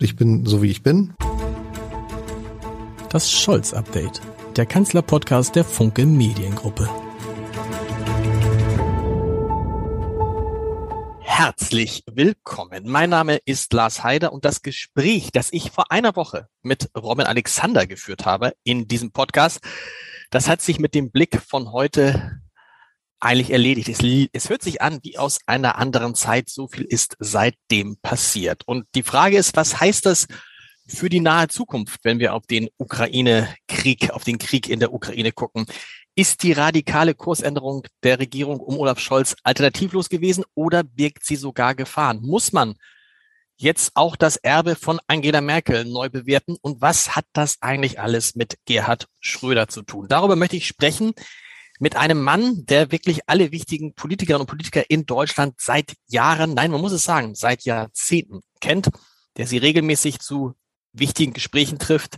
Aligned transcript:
Ich 0.00 0.14
bin 0.14 0.46
so 0.46 0.62
wie 0.62 0.70
ich 0.70 0.84
bin. 0.84 1.12
Das 3.10 3.32
Scholz-Update, 3.32 4.20
der 4.54 4.64
Kanzler-Podcast 4.64 5.56
der 5.56 5.64
Funke 5.64 6.06
Mediengruppe. 6.06 6.88
Herzlich 11.18 12.04
willkommen. 12.06 12.84
Mein 12.86 13.10
Name 13.10 13.40
ist 13.44 13.72
Lars 13.72 14.04
Heider 14.04 14.32
und 14.32 14.44
das 14.44 14.62
Gespräch, 14.62 15.32
das 15.32 15.52
ich 15.52 15.72
vor 15.72 15.90
einer 15.90 16.14
Woche 16.14 16.46
mit 16.62 16.90
Robin 16.96 17.26
Alexander 17.26 17.88
geführt 17.88 18.24
habe 18.24 18.52
in 18.62 18.86
diesem 18.86 19.10
Podcast, 19.10 19.58
das 20.30 20.48
hat 20.48 20.62
sich 20.62 20.78
mit 20.78 20.94
dem 20.94 21.10
Blick 21.10 21.42
von 21.42 21.72
heute 21.72 22.40
eigentlich 23.20 23.50
erledigt. 23.50 23.88
Es, 23.88 24.00
es 24.32 24.50
hört 24.50 24.62
sich 24.62 24.80
an 24.80 25.00
wie 25.02 25.18
aus 25.18 25.40
einer 25.46 25.76
anderen 25.76 26.14
Zeit. 26.14 26.48
So 26.48 26.68
viel 26.68 26.84
ist 26.84 27.16
seitdem 27.18 27.96
passiert. 27.96 28.62
Und 28.66 28.86
die 28.94 29.02
Frage 29.02 29.36
ist, 29.36 29.56
was 29.56 29.80
heißt 29.80 30.06
das 30.06 30.26
für 30.86 31.08
die 31.08 31.20
nahe 31.20 31.48
Zukunft, 31.48 32.00
wenn 32.04 32.18
wir 32.18 32.34
auf 32.34 32.46
den 32.46 32.68
Ukraine-Krieg, 32.78 34.10
auf 34.10 34.24
den 34.24 34.38
Krieg 34.38 34.68
in 34.68 34.80
der 34.80 34.92
Ukraine 34.92 35.32
gucken? 35.32 35.66
Ist 36.14 36.42
die 36.42 36.52
radikale 36.52 37.14
Kursänderung 37.14 37.86
der 38.02 38.18
Regierung 38.18 38.58
um 38.58 38.78
Olaf 38.78 38.98
Scholz 38.98 39.36
alternativlos 39.44 40.08
gewesen 40.08 40.44
oder 40.54 40.82
birgt 40.82 41.24
sie 41.24 41.36
sogar 41.36 41.74
Gefahren? 41.74 42.20
Muss 42.22 42.52
man 42.52 42.74
jetzt 43.56 43.92
auch 43.94 44.16
das 44.16 44.36
Erbe 44.36 44.74
von 44.74 44.98
Angela 45.06 45.40
Merkel 45.40 45.84
neu 45.84 46.08
bewerten? 46.08 46.56
Und 46.60 46.80
was 46.80 47.14
hat 47.14 47.26
das 47.32 47.58
eigentlich 47.60 48.00
alles 48.00 48.34
mit 48.34 48.58
Gerhard 48.64 49.06
Schröder 49.20 49.68
zu 49.68 49.82
tun? 49.82 50.06
Darüber 50.08 50.36
möchte 50.36 50.56
ich 50.56 50.66
sprechen 50.66 51.12
mit 51.78 51.96
einem 51.96 52.22
Mann, 52.22 52.64
der 52.66 52.90
wirklich 52.90 53.20
alle 53.26 53.52
wichtigen 53.52 53.94
Politikerinnen 53.94 54.42
und 54.42 54.48
Politiker 54.48 54.88
in 54.90 55.06
Deutschland 55.06 55.60
seit 55.60 55.94
Jahren, 56.06 56.54
nein, 56.54 56.70
man 56.70 56.80
muss 56.80 56.92
es 56.92 57.04
sagen, 57.04 57.34
seit 57.34 57.64
Jahrzehnten 57.64 58.40
kennt, 58.60 58.88
der 59.36 59.46
sie 59.46 59.58
regelmäßig 59.58 60.18
zu 60.18 60.54
wichtigen 60.92 61.32
Gesprächen 61.32 61.78
trifft. 61.78 62.16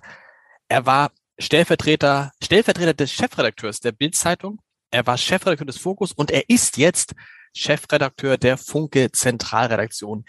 Er 0.68 0.86
war 0.86 1.12
Stellvertreter, 1.38 2.32
Stellvertreter 2.42 2.94
des 2.94 3.12
Chefredakteurs 3.12 3.80
der 3.80 3.92
Bildzeitung. 3.92 4.60
Er 4.90 5.06
war 5.06 5.18
Chefredakteur 5.18 5.66
des 5.66 5.78
Fokus 5.78 6.12
und 6.12 6.30
er 6.30 6.48
ist 6.48 6.76
jetzt 6.76 7.14
Chefredakteur 7.54 8.38
der 8.38 8.56
Funke 8.56 9.10
Zentralredaktion 9.12 10.24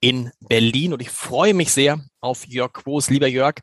in 0.00 0.30
Berlin. 0.40 0.92
Und 0.92 1.02
ich 1.02 1.10
freue 1.10 1.54
mich 1.54 1.72
sehr 1.72 2.00
auf 2.20 2.46
Jörg 2.46 2.72
Quos. 2.72 3.10
Lieber 3.10 3.26
Jörg, 3.26 3.56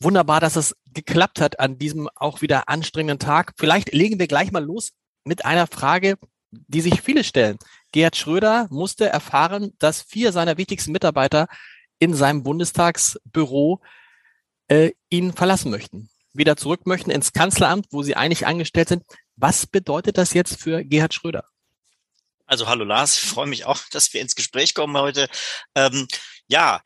wunderbar, 0.00 0.40
dass 0.40 0.56
es 0.56 0.76
geklappt 0.86 1.40
hat 1.40 1.60
an 1.60 1.78
diesem 1.78 2.08
auch 2.14 2.42
wieder 2.42 2.68
anstrengenden 2.68 3.18
Tag. 3.18 3.52
Vielleicht 3.56 3.92
legen 3.92 4.18
wir 4.18 4.26
gleich 4.26 4.52
mal 4.52 4.64
los 4.64 4.92
mit 5.24 5.44
einer 5.44 5.66
Frage, 5.66 6.18
die 6.50 6.80
sich 6.80 7.02
viele 7.02 7.24
stellen. 7.24 7.58
Gerhard 7.92 8.16
Schröder 8.16 8.68
musste 8.70 9.08
erfahren, 9.08 9.74
dass 9.78 10.02
vier 10.02 10.32
seiner 10.32 10.56
wichtigsten 10.56 10.92
Mitarbeiter 10.92 11.48
in 11.98 12.14
seinem 12.14 12.42
Bundestagsbüro 12.42 13.80
äh, 14.68 14.92
ihn 15.10 15.32
verlassen 15.32 15.70
möchten, 15.70 16.10
wieder 16.32 16.56
zurück 16.56 16.86
möchten 16.86 17.10
ins 17.10 17.32
Kanzleramt, 17.32 17.86
wo 17.90 18.02
sie 18.02 18.16
eigentlich 18.16 18.46
angestellt 18.46 18.88
sind. 18.88 19.04
Was 19.36 19.66
bedeutet 19.66 20.18
das 20.18 20.32
jetzt 20.32 20.60
für 20.60 20.84
Gerhard 20.84 21.14
Schröder? 21.14 21.44
Also 22.46 22.66
hallo 22.66 22.84
Lars, 22.84 23.14
ich 23.14 23.28
freue 23.28 23.46
mich 23.46 23.66
auch, 23.66 23.80
dass 23.90 24.12
wir 24.14 24.22
ins 24.22 24.34
Gespräch 24.34 24.74
kommen 24.74 24.96
heute. 24.96 25.28
Ähm, 25.74 26.08
ja, 26.46 26.80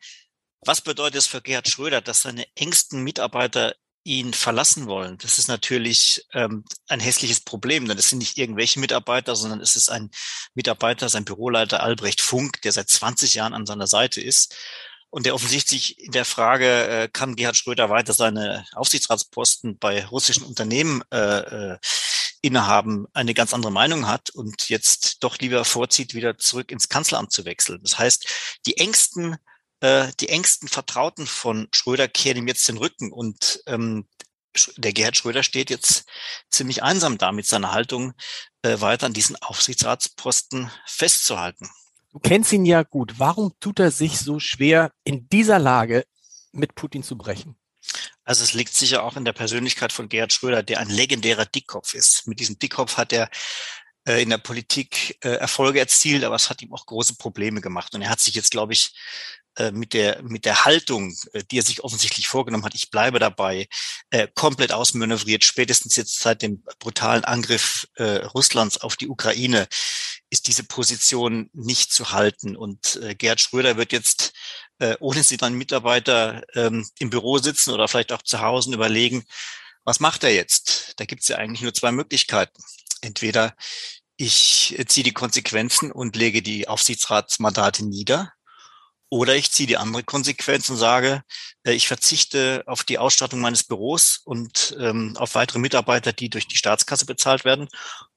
was 0.65 0.81
bedeutet 0.81 1.19
es 1.19 1.27
für 1.27 1.41
Gerhard 1.41 1.67
Schröder, 1.67 2.01
dass 2.01 2.21
seine 2.21 2.45
engsten 2.55 3.03
Mitarbeiter 3.03 3.75
ihn 4.03 4.33
verlassen 4.33 4.87
wollen? 4.87 5.17
Das 5.19 5.37
ist 5.37 5.47
natürlich 5.47 6.25
ähm, 6.33 6.65
ein 6.87 6.99
hässliches 6.99 7.41
Problem, 7.41 7.87
denn 7.87 7.97
es 7.97 8.09
sind 8.09 8.19
nicht 8.19 8.37
irgendwelche 8.37 8.79
Mitarbeiter, 8.79 9.35
sondern 9.35 9.61
es 9.61 9.75
ist 9.75 9.89
ein 9.89 10.11
Mitarbeiter, 10.53 11.09
sein 11.09 11.25
Büroleiter 11.25 11.81
Albrecht 11.83 12.21
Funk, 12.21 12.61
der 12.61 12.71
seit 12.71 12.89
20 12.89 13.33
Jahren 13.35 13.53
an 13.53 13.65
seiner 13.65 13.87
Seite 13.87 14.21
ist 14.21 14.55
und 15.13 15.27
der 15.27 15.35
offensichtlich 15.35 15.99
in 15.99 16.11
der 16.11 16.25
Frage, 16.25 16.87
äh, 16.87 17.07
kann 17.07 17.35
Gerhard 17.35 17.55
Schröder 17.55 17.91
weiter 17.91 18.13
seine 18.13 18.65
Aufsichtsratsposten 18.73 19.77
bei 19.77 20.03
russischen 20.07 20.43
Unternehmen 20.43 21.03
äh, 21.11 21.73
äh, 21.73 21.77
innehaben, 22.41 23.05
eine 23.13 23.35
ganz 23.35 23.53
andere 23.53 23.71
Meinung 23.71 24.07
hat 24.07 24.31
und 24.31 24.69
jetzt 24.69 25.23
doch 25.23 25.37
lieber 25.37 25.65
vorzieht, 25.65 26.15
wieder 26.15 26.39
zurück 26.39 26.71
ins 26.71 26.89
Kanzleramt 26.89 27.31
zu 27.31 27.45
wechseln. 27.45 27.79
Das 27.83 27.99
heißt, 27.99 28.27
die 28.65 28.77
engsten 28.77 29.37
äh, 29.83 30.13
die 30.21 30.29
engsten 30.29 30.69
Vertrauten 30.69 31.27
von 31.27 31.67
Schröder 31.73 32.07
kehren 32.07 32.37
ihm 32.37 32.47
jetzt 32.47 32.67
den 32.69 32.77
Rücken 32.77 33.11
und 33.11 33.61
ähm, 33.67 34.07
der 34.77 34.93
Gerhard 34.93 35.17
Schröder 35.17 35.43
steht 35.43 35.69
jetzt 35.69 36.05
ziemlich 36.49 36.83
einsam 36.83 37.17
da 37.17 37.33
mit 37.33 37.45
seiner 37.45 37.73
Haltung, 37.73 38.13
äh, 38.61 38.79
weiter 38.79 39.07
an 39.07 39.13
diesen 39.13 39.35
Aufsichtsratsposten 39.35 40.71
festzuhalten. 40.85 41.69
Du 42.13 42.19
kennst 42.19 42.53
ihn 42.53 42.65
ja 42.65 42.83
gut. 42.83 43.15
Warum 43.17 43.51
tut 43.59 43.79
er 43.79 43.91
sich 43.91 44.19
so 44.19 44.39
schwer, 44.39 44.93
in 45.03 45.27
dieser 45.27 45.59
Lage 45.59 46.05
mit 46.53 46.75
Putin 46.75 47.03
zu 47.03 47.17
brechen? 47.17 47.57
Also 48.23 48.43
es 48.43 48.53
liegt 48.53 48.73
sicher 48.73 49.03
auch 49.03 49.17
in 49.17 49.25
der 49.25 49.33
Persönlichkeit 49.33 49.91
von 49.91 50.07
Gerhard 50.07 50.31
Schröder, 50.31 50.63
der 50.63 50.79
ein 50.79 50.89
legendärer 50.89 51.45
Dickkopf 51.45 51.93
ist. 51.93 52.25
Mit 52.25 52.39
diesem 52.39 52.57
Dickkopf 52.57 52.95
hat 52.95 53.11
er 53.11 53.29
äh, 54.05 54.21
in 54.21 54.29
der 54.29 54.37
Politik 54.37 55.17
äh, 55.25 55.29
Erfolge 55.29 55.79
erzielt, 55.79 56.23
aber 56.23 56.35
es 56.35 56.49
hat 56.49 56.61
ihm 56.61 56.73
auch 56.73 56.85
große 56.85 57.15
Probleme 57.15 57.59
gemacht. 57.59 57.95
Und 57.95 58.01
er 58.01 58.09
hat 58.09 58.19
sich 58.19 58.35
jetzt, 58.35 58.51
glaube 58.51 58.73
ich, 58.73 58.93
mit 59.71 59.93
der, 59.93 60.21
mit 60.23 60.45
der 60.45 60.65
Haltung, 60.65 61.15
äh, 61.33 61.43
die 61.49 61.59
er 61.59 61.63
sich 61.63 61.83
offensichtlich 61.83 62.27
vorgenommen 62.27 62.65
hat, 62.65 62.75
ich 62.75 62.89
bleibe 62.89 63.19
dabei, 63.19 63.67
äh, 64.09 64.27
komplett 64.33 64.71
ausmanövriert. 64.71 65.43
Spätestens 65.43 65.95
jetzt 65.95 66.19
seit 66.19 66.41
dem 66.41 66.63
brutalen 66.79 67.23
Angriff 67.23 67.87
äh, 67.95 68.25
Russlands 68.25 68.81
auf 68.81 68.95
die 68.95 69.09
Ukraine 69.09 69.67
ist 70.29 70.47
diese 70.47 70.63
Position 70.63 71.49
nicht 71.53 71.91
zu 71.91 72.11
halten. 72.11 72.55
Und 72.55 72.95
äh, 72.97 73.15
Gerhard 73.15 73.41
Schröder 73.41 73.77
wird 73.77 73.91
jetzt, 73.91 74.33
äh, 74.79 74.95
ohne 74.99 75.23
sie 75.23 75.37
dann 75.37 75.53
Mitarbeiter 75.53 76.41
ähm, 76.55 76.87
im 76.99 77.09
Büro 77.09 77.37
sitzen 77.37 77.71
oder 77.71 77.87
vielleicht 77.87 78.11
auch 78.11 78.23
zu 78.23 78.41
Hause 78.41 78.73
überlegen, 78.73 79.23
was 79.83 79.99
macht 79.99 80.23
er 80.23 80.33
jetzt? 80.33 80.93
Da 80.97 81.05
gibt 81.05 81.21
es 81.21 81.27
ja 81.27 81.37
eigentlich 81.37 81.61
nur 81.61 81.73
zwei 81.73 81.91
Möglichkeiten. 81.91 82.63
Entweder 83.01 83.55
ich 84.15 84.75
ziehe 84.87 85.03
die 85.03 85.13
Konsequenzen 85.13 85.91
und 85.91 86.15
lege 86.15 86.41
die 86.41 86.67
Aufsichtsratsmandate 86.67 87.85
nieder 87.85 88.31
oder 89.13 89.35
ich 89.35 89.51
ziehe 89.51 89.67
die 89.67 89.77
andere 89.77 90.03
Konsequenz 90.03 90.71
und 90.71 90.77
sage, 90.77 91.21
äh, 91.63 91.73
ich 91.73 91.87
verzichte 91.87 92.63
auf 92.65 92.83
die 92.83 92.97
Ausstattung 92.97 93.41
meines 93.41 93.63
Büros 93.63 94.19
und 94.25 94.75
ähm, 94.79 95.15
auf 95.17 95.35
weitere 95.35 95.59
Mitarbeiter, 95.59 96.13
die 96.13 96.31
durch 96.31 96.47
die 96.47 96.57
Staatskasse 96.57 97.05
bezahlt 97.05 97.45
werden 97.45 97.67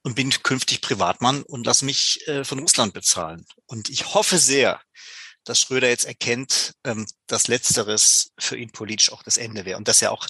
und 0.02 0.14
bin 0.14 0.30
künftig 0.30 0.80
Privatmann 0.80 1.42
und 1.42 1.66
lasse 1.66 1.84
mich 1.84 2.26
äh, 2.28 2.44
von 2.44 2.60
Russland 2.60 2.94
bezahlen. 2.94 3.44
Und 3.66 3.90
ich 3.90 4.14
hoffe 4.14 4.38
sehr, 4.38 4.80
dass 5.44 5.60
Schröder 5.60 5.90
jetzt 5.90 6.06
erkennt, 6.06 6.72
ähm, 6.82 7.06
dass 7.26 7.46
Letzteres 7.46 8.30
für 8.38 8.56
ihn 8.56 8.70
politisch 8.70 9.12
auch 9.12 9.22
das 9.22 9.36
Ende 9.36 9.66
wäre 9.66 9.76
und 9.76 9.88
dass 9.88 10.00
er 10.00 10.12
auch 10.12 10.26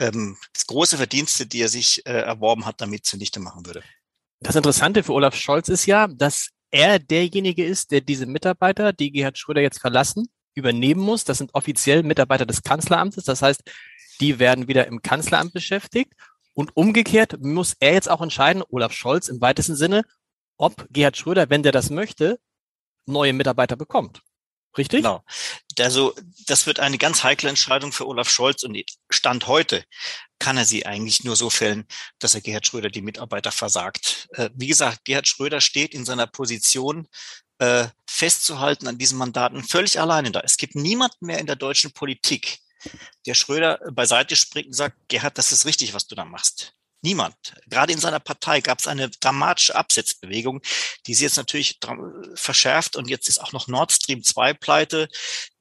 ähm, 0.00 0.36
große 0.66 0.98
Verdienste, 0.98 1.46
die 1.46 1.62
er 1.62 1.70
sich 1.70 2.04
äh, 2.04 2.12
erworben 2.12 2.66
hat, 2.66 2.82
damit 2.82 3.06
zunichte 3.06 3.40
machen 3.40 3.64
würde. 3.64 3.82
Das 4.40 4.54
Interessante 4.54 5.02
für 5.02 5.14
Olaf 5.14 5.34
Scholz 5.34 5.70
ist 5.70 5.86
ja, 5.86 6.08
dass 6.08 6.50
er 6.70 6.98
derjenige 6.98 7.64
ist, 7.64 7.90
der 7.90 8.00
diese 8.00 8.26
Mitarbeiter, 8.26 8.92
die 8.92 9.10
Gerhard 9.10 9.38
Schröder 9.38 9.60
jetzt 9.60 9.80
verlassen, 9.80 10.28
übernehmen 10.54 11.00
muss. 11.00 11.24
Das 11.24 11.38
sind 11.38 11.54
offiziell 11.54 12.02
Mitarbeiter 12.02 12.46
des 12.46 12.62
Kanzleramtes. 12.62 13.24
Das 13.24 13.42
heißt, 13.42 13.62
die 14.20 14.38
werden 14.38 14.68
wieder 14.68 14.86
im 14.86 15.02
Kanzleramt 15.02 15.52
beschäftigt. 15.52 16.12
Und 16.54 16.76
umgekehrt 16.76 17.42
muss 17.42 17.76
er 17.80 17.94
jetzt 17.94 18.10
auch 18.10 18.20
entscheiden, 18.20 18.62
Olaf 18.68 18.92
Scholz 18.92 19.28
im 19.28 19.40
weitesten 19.40 19.76
Sinne, 19.76 20.02
ob 20.56 20.86
Gerhard 20.90 21.16
Schröder, 21.16 21.48
wenn 21.48 21.62
der 21.62 21.72
das 21.72 21.90
möchte, 21.90 22.38
neue 23.06 23.32
Mitarbeiter 23.32 23.76
bekommt. 23.76 24.22
Richtig? 24.76 25.02
Genau. 25.02 25.24
Also 25.78 26.14
das 26.46 26.66
wird 26.66 26.80
eine 26.80 26.98
ganz 26.98 27.24
heikle 27.24 27.48
Entscheidung 27.48 27.92
für 27.92 28.06
Olaf 28.06 28.30
Scholz 28.30 28.62
und 28.62 28.80
Stand 29.10 29.46
heute 29.46 29.84
kann 30.38 30.56
er 30.56 30.64
sie 30.64 30.86
eigentlich 30.86 31.24
nur 31.24 31.36
so 31.36 31.50
fällen, 31.50 31.86
dass 32.18 32.34
er 32.34 32.40
Gerhard 32.40 32.66
Schröder 32.66 32.88
die 32.88 33.02
Mitarbeiter 33.02 33.52
versagt. 33.52 34.28
Äh, 34.32 34.50
wie 34.54 34.68
gesagt, 34.68 35.04
Gerhard 35.04 35.28
Schröder 35.28 35.60
steht 35.60 35.94
in 35.94 36.04
seiner 36.04 36.26
Position, 36.26 37.06
äh, 37.58 37.88
festzuhalten 38.06 38.88
an 38.88 38.98
diesen 38.98 39.18
Mandaten 39.18 39.62
völlig 39.62 40.00
alleine 40.00 40.30
da. 40.30 40.40
Es 40.40 40.56
gibt 40.56 40.74
niemanden 40.74 41.26
mehr 41.26 41.38
in 41.38 41.46
der 41.46 41.56
deutschen 41.56 41.92
Politik, 41.92 42.58
der 43.26 43.34
Schröder 43.34 43.78
beiseite 43.92 44.34
springt 44.34 44.68
und 44.68 44.72
sagt, 44.72 44.96
Gerhard, 45.08 45.36
das 45.36 45.52
ist 45.52 45.66
richtig, 45.66 45.92
was 45.92 46.06
du 46.06 46.14
da 46.14 46.24
machst. 46.24 46.74
Niemand. 47.02 47.34
Gerade 47.66 47.94
in 47.94 47.98
seiner 47.98 48.20
Partei 48.20 48.60
gab 48.60 48.78
es 48.78 48.86
eine 48.86 49.08
dramatische 49.08 49.74
Absetzbewegung, 49.74 50.60
die 51.06 51.14
sie 51.14 51.24
jetzt 51.24 51.38
natürlich 51.38 51.78
verschärft 52.34 52.96
und 52.96 53.08
jetzt 53.08 53.28
ist 53.28 53.40
auch 53.40 53.52
noch 53.52 53.68
Nord 53.68 53.90
Stream 53.90 54.22
2 54.22 54.52
pleite. 54.52 55.08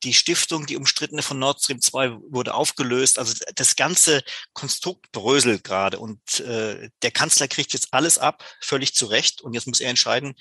Die 0.03 0.13
Stiftung, 0.13 0.65
die 0.65 0.75
umstrittene 0.75 1.21
von 1.21 1.39
Nord 1.39 1.61
Stream 1.61 1.81
2 1.81 2.17
wurde 2.29 2.53
aufgelöst. 2.53 3.19
Also 3.19 3.33
das 3.55 3.77
ganze 3.77 4.21
Konstrukt 4.53 5.11
bröselt 5.13 5.63
gerade 5.63 5.99
und 5.99 6.41
äh, 6.41 6.89
der 7.01 7.11
Kanzler 7.11 7.47
kriegt 7.47 7.71
jetzt 7.71 7.93
alles 7.93 8.17
ab, 8.17 8.43
völlig 8.59 8.93
zu 8.93 9.05
Recht 9.05 9.41
und 9.41 9.53
jetzt 9.53 9.67
muss 9.67 9.79
er 9.79 9.89
entscheiden, 9.89 10.33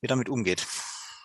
wie 0.00 0.06
er 0.06 0.08
damit 0.08 0.28
umgeht. 0.28 0.64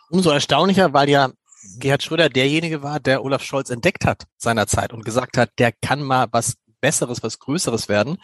Umso 0.10 0.32
erstaunlicher, 0.32 0.92
weil 0.94 1.08
ja 1.08 1.32
Gerhard 1.78 2.02
Schröder 2.02 2.30
derjenige 2.30 2.82
war, 2.82 3.00
der 3.00 3.24
Olaf 3.24 3.44
Scholz 3.44 3.70
entdeckt 3.70 4.06
hat 4.06 4.24
seinerzeit 4.38 4.92
und 4.92 5.06
gesagt 5.06 5.38
hat, 5.38 5.52
der 5.60 5.72
kann 5.72 6.02
mal 6.02 6.28
was 6.32 6.56
Besseres, 6.82 7.22
was 7.22 7.40
Größeres 7.40 7.90
werden. 7.90 8.18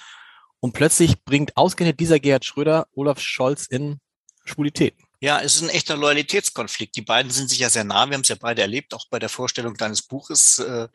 Und 0.65 0.71
plötzlich 0.71 1.23
bringt 1.23 1.55
ausgerechnet 1.57 1.99
dieser 1.99 2.19
Gerhard 2.19 2.43
Schröder 2.43 2.87
Olaf 2.95 3.19
Scholz 3.19 3.67
in 3.67 3.99
Schwulität. 4.45 4.95
Ja, 5.19 5.39
es 5.39 5.57
ist 5.57 5.61
ein 5.61 5.69
echter 5.69 5.95
Loyalitätskonflikt. 5.95 6.95
Die 6.95 7.03
beiden 7.03 7.29
sind 7.29 7.51
sich 7.51 7.59
ja 7.59 7.69
sehr 7.69 7.83
nah. 7.83 8.07
Wir 8.07 8.15
haben 8.15 8.21
es 8.21 8.29
ja 8.29 8.35
beide 8.39 8.63
erlebt, 8.63 8.95
auch 8.95 9.05
bei 9.11 9.19
der 9.19 9.29
Vorstellung 9.29 9.75
deines 9.75 10.01
Buches, 10.01 10.57
äh, 10.57 10.87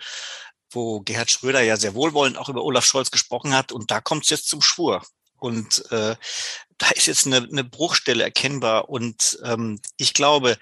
wo 0.72 1.02
Gerhard 1.02 1.30
Schröder 1.30 1.60
ja 1.60 1.76
sehr 1.76 1.94
wohlwollend 1.94 2.36
auch 2.36 2.48
über 2.48 2.64
Olaf 2.64 2.84
Scholz 2.84 3.12
gesprochen 3.12 3.54
hat. 3.54 3.70
Und 3.70 3.92
da 3.92 4.00
kommt 4.00 4.24
es 4.24 4.30
jetzt 4.30 4.48
zum 4.48 4.60
Schwur. 4.60 5.06
Und 5.38 5.88
äh, 5.92 6.16
da 6.80 6.88
ist 6.90 7.06
jetzt 7.06 7.26
eine, 7.26 7.36
eine 7.36 7.62
Bruchstelle 7.62 8.24
erkennbar. 8.24 8.88
Und 8.88 9.38
ähm, 9.44 9.78
ich 9.98 10.14
glaube, 10.14 10.56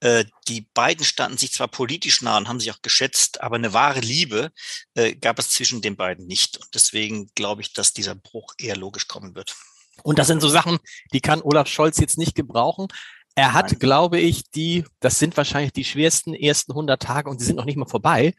äh, 0.00 0.24
die 0.46 0.68
beiden 0.72 1.04
standen 1.04 1.36
sich 1.36 1.52
zwar 1.52 1.66
politisch 1.66 2.22
nah 2.22 2.38
und 2.38 2.48
haben 2.48 2.60
sich 2.60 2.70
auch 2.70 2.80
geschätzt, 2.80 3.42
aber 3.42 3.56
eine 3.56 3.72
wahre 3.72 3.98
Liebe 3.98 4.52
äh, 4.94 5.16
gab 5.16 5.38
es 5.40 5.50
zwischen 5.50 5.82
den 5.82 5.96
beiden 5.96 6.26
nicht. 6.26 6.58
Und 6.58 6.74
deswegen 6.74 7.28
glaube 7.34 7.62
ich, 7.62 7.72
dass 7.72 7.92
dieser 7.92 8.14
Bruch 8.14 8.54
eher 8.56 8.76
logisch 8.76 9.08
kommen 9.08 9.34
wird. 9.34 9.56
Und 10.04 10.18
das 10.20 10.28
sind 10.28 10.40
so 10.40 10.48
Sachen, 10.48 10.78
die 11.12 11.20
kann 11.20 11.42
Olaf 11.42 11.66
Scholz 11.66 11.98
jetzt 11.98 12.18
nicht 12.18 12.36
gebrauchen. 12.36 12.86
Er 13.34 13.52
hat, 13.52 13.72
Nein. 13.72 13.78
glaube 13.80 14.20
ich, 14.20 14.48
die, 14.50 14.84
das 15.00 15.18
sind 15.18 15.36
wahrscheinlich 15.36 15.72
die 15.72 15.84
schwersten 15.84 16.34
ersten 16.34 16.70
100 16.70 17.02
Tage 17.02 17.28
und 17.28 17.40
sie 17.40 17.46
sind 17.46 17.56
noch 17.56 17.64
nicht 17.64 17.76
mal 17.76 17.88
vorbei. 17.88 18.34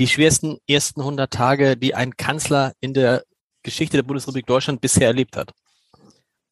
Die 0.00 0.08
schwersten 0.08 0.58
ersten 0.66 1.00
100 1.00 1.32
Tage, 1.32 1.76
die 1.76 1.94
ein 1.94 2.16
Kanzler 2.16 2.72
in 2.80 2.92
der 2.92 3.24
Geschichte 3.62 3.98
der 3.98 4.02
Bundesrepublik 4.02 4.46
Deutschland 4.46 4.80
bisher 4.80 5.06
erlebt 5.06 5.36
hat. 5.36 5.52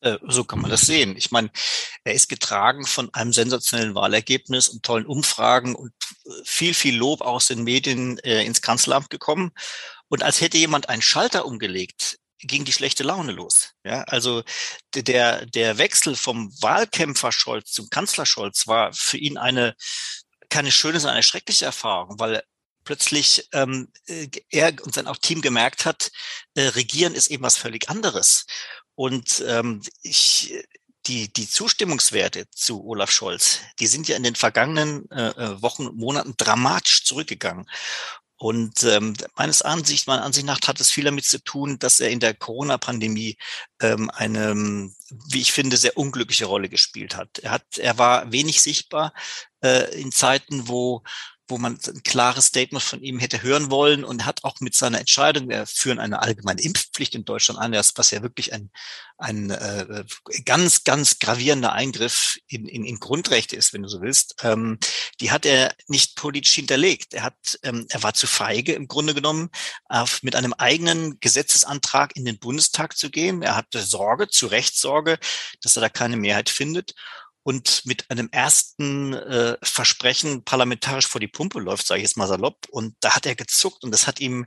Äh, 0.01 0.19
so 0.29 0.45
kann 0.45 0.61
man 0.61 0.71
das 0.71 0.83
sehen. 0.83 1.17
Ich 1.17 1.31
meine, 1.31 1.51
er 2.05 2.15
ist 2.15 2.29
getragen 2.29 2.87
von 2.87 3.13
einem 3.13 3.33
sensationellen 3.33 3.95
Wahlergebnis 3.95 4.69
und 4.69 4.83
tollen 4.83 5.07
Umfragen 5.07 5.75
und 5.75 5.93
äh, 6.25 6.31
viel, 6.45 6.75
viel 6.75 6.97
Lob 6.97 7.21
aus 7.21 7.47
den 7.47 7.65
Medien 7.65 8.19
äh, 8.19 8.45
ins 8.45 8.63
Kanzleramt 8.63 9.11
gekommen. 9.11 9.53
Und 10.09 10.23
als 10.23 10.41
hätte 10.41 10.59
jemand 10.59 10.89
einen 10.89 11.03
Schalter 11.03 11.45
umgelegt, 11.47 12.19
ging 12.43 12.65
die 12.65 12.73
schlechte 12.73 13.03
Laune 13.03 13.33
los. 13.33 13.75
Ja, 13.85 14.03
also 14.05 14.43
der, 14.95 15.47
der 15.47 15.79
Wechsel 15.79 16.17
vom 16.17 16.51
Wahlkämpfer 16.63 17.33
Scholz 17.33 17.73
zum 17.73 17.91
Kanzler 17.91 18.27
Scholz 18.27 18.67
war 18.67 18.93
für 18.93 19.19
ihn 19.19 19.37
eine, 19.37 19.77
keine 20.49 20.73
schöne, 20.73 20.99
sondern 21.01 21.17
eine 21.17 21.23
schreckliche 21.23 21.67
Erfahrung, 21.67 22.19
weil 22.19 22.43
plötzlich 22.85 23.47
ähm, 23.53 23.93
äh, 24.07 24.29
er 24.49 24.75
und 24.83 24.95
sein 24.95 25.07
auch 25.07 25.19
Team 25.19 25.43
gemerkt 25.43 25.85
hat, 25.85 26.11
äh, 26.55 26.63
Regieren 26.63 27.15
ist 27.15 27.29
eben 27.29 27.43
was 27.43 27.57
völlig 27.57 27.89
anderes. 27.89 28.47
Und 29.01 29.43
ähm, 29.49 29.81
ich, 30.03 30.53
die, 31.07 31.33
die 31.33 31.49
Zustimmungswerte 31.49 32.51
zu 32.51 32.85
Olaf 32.85 33.11
Scholz, 33.11 33.61
die 33.79 33.87
sind 33.87 34.09
ja 34.09 34.15
in 34.15 34.23
den 34.23 34.35
vergangenen 34.35 35.11
äh, 35.11 35.29
äh 35.29 35.63
Wochen 35.63 35.87
und 35.87 35.97
Monaten 35.97 36.35
dramatisch 36.37 37.05
zurückgegangen. 37.05 37.65
Und 38.37 38.85
ähm, 38.85 39.15
meines 39.37 39.63
Ansichts, 39.63 40.07
meiner 40.07 40.23
Ansicht 40.23 40.45
nach 40.45 40.61
hat 40.67 40.83
es 40.83 40.91
viel 40.91 41.05
damit 41.05 41.25
zu 41.25 41.43
tun, 41.43 41.79
dass 41.79 42.01
er 42.01 42.11
in 42.11 42.21
der 42.21 42.35
Corona-Pandemie 42.35 43.39
ähm, 43.81 44.11
eine, 44.11 44.91
wie 45.31 45.41
ich 45.41 45.53
finde, 45.53 45.79
sehr 45.79 45.97
unglückliche 45.97 46.45
Rolle 46.45 46.69
gespielt 46.69 47.17
hat. 47.17 47.39
Er 47.39 47.53
hat, 47.53 47.79
er 47.79 47.97
war 47.97 48.31
wenig 48.31 48.61
sichtbar 48.61 49.15
äh, 49.65 49.99
in 49.99 50.13
Zeiten, 50.13 50.69
wo 50.69 51.03
wo 51.51 51.59
man 51.59 51.79
ein 51.87 52.03
klares 52.03 52.47
Statement 52.47 52.83
von 52.83 53.03
ihm 53.03 53.19
hätte 53.19 53.43
hören 53.43 53.71
wollen 53.71 54.05
und 54.05 54.25
hat 54.25 54.45
auch 54.45 54.61
mit 54.61 54.75
seiner 54.75 55.01
Entscheidung, 55.01 55.49
wir 55.49 55.67
führen 55.67 55.99
eine 55.99 56.23
allgemeine 56.23 56.63
Impfpflicht 56.63 57.15
in 57.15 57.25
Deutschland 57.25 57.61
an, 57.61 57.73
was 57.73 58.11
ja 58.11 58.23
wirklich 58.23 58.53
ein, 58.53 58.71
ein 59.19 59.51
äh, 59.51 60.05
ganz, 60.45 60.85
ganz 60.85 61.19
gravierender 61.19 61.73
Eingriff 61.73 62.39
in, 62.47 62.67
in, 62.67 62.85
in 62.85 62.99
Grundrechte 62.99 63.57
ist, 63.57 63.73
wenn 63.73 63.83
du 63.83 63.89
so 63.89 64.01
willst, 64.01 64.37
ähm, 64.43 64.79
die 65.21 65.31
hat 65.31 65.45
er 65.45 65.75
nicht 65.89 66.17
politisch 66.17 66.55
hinterlegt. 66.55 67.15
Er 67.15 67.25
hat, 67.25 67.59
ähm, 67.63 67.87
er 67.91 68.03
war 68.03 68.15
zu 68.15 68.27
feige 68.27 68.73
im 68.73 68.89
Grunde 68.89 69.15
genommen, 69.15 69.51
auf, 69.87 70.23
mit 70.23 70.37
einem 70.37 70.53
eigenen 70.55 71.21
Gesetzesantrag 71.21 72.17
in 72.17 72.25
den 72.25 72.39
Bundestag 72.39 72.97
zu 72.97 73.11
gehen. 73.11 73.43
Er 73.43 73.57
hatte 73.57 73.83
Sorge, 73.83 74.29
zu 74.29 74.47
Recht 74.47 74.77
Sorge, 74.77 75.19
dass 75.61 75.77
er 75.77 75.83
da 75.83 75.89
keine 75.89 76.17
Mehrheit 76.17 76.49
findet 76.49 76.95
und 77.51 77.83
mit 77.85 78.09
einem 78.13 78.29
ersten 78.31 79.13
äh, 79.13 79.57
Versprechen 79.61 80.45
parlamentarisch 80.45 81.09
vor 81.09 81.21
die 81.21 81.27
Pumpe 81.27 81.59
läuft, 81.59 81.85
sage 81.85 81.99
ich 81.99 82.05
jetzt 82.05 82.17
mal 82.17 82.29
salopp. 82.29 82.69
Und 82.71 82.95
da 83.01 83.17
hat 83.17 83.27
er 83.27 83.35
gezuckt 83.35 83.83
und 83.83 83.91
das 83.91 84.07
hat 84.07 84.21
ihm, 84.21 84.47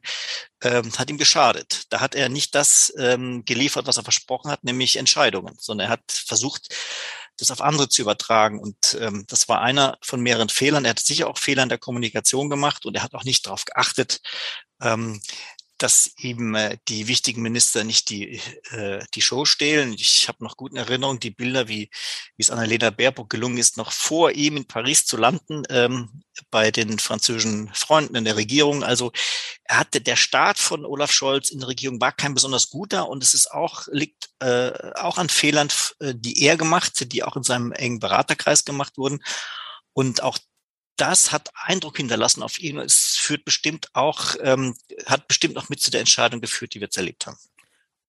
ähm, 0.64 0.90
hat 0.98 1.10
ihm 1.10 1.18
geschadet. 1.18 1.84
Da 1.90 2.00
hat 2.00 2.16
er 2.16 2.30
nicht 2.30 2.56
das 2.56 2.94
ähm, 2.98 3.44
geliefert, 3.44 3.88
was 3.88 3.98
er 3.98 4.04
versprochen 4.04 4.50
hat, 4.50 4.64
nämlich 4.64 4.96
Entscheidungen, 4.96 5.54
sondern 5.60 5.88
er 5.88 5.92
hat 5.92 6.14
versucht, 6.14 6.74
das 7.36 7.52
auf 7.52 7.60
andere 7.60 7.90
zu 7.90 8.02
übertragen. 8.02 8.58
Und 8.58 8.98
ähm, 9.02 9.26
das 9.28 9.50
war 9.50 9.60
einer 9.60 9.98
von 10.02 10.22
mehreren 10.22 10.48
Fehlern. 10.48 10.86
Er 10.86 10.92
hat 10.92 11.00
sicher 11.00 11.28
auch 11.28 11.38
Fehler 11.38 11.64
in 11.64 11.70
der 11.70 11.80
Kommunikation 11.80 12.50
gemacht 12.50 12.86
und 12.86 12.96
er 12.96 13.04
hat 13.04 13.16
auch 13.16 13.26
nicht 13.26 13.46
darauf 13.46 13.66
geachtet, 13.66 14.22
ähm, 14.82 15.22
dass 15.84 16.14
eben 16.18 16.56
äh, 16.56 16.78
die 16.88 17.10
wichtigen 17.10 17.42
Minister 17.42 17.84
nicht 17.84 18.10
die, 18.10 18.40
äh, 18.72 19.04
die 19.14 19.22
Show 19.22 19.44
stehlen. 19.44 19.92
Ich 19.92 20.30
habe 20.30 20.42
noch 20.42 20.56
guten 20.56 20.78
Erinnerung 20.78 21.20
die 21.20 21.30
Bilder, 21.30 21.68
wie, 21.68 21.90
wie 22.38 22.42
es 22.42 22.50
Annalena 22.50 22.90
Baerbock 22.90 23.30
gelungen 23.30 23.58
ist, 23.58 23.76
noch 23.76 23.92
vor 23.92 24.32
ihm 24.32 24.56
in 24.56 24.66
Paris 24.66 25.06
zu 25.06 25.18
landen 25.18 25.64
ähm, 25.70 26.24
bei 26.50 26.72
den 26.72 27.00
französischen 27.00 27.70
Freunden 27.74 28.16
in 28.16 28.24
der 28.24 28.38
Regierung. 28.38 28.86
Also 28.86 29.12
er 29.66 29.80
hatte 29.80 30.00
der 30.00 30.16
Start 30.16 30.58
von 30.58 30.86
Olaf 30.86 31.12
Scholz 31.12 31.50
in 31.50 31.60
der 31.60 31.68
Regierung 31.68 32.00
war 32.00 32.14
kein 32.14 32.34
besonders 32.34 32.70
guter 32.70 33.10
und 33.10 33.22
es 33.22 33.34
ist 33.34 33.52
auch 33.52 33.86
liegt 33.92 34.30
äh, 34.40 34.72
auch 34.96 35.18
an 35.18 35.28
Fehlern, 35.28 35.68
äh, 36.00 36.14
die 36.16 36.46
er 36.46 36.56
gemacht, 36.56 37.12
die 37.12 37.24
auch 37.24 37.36
in 37.36 37.44
seinem 37.44 37.74
engen 37.74 38.00
Beraterkreis 38.00 38.64
gemacht 38.64 38.98
wurden. 38.98 39.22
Und 39.92 40.24
auch 40.24 40.40
das 40.96 41.32
hat 41.32 41.50
Eindruck 41.56 41.98
hinterlassen 41.98 42.44
auf 42.44 42.60
ihn. 42.60 42.78
Es 42.78 43.13
führt 43.24 43.46
bestimmt 43.46 43.88
auch, 43.94 44.36
ähm, 44.42 44.76
hat 45.06 45.28
bestimmt 45.28 45.58
auch 45.58 45.70
mit 45.70 45.80
zu 45.80 45.92
der 45.92 46.02
Entscheidung 46.02 46.42
geführt, 46.42 46.74
die 46.74 46.80
wir 46.80 46.88
jetzt 46.88 46.98
erlebt 46.98 47.26
haben. 47.26 47.38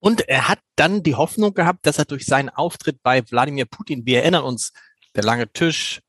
Und 0.00 0.28
er 0.28 0.48
hat 0.48 0.60
dann 0.76 1.02
die 1.02 1.14
Hoffnung 1.14 1.54
gehabt, 1.54 1.86
dass 1.86 1.98
er 1.98 2.04
durch 2.04 2.26
seinen 2.26 2.50
Auftritt 2.50 3.02
bei 3.02 3.22
Wladimir 3.30 3.64
Putin, 3.64 4.04
wir 4.04 4.22
erinnern 4.22 4.44
uns, 4.44 4.72
der 5.14 5.24
lange 5.24 5.50
Tisch, 5.50 6.02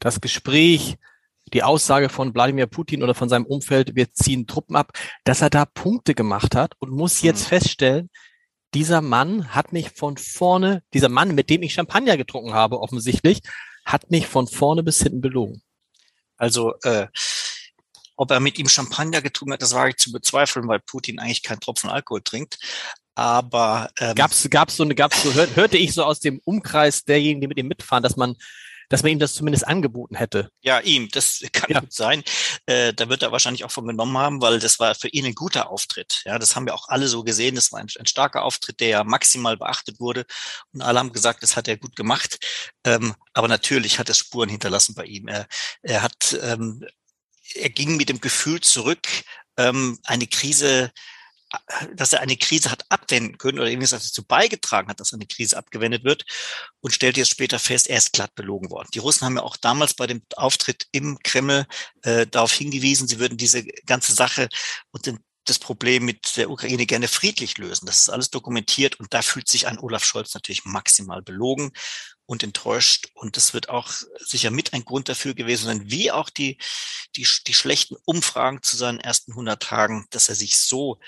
das 0.00 0.20
Gespräch, 0.20 0.96
die 1.52 1.62
Aussage 1.62 2.08
von 2.08 2.34
Wladimir 2.34 2.66
Putin 2.66 3.02
oder 3.02 3.14
von 3.14 3.28
seinem 3.28 3.44
Umfeld, 3.44 3.94
wir 3.94 4.10
ziehen 4.12 4.46
Truppen 4.46 4.76
ab, 4.76 4.92
dass 5.24 5.42
er 5.42 5.50
da 5.50 5.66
Punkte 5.66 6.14
gemacht 6.14 6.54
hat 6.54 6.72
und 6.78 6.90
muss 6.90 7.20
jetzt 7.22 7.44
mhm. 7.44 7.48
feststellen, 7.48 8.10
dieser 8.74 9.02
Mann 9.02 9.54
hat 9.54 9.72
mich 9.72 9.90
von 9.90 10.16
vorne, 10.16 10.82
dieser 10.94 11.10
Mann, 11.10 11.34
mit 11.34 11.50
dem 11.50 11.62
ich 11.62 11.74
Champagner 11.74 12.16
getrunken 12.16 12.54
habe, 12.54 12.80
offensichtlich, 12.80 13.42
hat 13.84 14.10
mich 14.10 14.26
von 14.26 14.46
vorne 14.46 14.82
bis 14.82 15.02
hinten 15.02 15.20
belogen. 15.20 15.62
Also 16.36 16.74
äh, 16.82 17.08
ob 18.22 18.30
er 18.30 18.38
mit 18.38 18.56
ihm 18.58 18.68
Champagner 18.68 19.20
getrunken 19.20 19.54
hat, 19.54 19.62
das 19.62 19.74
war 19.74 19.88
ich 19.88 19.96
zu 19.96 20.12
bezweifeln, 20.12 20.68
weil 20.68 20.78
Putin 20.78 21.18
eigentlich 21.18 21.42
keinen 21.42 21.58
Tropfen 21.58 21.90
Alkohol 21.90 22.22
trinkt. 22.22 22.56
Aber 23.16 23.90
ähm, 23.98 24.14
gab's 24.14 24.48
gab's 24.48 24.76
so 24.76 24.84
eine 24.84 24.94
gab's 24.94 25.22
so 25.22 25.34
hör, 25.34 25.48
hörte 25.56 25.76
ich 25.76 25.92
so 25.92 26.04
aus 26.04 26.20
dem 26.20 26.40
Umkreis 26.44 27.04
derjenigen, 27.04 27.40
die 27.40 27.48
mit 27.48 27.58
ihm 27.58 27.66
mitfahren, 27.66 28.02
dass 28.02 28.16
man 28.16 28.36
dass 28.88 29.02
man 29.02 29.12
ihm 29.12 29.18
das 29.18 29.32
zumindest 29.32 29.66
angeboten 29.66 30.16
hätte. 30.16 30.50
Ja, 30.60 30.78
ihm, 30.80 31.08
das 31.10 31.42
kann 31.52 31.70
ja. 31.70 31.80
gut 31.80 31.94
sein. 31.94 32.22
Äh, 32.66 32.92
da 32.92 33.08
wird 33.08 33.22
er 33.22 33.32
wahrscheinlich 33.32 33.64
auch 33.64 33.70
von 33.70 33.86
genommen 33.86 34.18
haben, 34.18 34.42
weil 34.42 34.58
das 34.58 34.78
war 34.80 34.94
für 34.94 35.08
ihn 35.08 35.24
ein 35.24 35.34
guter 35.34 35.70
Auftritt. 35.70 36.20
Ja, 36.26 36.38
das 36.38 36.54
haben 36.54 36.66
wir 36.66 36.74
auch 36.74 36.88
alle 36.88 37.08
so 37.08 37.24
gesehen. 37.24 37.54
Das 37.54 37.72
war 37.72 37.80
ein, 37.80 37.88
ein 37.98 38.06
starker 38.06 38.42
Auftritt, 38.42 38.80
der 38.80 38.88
ja 38.88 39.04
maximal 39.04 39.56
beachtet 39.56 39.98
wurde. 39.98 40.26
Und 40.74 40.82
alle 40.82 40.98
haben 40.98 41.12
gesagt, 41.12 41.42
das 41.42 41.56
hat 41.56 41.68
er 41.68 41.78
gut 41.78 41.96
gemacht. 41.96 42.38
Ähm, 42.84 43.14
aber 43.32 43.48
natürlich 43.48 43.98
hat 43.98 44.10
es 44.10 44.18
Spuren 44.18 44.50
hinterlassen 44.50 44.94
bei 44.94 45.06
ihm. 45.06 45.26
Er, 45.26 45.46
er 45.80 46.02
hat, 46.02 46.38
ähm, 46.42 46.84
er 47.54 47.70
ging 47.70 47.96
mit 47.96 48.08
dem 48.08 48.20
Gefühl 48.20 48.60
zurück, 48.60 49.06
ähm, 49.56 49.98
eine 50.04 50.26
Krise 50.26 50.92
dass 51.94 52.12
er 52.12 52.20
eine 52.20 52.36
Krise 52.36 52.70
hat 52.70 52.84
abwenden 52.88 53.38
können 53.38 53.58
oder 53.58 53.68
irgendwie 53.68 53.88
dazu 53.88 54.24
beigetragen 54.24 54.88
hat, 54.88 55.00
dass 55.00 55.12
eine 55.12 55.26
Krise 55.26 55.56
abgewendet 55.56 56.04
wird 56.04 56.24
und 56.80 56.92
stellte 56.92 57.20
jetzt 57.20 57.30
später 57.30 57.58
fest, 57.58 57.88
er 57.88 57.98
ist 57.98 58.12
glatt 58.12 58.34
belogen 58.34 58.70
worden. 58.70 58.88
Die 58.94 58.98
Russen 58.98 59.26
haben 59.26 59.36
ja 59.36 59.42
auch 59.42 59.56
damals 59.56 59.94
bei 59.94 60.06
dem 60.06 60.22
Auftritt 60.36 60.86
im 60.92 61.18
Kreml 61.22 61.66
äh, 62.02 62.26
darauf 62.26 62.52
hingewiesen, 62.52 63.06
sie 63.06 63.18
würden 63.18 63.36
diese 63.36 63.64
ganze 63.86 64.14
Sache 64.14 64.48
und 64.90 65.06
den, 65.06 65.18
das 65.44 65.58
Problem 65.58 66.04
mit 66.04 66.36
der 66.36 66.50
Ukraine 66.50 66.86
gerne 66.86 67.08
friedlich 67.08 67.58
lösen. 67.58 67.86
Das 67.86 67.98
ist 67.98 68.10
alles 68.10 68.30
dokumentiert 68.30 69.00
und 69.00 69.12
da 69.12 69.22
fühlt 69.22 69.48
sich 69.48 69.66
ein 69.66 69.78
Olaf 69.78 70.04
Scholz 70.04 70.34
natürlich 70.34 70.64
maximal 70.64 71.22
belogen 71.22 71.72
und 72.26 72.42
enttäuscht. 72.42 73.08
Und 73.14 73.36
das 73.36 73.52
wird 73.54 73.68
auch 73.68 73.90
sicher 74.18 74.50
mit 74.50 74.72
ein 74.72 74.84
Grund 74.84 75.08
dafür 75.08 75.34
gewesen 75.34 75.66
sein, 75.66 75.90
wie 75.90 76.10
auch 76.10 76.30
die, 76.30 76.58
die, 77.16 77.26
die 77.46 77.54
schlechten 77.54 77.96
Umfragen 78.04 78.62
zu 78.62 78.76
seinen 78.76 79.00
ersten 79.00 79.32
100 79.32 79.62
Tagen, 79.62 80.06
dass 80.10 80.28
er 80.28 80.34
sich 80.34 80.56
so 80.58 80.98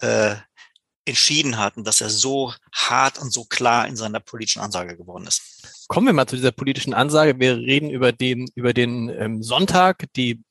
äh, 0.00 0.36
entschieden 1.04 1.58
hat 1.58 1.76
und 1.76 1.86
dass 1.86 2.00
er 2.00 2.10
so 2.10 2.54
hart 2.72 3.18
und 3.18 3.32
so 3.32 3.44
klar 3.44 3.88
in 3.88 3.96
seiner 3.96 4.20
politischen 4.20 4.60
Ansage 4.60 4.96
geworden 4.96 5.26
ist. 5.26 5.86
Kommen 5.88 6.06
wir 6.06 6.12
mal 6.12 6.26
zu 6.28 6.36
dieser 6.36 6.52
politischen 6.52 6.94
Ansage. 6.94 7.38
Wir 7.38 7.56
reden 7.56 7.90
über 7.90 8.12
den, 8.12 8.48
über 8.54 8.72
den 8.72 9.08
ähm, 9.08 9.42
Sonntag, 9.42 10.06
die 10.14 10.42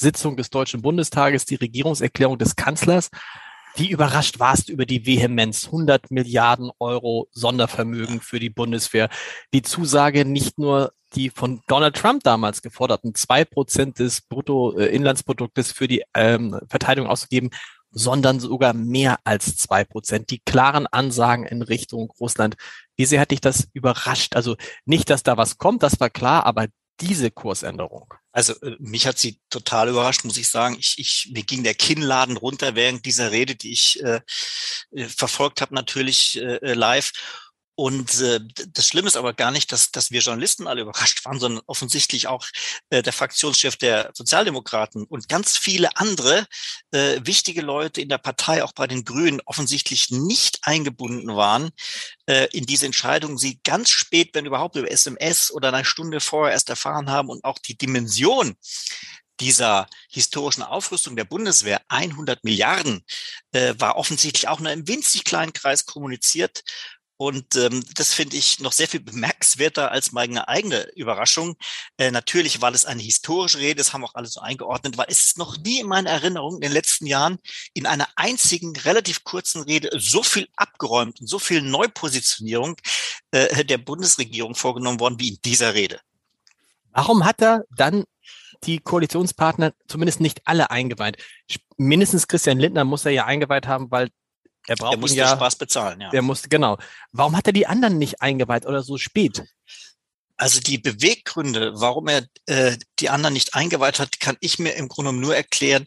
Sondersitzung 0.00 0.38
des 0.38 0.48
Deutschen 0.48 0.80
Bundestages, 0.80 1.44
die 1.44 1.56
Regierungserklärung 1.56 2.38
des 2.38 2.56
Kanzlers. 2.56 3.10
Wie 3.76 3.90
überrascht 3.90 4.40
warst 4.40 4.68
du 4.68 4.72
über 4.72 4.86
die 4.86 5.04
Vehemenz? 5.04 5.66
100 5.66 6.10
Milliarden 6.10 6.70
Euro 6.78 7.28
Sondervermögen 7.32 8.22
für 8.22 8.40
die 8.40 8.48
Bundeswehr. 8.48 9.10
Die 9.52 9.60
Zusage 9.60 10.24
nicht 10.24 10.58
nur 10.58 10.92
die 11.14 11.28
von 11.28 11.60
Donald 11.66 11.96
Trump 11.96 12.22
damals 12.22 12.62
geforderten 12.62 13.14
zwei 13.14 13.44
Prozent 13.44 13.98
des 13.98 14.22
Bruttoinlandsproduktes 14.22 15.72
für 15.72 15.86
die 15.86 16.02
ähm, 16.14 16.58
Verteidigung 16.70 17.10
auszugeben, 17.10 17.50
sondern 17.90 18.40
sogar 18.40 18.72
mehr 18.72 19.18
als 19.24 19.58
zwei 19.58 19.84
Prozent. 19.84 20.30
Die 20.30 20.40
klaren 20.40 20.86
Ansagen 20.86 21.44
in 21.44 21.60
Richtung 21.60 22.10
Russland. 22.18 22.56
Wie 22.96 23.04
sehr 23.04 23.20
hat 23.20 23.32
dich 23.32 23.42
das 23.42 23.68
überrascht? 23.74 24.34
Also 24.34 24.56
nicht, 24.86 25.10
dass 25.10 25.24
da 25.24 25.36
was 25.36 25.58
kommt, 25.58 25.82
das 25.82 26.00
war 26.00 26.08
klar, 26.08 26.46
aber 26.46 26.68
diese 27.00 27.30
Kursänderung. 27.30 28.14
Also 28.32 28.54
äh, 28.62 28.76
mich 28.78 29.06
hat 29.06 29.18
sie 29.18 29.40
total 29.50 29.88
überrascht, 29.88 30.24
muss 30.24 30.36
ich 30.36 30.48
sagen. 30.48 30.76
Ich, 30.78 30.94
ich, 30.98 31.30
mir 31.32 31.42
ging 31.42 31.64
der 31.64 31.74
Kinnladen 31.74 32.36
runter 32.36 32.74
während 32.74 33.04
dieser 33.04 33.32
Rede, 33.32 33.56
die 33.56 33.72
ich 33.72 34.02
äh, 34.02 34.20
äh 34.92 35.08
verfolgt 35.08 35.60
habe, 35.60 35.74
natürlich 35.74 36.38
äh, 36.38 36.56
äh 36.56 36.74
live. 36.74 37.12
Und 37.80 38.20
äh, 38.20 38.40
das 38.74 38.88
Schlimme 38.88 39.08
ist 39.08 39.16
aber 39.16 39.32
gar 39.32 39.50
nicht, 39.50 39.72
dass, 39.72 39.90
dass 39.90 40.10
wir 40.10 40.20
Journalisten 40.20 40.66
alle 40.66 40.82
überrascht 40.82 41.24
waren, 41.24 41.40
sondern 41.40 41.62
offensichtlich 41.66 42.26
auch 42.26 42.46
äh, 42.90 43.02
der 43.02 43.14
Fraktionschef 43.14 43.76
der 43.76 44.10
Sozialdemokraten 44.12 45.04
und 45.04 45.30
ganz 45.30 45.56
viele 45.56 45.96
andere 45.96 46.46
äh, 46.90 47.20
wichtige 47.24 47.62
Leute 47.62 48.02
in 48.02 48.10
der 48.10 48.18
Partei, 48.18 48.62
auch 48.64 48.72
bei 48.72 48.86
den 48.86 49.06
Grünen, 49.06 49.40
offensichtlich 49.46 50.10
nicht 50.10 50.58
eingebunden 50.60 51.34
waren 51.34 51.70
äh, 52.26 52.48
in 52.52 52.66
diese 52.66 52.84
Entscheidung. 52.84 53.38
Sie 53.38 53.60
ganz 53.64 53.88
spät, 53.88 54.34
wenn 54.34 54.44
überhaupt 54.44 54.76
über 54.76 54.90
SMS 54.90 55.50
oder 55.50 55.72
eine 55.72 55.86
Stunde 55.86 56.20
vorher 56.20 56.52
erst 56.52 56.68
erfahren 56.68 57.08
haben 57.08 57.30
und 57.30 57.44
auch 57.44 57.58
die 57.58 57.78
Dimension 57.78 58.56
dieser 59.40 59.86
historischen 60.10 60.62
Aufrüstung 60.62 61.16
der 61.16 61.24
Bundeswehr 61.24 61.80
100 61.88 62.44
Milliarden 62.44 63.06
äh, 63.52 63.72
war 63.78 63.96
offensichtlich 63.96 64.48
auch 64.48 64.60
nur 64.60 64.70
im 64.70 64.86
winzig 64.86 65.24
kleinen 65.24 65.54
Kreis 65.54 65.86
kommuniziert 65.86 66.62
und 67.20 67.54
ähm, 67.56 67.84
das 67.96 68.14
finde 68.14 68.38
ich 68.38 68.60
noch 68.60 68.72
sehr 68.72 68.88
viel 68.88 69.00
bemerkenswerter 69.00 69.90
als 69.90 70.10
meine 70.10 70.48
eigene 70.48 70.88
Überraschung. 70.96 71.54
Äh, 71.98 72.10
natürlich, 72.10 72.62
weil 72.62 72.74
es 72.74 72.86
eine 72.86 73.02
historische 73.02 73.58
Rede 73.58 73.82
ist, 73.82 73.92
haben 73.92 74.06
auch 74.06 74.14
alle 74.14 74.26
so 74.26 74.40
eingeordnet, 74.40 74.96
weil 74.96 75.04
es 75.10 75.26
ist 75.26 75.36
noch 75.36 75.58
nie 75.58 75.80
in 75.80 75.86
meiner 75.86 76.08
Erinnerung 76.08 76.54
in 76.54 76.60
den 76.62 76.72
letzten 76.72 77.04
Jahren 77.04 77.36
in 77.74 77.84
einer 77.84 78.08
einzigen 78.16 78.74
relativ 78.74 79.22
kurzen 79.22 79.60
Rede 79.60 79.90
so 79.98 80.22
viel 80.22 80.48
abgeräumt 80.56 81.20
und 81.20 81.26
so 81.26 81.38
viel 81.38 81.60
Neupositionierung 81.60 82.76
äh, 83.32 83.66
der 83.66 83.76
Bundesregierung 83.76 84.54
vorgenommen 84.54 84.98
worden 84.98 85.20
wie 85.20 85.28
in 85.28 85.38
dieser 85.44 85.74
Rede. 85.74 86.00
Warum 86.90 87.26
hat 87.26 87.42
er 87.42 87.66
dann 87.76 88.04
die 88.64 88.78
Koalitionspartner 88.78 89.74
zumindest 89.86 90.20
nicht 90.20 90.40
alle 90.46 90.70
eingeweiht? 90.70 91.18
Mindestens 91.76 92.28
Christian 92.28 92.58
Lindner 92.58 92.84
muss 92.84 93.04
er 93.04 93.12
ja 93.12 93.26
eingeweiht 93.26 93.66
haben, 93.66 93.90
weil 93.90 94.08
er 94.66 94.76
braucht 94.76 94.98
musste 94.98 95.18
ja, 95.18 95.28
Spaß 95.28 95.56
bezahlen, 95.56 96.00
ja. 96.00 96.10
Der 96.10 96.22
musste, 96.22 96.48
genau. 96.48 96.78
Warum 97.12 97.36
hat 97.36 97.46
er 97.46 97.52
die 97.52 97.66
anderen 97.66 97.98
nicht 97.98 98.22
eingeweiht 98.22 98.66
oder 98.66 98.82
so 98.82 98.98
spät? 98.98 99.42
Also 100.36 100.60
die 100.60 100.78
Beweggründe, 100.78 101.72
warum 101.74 102.08
er 102.08 102.26
äh, 102.46 102.76
die 102.98 103.10
anderen 103.10 103.34
nicht 103.34 103.54
eingeweiht 103.54 103.98
hat, 103.98 104.20
kann 104.20 104.36
ich 104.40 104.58
mir 104.58 104.72
im 104.72 104.88
Grunde 104.88 105.12
nur 105.12 105.36
erklären 105.36 105.86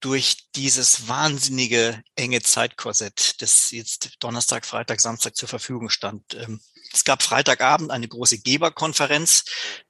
durch 0.00 0.48
dieses 0.56 1.08
wahnsinnige 1.08 2.02
enge 2.16 2.42
Zeitkorsett, 2.42 3.40
das 3.40 3.70
jetzt 3.70 4.16
Donnerstag, 4.20 4.66
Freitag, 4.66 5.00
Samstag 5.00 5.36
zur 5.36 5.48
Verfügung 5.48 5.88
stand. 5.88 6.34
Ähm, 6.34 6.60
es 6.92 7.04
gab 7.04 7.22
Freitagabend 7.22 7.90
eine 7.90 8.08
große 8.08 8.40
Geberkonferenz, 8.40 9.44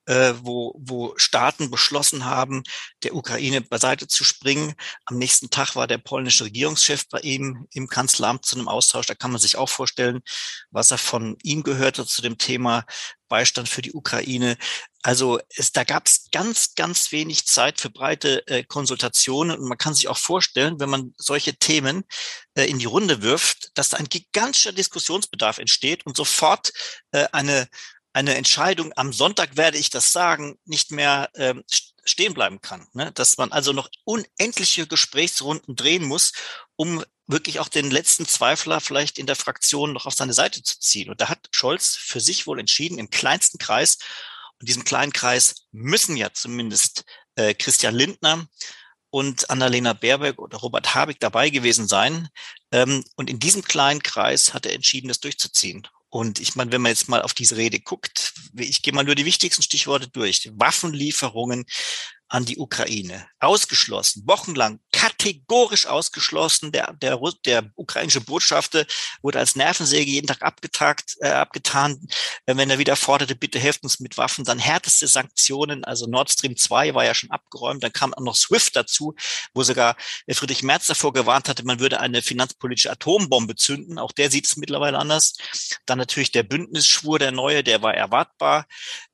äh, 0.06 0.34
wo, 0.40 0.74
wo 0.78 1.14
Staaten 1.16 1.70
beschlossen 1.70 2.24
haben, 2.24 2.62
der 3.02 3.14
Ukraine 3.14 3.60
beiseite 3.60 4.08
zu 4.08 4.24
springen. 4.24 4.74
Am 5.04 5.18
nächsten 5.18 5.50
Tag 5.50 5.76
war 5.76 5.86
der 5.86 5.98
polnische 5.98 6.44
Regierungschef 6.44 7.08
bei 7.08 7.20
ihm 7.20 7.66
im 7.72 7.88
Kanzleramt 7.88 8.44
zu 8.44 8.56
einem 8.56 8.68
Austausch. 8.68 9.06
Da 9.06 9.14
kann 9.14 9.30
man 9.30 9.40
sich 9.40 9.56
auch 9.56 9.68
vorstellen, 9.68 10.20
was 10.70 10.90
er 10.90 10.98
von 10.98 11.36
ihm 11.42 11.62
gehörte 11.62 12.06
zu 12.06 12.22
dem 12.22 12.38
Thema 12.38 12.84
Beistand 13.32 13.66
für 13.66 13.80
die 13.80 13.94
Ukraine. 13.94 14.58
Also 15.00 15.40
es, 15.56 15.72
da 15.72 15.84
gab 15.84 16.06
es 16.06 16.28
ganz, 16.32 16.74
ganz 16.74 17.12
wenig 17.12 17.46
Zeit 17.46 17.80
für 17.80 17.88
breite 17.88 18.46
äh, 18.46 18.62
Konsultationen 18.62 19.58
und 19.58 19.68
man 19.68 19.78
kann 19.78 19.94
sich 19.94 20.08
auch 20.08 20.18
vorstellen, 20.18 20.78
wenn 20.80 20.90
man 20.90 21.14
solche 21.16 21.56
Themen 21.56 22.04
äh, 22.54 22.66
in 22.66 22.78
die 22.78 22.84
Runde 22.84 23.22
wirft, 23.22 23.70
dass 23.72 23.88
da 23.88 23.96
ein 23.96 24.10
gigantischer 24.10 24.72
Diskussionsbedarf 24.72 25.56
entsteht 25.56 26.04
und 26.04 26.14
sofort 26.14 26.72
äh, 27.12 27.26
eine 27.32 27.68
eine 28.12 28.34
Entscheidung, 28.34 28.92
am 28.96 29.12
Sonntag 29.12 29.56
werde 29.56 29.78
ich 29.78 29.90
das 29.90 30.12
sagen, 30.12 30.58
nicht 30.64 30.90
mehr 30.90 31.30
ähm, 31.34 31.64
stehen 32.04 32.34
bleiben 32.34 32.60
kann. 32.60 32.86
Ne? 32.92 33.12
Dass 33.12 33.38
man 33.38 33.52
also 33.52 33.72
noch 33.72 33.88
unendliche 34.04 34.86
Gesprächsrunden 34.86 35.76
drehen 35.76 36.04
muss, 36.04 36.32
um 36.76 37.04
wirklich 37.26 37.60
auch 37.60 37.68
den 37.68 37.90
letzten 37.90 38.26
Zweifler 38.26 38.80
vielleicht 38.80 39.18
in 39.18 39.26
der 39.26 39.36
Fraktion 39.36 39.92
noch 39.92 40.06
auf 40.06 40.14
seine 40.14 40.34
Seite 40.34 40.62
zu 40.62 40.78
ziehen. 40.78 41.10
Und 41.10 41.20
da 41.20 41.28
hat 41.28 41.48
Scholz 41.52 41.96
für 41.96 42.20
sich 42.20 42.46
wohl 42.46 42.60
entschieden, 42.60 42.98
im 42.98 43.10
kleinsten 43.10 43.58
Kreis, 43.58 43.98
und 44.60 44.68
diesem 44.68 44.84
kleinen 44.84 45.12
Kreis 45.12 45.66
müssen 45.72 46.16
ja 46.16 46.32
zumindest 46.32 47.04
äh, 47.34 47.52
Christian 47.52 47.96
Lindner 47.96 48.46
und 49.10 49.50
Annalena 49.50 49.92
Baerbock 49.92 50.38
oder 50.38 50.58
Robert 50.58 50.94
Habeck 50.94 51.18
dabei 51.18 51.50
gewesen 51.50 51.88
sein. 51.88 52.28
Ähm, 52.70 53.04
und 53.16 53.28
in 53.28 53.40
diesem 53.40 53.62
kleinen 53.62 54.02
Kreis 54.02 54.54
hat 54.54 54.64
er 54.64 54.74
entschieden, 54.74 55.08
das 55.08 55.18
durchzuziehen. 55.18 55.88
Und 56.12 56.40
ich 56.40 56.56
meine, 56.56 56.70
wenn 56.72 56.82
man 56.82 56.90
jetzt 56.90 57.08
mal 57.08 57.22
auf 57.22 57.32
diese 57.32 57.56
Rede 57.56 57.80
guckt, 57.80 58.34
ich 58.54 58.82
gehe 58.82 58.92
mal 58.92 59.02
nur 59.02 59.14
die 59.14 59.24
wichtigsten 59.24 59.62
Stichworte 59.62 60.08
durch. 60.08 60.52
Waffenlieferungen 60.56 61.64
an 62.32 62.46
die 62.46 62.56
Ukraine. 62.56 63.26
Ausgeschlossen, 63.40 64.22
wochenlang 64.26 64.80
kategorisch 64.90 65.86
ausgeschlossen. 65.86 66.72
Der, 66.72 66.94
der, 66.94 67.20
der 67.44 67.70
ukrainische 67.74 68.22
Botschafter 68.22 68.86
wurde 69.20 69.38
als 69.38 69.54
Nervensäge 69.54 70.10
jeden 70.10 70.28
Tag 70.28 70.40
abgetagt, 70.40 71.16
äh, 71.20 71.28
abgetan. 71.28 72.00
Äh, 72.46 72.56
wenn 72.56 72.70
er 72.70 72.78
wieder 72.78 72.96
forderte, 72.96 73.34
bitte 73.34 73.58
helft 73.58 73.82
uns 73.84 74.00
mit 74.00 74.16
Waffen, 74.16 74.44
dann 74.44 74.58
härteste 74.58 75.08
Sanktionen. 75.08 75.84
Also 75.84 76.06
Nord 76.06 76.30
Stream 76.30 76.56
2 76.56 76.94
war 76.94 77.04
ja 77.04 77.14
schon 77.14 77.30
abgeräumt. 77.30 77.84
Dann 77.84 77.92
kam 77.92 78.14
auch 78.14 78.22
noch 78.22 78.36
SWIFT 78.36 78.76
dazu, 78.76 79.14
wo 79.52 79.62
sogar 79.62 79.96
Friedrich 80.30 80.62
Merz 80.62 80.86
davor 80.86 81.12
gewarnt 81.12 81.50
hatte, 81.50 81.64
man 81.64 81.80
würde 81.80 82.00
eine 82.00 82.22
finanzpolitische 82.22 82.90
Atombombe 82.90 83.56
zünden. 83.56 83.98
Auch 83.98 84.12
der 84.12 84.30
sieht 84.30 84.46
es 84.46 84.56
mittlerweile 84.56 84.98
anders. 84.98 85.34
Dann 85.84 85.98
natürlich 85.98 86.32
der 86.32 86.44
Bündnisschwur, 86.44 87.18
der 87.18 87.32
neue, 87.32 87.62
der 87.62 87.82
war 87.82 87.92
erwartbar 87.92 88.66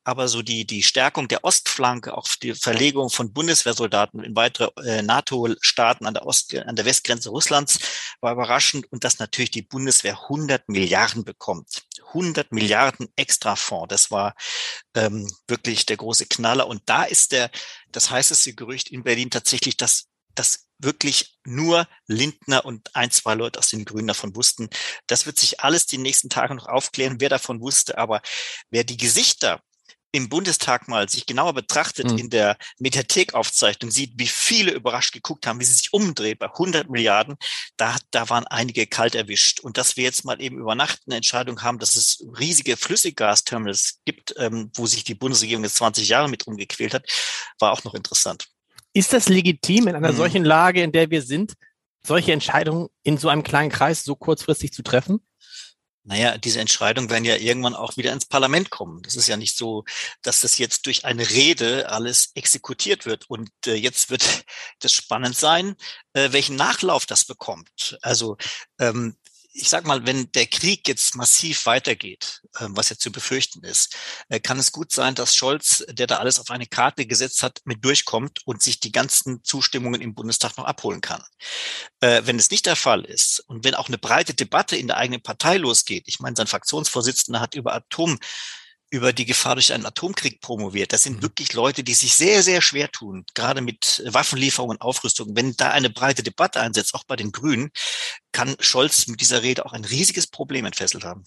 aber 0.09 0.27
so 0.27 0.41
die, 0.41 0.65
die 0.65 0.81
Stärkung 0.81 1.27
der 1.27 1.43
Ostflanke, 1.43 2.17
auch 2.17 2.27
die 2.41 2.55
Verlegung 2.55 3.11
von 3.11 3.31
Bundeswehrsoldaten 3.31 4.23
in 4.23 4.35
weitere 4.35 4.71
äh, 4.83 5.03
NATO-Staaten 5.03 6.07
an 6.07 6.15
der 6.15 6.23
an 6.67 6.75
der 6.75 6.85
Westgrenze 6.85 7.29
Russlands 7.29 7.77
war 8.19 8.33
überraschend 8.33 8.91
und 8.91 9.03
dass 9.03 9.19
natürlich 9.19 9.51
die 9.51 9.61
Bundeswehr 9.61 10.19
100 10.23 10.67
Milliarden 10.67 11.23
bekommt. 11.23 11.83
100 12.07 12.51
Milliarden 12.51 13.07
Extrafonds. 13.15 13.89
Das 13.89 14.09
war 14.09 14.33
ähm, 14.95 15.31
wirklich 15.47 15.85
der 15.85 15.97
große 15.97 16.25
Knaller. 16.25 16.65
Und 16.65 16.81
da 16.87 17.03
ist 17.03 17.31
der, 17.31 17.51
das 17.91 18.09
heißeste 18.09 18.55
Gerücht 18.55 18.89
in 18.89 19.03
Berlin 19.03 19.29
tatsächlich, 19.29 19.77
dass 19.77 20.07
das 20.33 20.69
wirklich 20.79 21.37
nur 21.45 21.87
Lindner 22.07 22.65
und 22.65 22.95
ein, 22.95 23.11
zwei 23.11 23.35
Leute 23.35 23.59
aus 23.59 23.69
den 23.69 23.85
Grünen 23.85 24.07
davon 24.07 24.35
wussten. 24.35 24.69
Das 25.05 25.27
wird 25.27 25.37
sich 25.37 25.59
alles 25.59 25.85
die 25.85 25.97
nächsten 25.99 26.29
Tage 26.29 26.55
noch 26.55 26.67
aufklären, 26.67 27.19
wer 27.19 27.29
davon 27.29 27.61
wusste. 27.61 27.97
Aber 27.97 28.21
wer 28.71 28.83
die 28.83 28.97
Gesichter 28.97 29.61
im 30.11 30.29
Bundestag 30.29 30.87
mal 30.87 31.07
sich 31.07 31.25
genauer 31.25 31.53
betrachtet, 31.53 32.11
mhm. 32.11 32.17
in 32.17 32.29
der 32.29 32.57
Mediathekaufzeichnung 32.79 33.91
sieht, 33.91 34.13
wie 34.15 34.27
viele 34.27 34.71
überrascht 34.71 35.13
geguckt 35.13 35.45
haben, 35.45 35.59
wie 35.59 35.65
sie 35.65 35.73
sich 35.73 35.93
umdreht 35.93 36.39
bei 36.39 36.47
100 36.47 36.89
Milliarden, 36.89 37.35
da, 37.77 37.95
da 38.11 38.29
waren 38.29 38.47
einige 38.47 38.87
kalt 38.87 39.15
erwischt. 39.15 39.59
Und 39.59 39.77
dass 39.77 39.97
wir 39.97 40.03
jetzt 40.03 40.25
mal 40.25 40.41
eben 40.41 40.57
über 40.57 40.75
Nacht 40.75 41.01
eine 41.05 41.17
Entscheidung 41.17 41.61
haben, 41.61 41.79
dass 41.79 41.95
es 41.95 42.25
riesige 42.39 42.75
Flüssiggasterminals 42.77 43.99
gibt, 44.05 44.33
ähm, 44.37 44.71
wo 44.75 44.87
sich 44.87 45.03
die 45.03 45.15
Bundesregierung 45.15 45.63
jetzt 45.63 45.75
20 45.75 46.07
Jahre 46.07 46.29
mit 46.29 46.45
rumgequält 46.47 46.93
hat, 46.93 47.05
war 47.59 47.71
auch 47.71 47.83
noch 47.83 47.93
interessant. 47.93 48.47
Ist 48.93 49.13
das 49.13 49.29
legitim 49.29 49.87
in 49.87 49.95
einer 49.95 50.11
mhm. 50.11 50.17
solchen 50.17 50.43
Lage, 50.43 50.81
in 50.81 50.91
der 50.91 51.11
wir 51.11 51.21
sind, 51.21 51.53
solche 52.01 52.31
Entscheidungen 52.31 52.87
in 53.03 53.17
so 53.17 53.29
einem 53.29 53.43
kleinen 53.43 53.69
Kreis 53.69 54.03
so 54.03 54.15
kurzfristig 54.15 54.73
zu 54.73 54.81
treffen? 54.81 55.21
Naja, 56.09 56.39
diese 56.39 56.59
Entscheidungen 56.59 57.11
werden 57.11 57.23
ja 57.23 57.35
irgendwann 57.35 57.75
auch 57.75 57.95
wieder 57.95 58.11
ins 58.11 58.25
Parlament 58.25 58.71
kommen. 58.71 59.03
Das 59.03 59.15
ist 59.15 59.27
ja 59.27 59.37
nicht 59.37 59.55
so, 59.55 59.83
dass 60.23 60.41
das 60.41 60.57
jetzt 60.57 60.87
durch 60.87 61.05
eine 61.05 61.29
Rede 61.29 61.87
alles 61.89 62.31
exekutiert 62.33 63.05
wird. 63.05 63.29
Und 63.29 63.51
äh, 63.67 63.75
jetzt 63.75 64.09
wird 64.09 64.23
das 64.79 64.91
spannend 64.91 65.37
sein, 65.37 65.75
äh, 66.13 66.31
welchen 66.31 66.55
Nachlauf 66.55 67.05
das 67.05 67.25
bekommt. 67.25 67.99
Also 68.01 68.37
ähm, 68.79 69.17
ich 69.51 69.69
sag 69.69 69.85
mal, 69.85 70.05
wenn 70.05 70.31
der 70.33 70.45
Krieg 70.45 70.87
jetzt 70.87 71.15
massiv 71.15 71.65
weitergeht, 71.65 72.41
ähm, 72.59 72.77
was 72.77 72.89
ja 72.89 72.97
zu 72.97 73.11
befürchten 73.11 73.63
ist, 73.63 73.95
äh, 74.29 74.39
kann 74.39 74.59
es 74.59 74.71
gut 74.71 74.91
sein, 74.91 75.15
dass 75.15 75.35
Scholz, 75.35 75.83
der 75.89 76.07
da 76.07 76.17
alles 76.17 76.39
auf 76.39 76.51
eine 76.51 76.67
Karte 76.67 77.05
gesetzt 77.05 77.41
hat, 77.41 77.61
mit 77.65 77.83
durchkommt 77.83 78.45
und 78.45 78.61
sich 78.61 78.79
die 78.79 78.91
ganzen 78.91 79.43
Zustimmungen 79.43 80.01
im 80.01 80.13
Bundestag 80.13 80.57
noch 80.57 80.65
abholen 80.65 81.01
kann. 81.01 81.23
Äh, 81.99 82.21
wenn 82.25 82.37
es 82.37 82.51
nicht 82.51 82.67
der 82.67 82.75
Fall 82.75 83.03
ist 83.05 83.39
und 83.47 83.63
wenn 83.63 83.75
auch 83.75 83.87
eine 83.87 83.97
breite 83.97 84.33
Debatte 84.33 84.75
in 84.75 84.87
der 84.87 84.97
eigenen 84.97 85.21
Partei 85.21 85.57
losgeht, 85.57 86.03
ich 86.07 86.19
meine, 86.19 86.35
sein 86.35 86.47
Fraktionsvorsitzender 86.47 87.39
hat 87.39 87.55
über 87.55 87.73
Atom 87.73 88.19
über 88.89 89.13
die 89.13 89.25
Gefahr 89.25 89.55
durch 89.55 89.71
einen 89.73 89.85
Atomkrieg 89.85 90.41
promoviert. 90.41 90.93
Das 90.93 91.03
sind 91.03 91.17
mhm. 91.17 91.21
wirklich 91.23 91.53
Leute, 91.53 91.83
die 91.83 91.93
sich 91.93 92.15
sehr, 92.15 92.41
sehr 92.43 92.61
schwer 92.61 92.91
tun, 92.91 93.25
gerade 93.33 93.61
mit 93.61 94.03
Waffenlieferungen 94.05 94.77
und 94.77 94.81
Aufrüstung. 94.81 95.35
Wenn 95.35 95.55
da 95.55 95.69
eine 95.69 95.89
breite 95.89 96.23
Debatte 96.23 96.59
einsetzt, 96.59 96.95
auch 96.95 97.03
bei 97.03 97.15
den 97.15 97.31
Grünen, 97.31 97.69
kann 98.31 98.55
Scholz 98.59 99.07
mit 99.07 99.21
dieser 99.21 99.43
Rede 99.43 99.65
auch 99.65 99.73
ein 99.73 99.85
riesiges 99.85 100.27
Problem 100.27 100.65
entfesselt 100.65 101.03
haben. 101.03 101.23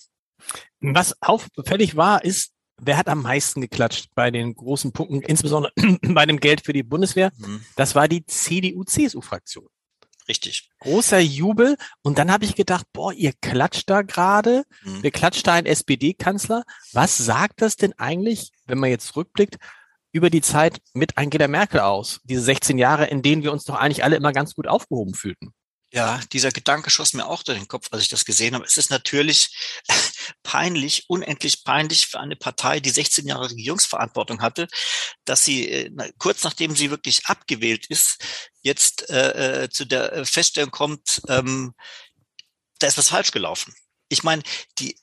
Was 0.81 1.15
auffällig 1.23 1.97
war, 1.97 2.25
ist, 2.25 2.53
wer 2.81 2.97
hat 2.97 3.09
am 3.09 3.23
meisten 3.23 3.61
geklatscht 3.61 4.09
bei 4.15 4.31
den 4.31 4.55
großen 4.55 4.93
Punkten, 4.93 5.21
insbesondere 5.21 5.73
bei 6.03 6.27
dem 6.27 6.41
Geld 6.41 6.65
für 6.65 6.73
die 6.73 6.83
Bundeswehr? 6.83 7.31
Mhm. 7.39 7.65
Das 7.77 7.95
war 7.95 8.09
die 8.09 8.27
CDU-CSU-Fraktion. 8.27 9.69
Richtig. 10.33 10.71
Großer 10.79 11.19
Jubel. 11.19 11.77
Und 12.01 12.17
dann 12.17 12.33
habe 12.33 12.47
ich 12.47 12.55
gedacht, 12.55 12.87
boah, 12.95 13.13
ihr 13.13 13.35
klatscht 13.43 13.91
da 13.91 14.01
gerade. 14.01 14.65
Mhm. 14.83 15.03
Wir 15.03 15.11
klatscht 15.11 15.47
da 15.47 15.53
ein 15.53 15.67
SPD-Kanzler. 15.67 16.65
Was 16.95 17.19
sagt 17.19 17.61
das 17.61 17.77
denn 17.77 17.93
eigentlich, 17.99 18.51
wenn 18.65 18.79
man 18.79 18.89
jetzt 18.89 19.15
rückblickt, 19.15 19.59
über 20.11 20.31
die 20.31 20.41
Zeit 20.41 20.81
mit 20.95 21.19
Angela 21.19 21.49
Merkel 21.49 21.81
aus? 21.81 22.23
Diese 22.25 22.41
16 22.41 22.79
Jahre, 22.79 23.09
in 23.09 23.21
denen 23.21 23.43
wir 23.43 23.53
uns 23.53 23.65
doch 23.65 23.75
eigentlich 23.75 24.05
alle 24.05 24.17
immer 24.17 24.33
ganz 24.33 24.55
gut 24.55 24.67
aufgehoben 24.67 25.13
fühlten. 25.13 25.53
Ja, 25.95 26.21
dieser 26.33 26.51
Gedanke 26.51 26.89
schoss 26.89 27.13
mir 27.13 27.27
auch 27.27 27.43
durch 27.43 27.59
den 27.59 27.69
Kopf, 27.69 27.89
als 27.91 28.03
ich 28.03 28.09
das 28.09 28.25
gesehen 28.25 28.55
habe. 28.55 28.65
Es 28.65 28.79
ist 28.79 28.91
natürlich 28.91 29.55
peinlich, 30.43 31.05
unendlich 31.09 31.65
peinlich 31.65 32.07
für 32.07 32.19
eine 32.19 32.35
Partei, 32.35 32.81
die 32.81 32.89
16 32.89 33.27
Jahre 33.27 33.51
Regierungsverantwortung 33.51 34.41
hatte, 34.41 34.69
dass 35.27 35.45
sie 35.45 35.69
äh, 35.69 36.13
kurz 36.19 36.45
nachdem 36.45 36.75
sie 36.75 36.91
wirklich 36.91 37.27
abgewählt 37.27 37.87
ist, 37.87 38.25
jetzt 38.63 39.11
äh, 39.11 39.65
äh 39.65 39.69
zu 39.69 39.85
der 39.85 40.13
äh, 40.15 40.25
Feststellung 40.25 40.71
kommt, 40.71 41.21
ähm, 41.29 41.75
da 42.79 42.87
ist 42.87 42.97
was 42.97 43.11
falsch 43.11 43.31
gelaufen. 43.31 43.75
Ich 44.09 44.23
meine, 44.23 44.43
die 44.79 44.97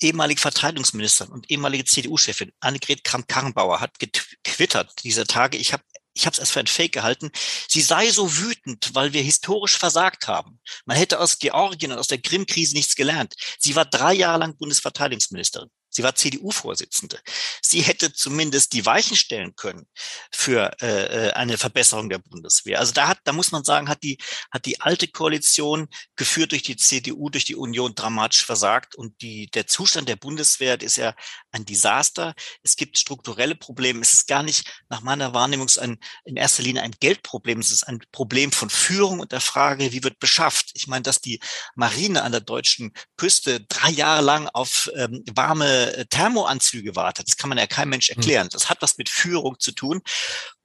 ehemalige 0.00 0.40
Verteidigungsministerin 0.40 1.32
und 1.32 1.50
ehemalige 1.50 1.84
CDU-Chefin 1.84 2.52
Annegret 2.60 3.02
Kramp-Karrenbauer 3.02 3.80
hat 3.80 3.98
getwittert 3.98 4.92
diese 5.02 5.26
Tage, 5.26 5.58
ich 5.58 5.72
habe 5.72 5.82
ich 6.16 6.24
habe 6.24 6.32
es 6.32 6.38
erst 6.38 6.52
für 6.52 6.60
ein 6.60 6.66
Fake 6.66 6.92
gehalten, 6.92 7.30
sie 7.68 7.82
sei 7.82 8.10
so 8.10 8.38
wütend, 8.38 8.94
weil 8.94 9.12
wir 9.12 9.22
historisch 9.22 9.76
versagt 9.76 10.28
haben. 10.28 10.58
Man 10.86 10.96
hätte 10.96 11.20
aus 11.20 11.38
Georgien 11.38 11.92
und 11.92 11.98
aus 11.98 12.08
der 12.08 12.20
Krim-Krise 12.20 12.74
nichts 12.74 12.96
gelernt. 12.96 13.34
Sie 13.58 13.76
war 13.76 13.84
drei 13.84 14.14
Jahre 14.14 14.38
lang 14.38 14.56
Bundesverteidigungsministerin. 14.56 15.68
Sie 15.96 16.02
war 16.02 16.14
CDU-Vorsitzende. 16.14 17.18
Sie 17.62 17.80
hätte 17.80 18.12
zumindest 18.12 18.74
die 18.74 18.84
Weichen 18.84 19.16
stellen 19.16 19.56
können 19.56 19.86
für 20.30 20.76
äh, 20.82 21.28
äh, 21.28 21.32
eine 21.32 21.56
Verbesserung 21.56 22.10
der 22.10 22.18
Bundeswehr. 22.18 22.78
Also 22.80 22.92
da 22.92 23.08
hat, 23.08 23.20
da 23.24 23.32
muss 23.32 23.50
man 23.50 23.64
sagen, 23.64 23.88
hat 23.88 24.02
die 24.02 24.18
hat 24.50 24.66
die 24.66 24.82
alte 24.82 25.08
Koalition 25.08 25.88
geführt 26.14 26.52
durch 26.52 26.62
die 26.62 26.76
CDU, 26.76 27.30
durch 27.30 27.46
die 27.46 27.56
Union 27.56 27.94
dramatisch 27.94 28.44
versagt 28.44 28.94
und 28.94 29.22
die 29.22 29.46
der 29.46 29.66
Zustand 29.66 30.06
der 30.10 30.16
Bundeswehr 30.16 30.78
ist 30.82 30.96
ja 30.96 31.14
ein 31.50 31.64
Desaster. 31.64 32.34
Es 32.62 32.76
gibt 32.76 32.98
strukturelle 32.98 33.54
Probleme. 33.54 34.02
Es 34.02 34.12
ist 34.12 34.28
gar 34.28 34.42
nicht 34.42 34.70
nach 34.90 35.00
meiner 35.00 35.32
Wahrnehmung 35.32 35.70
ein, 35.78 35.98
in 36.26 36.36
erster 36.36 36.62
Linie 36.62 36.82
ein 36.82 36.94
Geldproblem. 37.00 37.60
Es 37.60 37.70
ist 37.70 37.84
ein 37.84 38.00
Problem 38.12 38.52
von 38.52 38.68
Führung 38.68 39.20
und 39.20 39.32
der 39.32 39.40
Frage, 39.40 39.92
wie 39.92 40.04
wird 40.04 40.18
beschafft. 40.18 40.72
Ich 40.74 40.88
meine, 40.88 41.04
dass 41.04 41.22
die 41.22 41.40
Marine 41.74 42.22
an 42.22 42.32
der 42.32 42.42
deutschen 42.42 42.92
Küste 43.16 43.60
drei 43.62 43.90
Jahre 43.90 44.20
lang 44.20 44.46
auf 44.48 44.90
ähm, 44.94 45.24
warme 45.34 45.85
äh, 45.94 46.06
Thermoanzüge 46.06 46.96
wartet. 46.96 47.28
Das 47.28 47.36
kann 47.36 47.48
man 47.48 47.58
ja 47.58 47.66
kein 47.66 47.88
Mensch 47.88 48.08
hm. 48.08 48.16
erklären. 48.16 48.48
Das 48.50 48.68
hat 48.70 48.82
was 48.82 48.98
mit 48.98 49.08
Führung 49.08 49.58
zu 49.58 49.72
tun. 49.72 50.02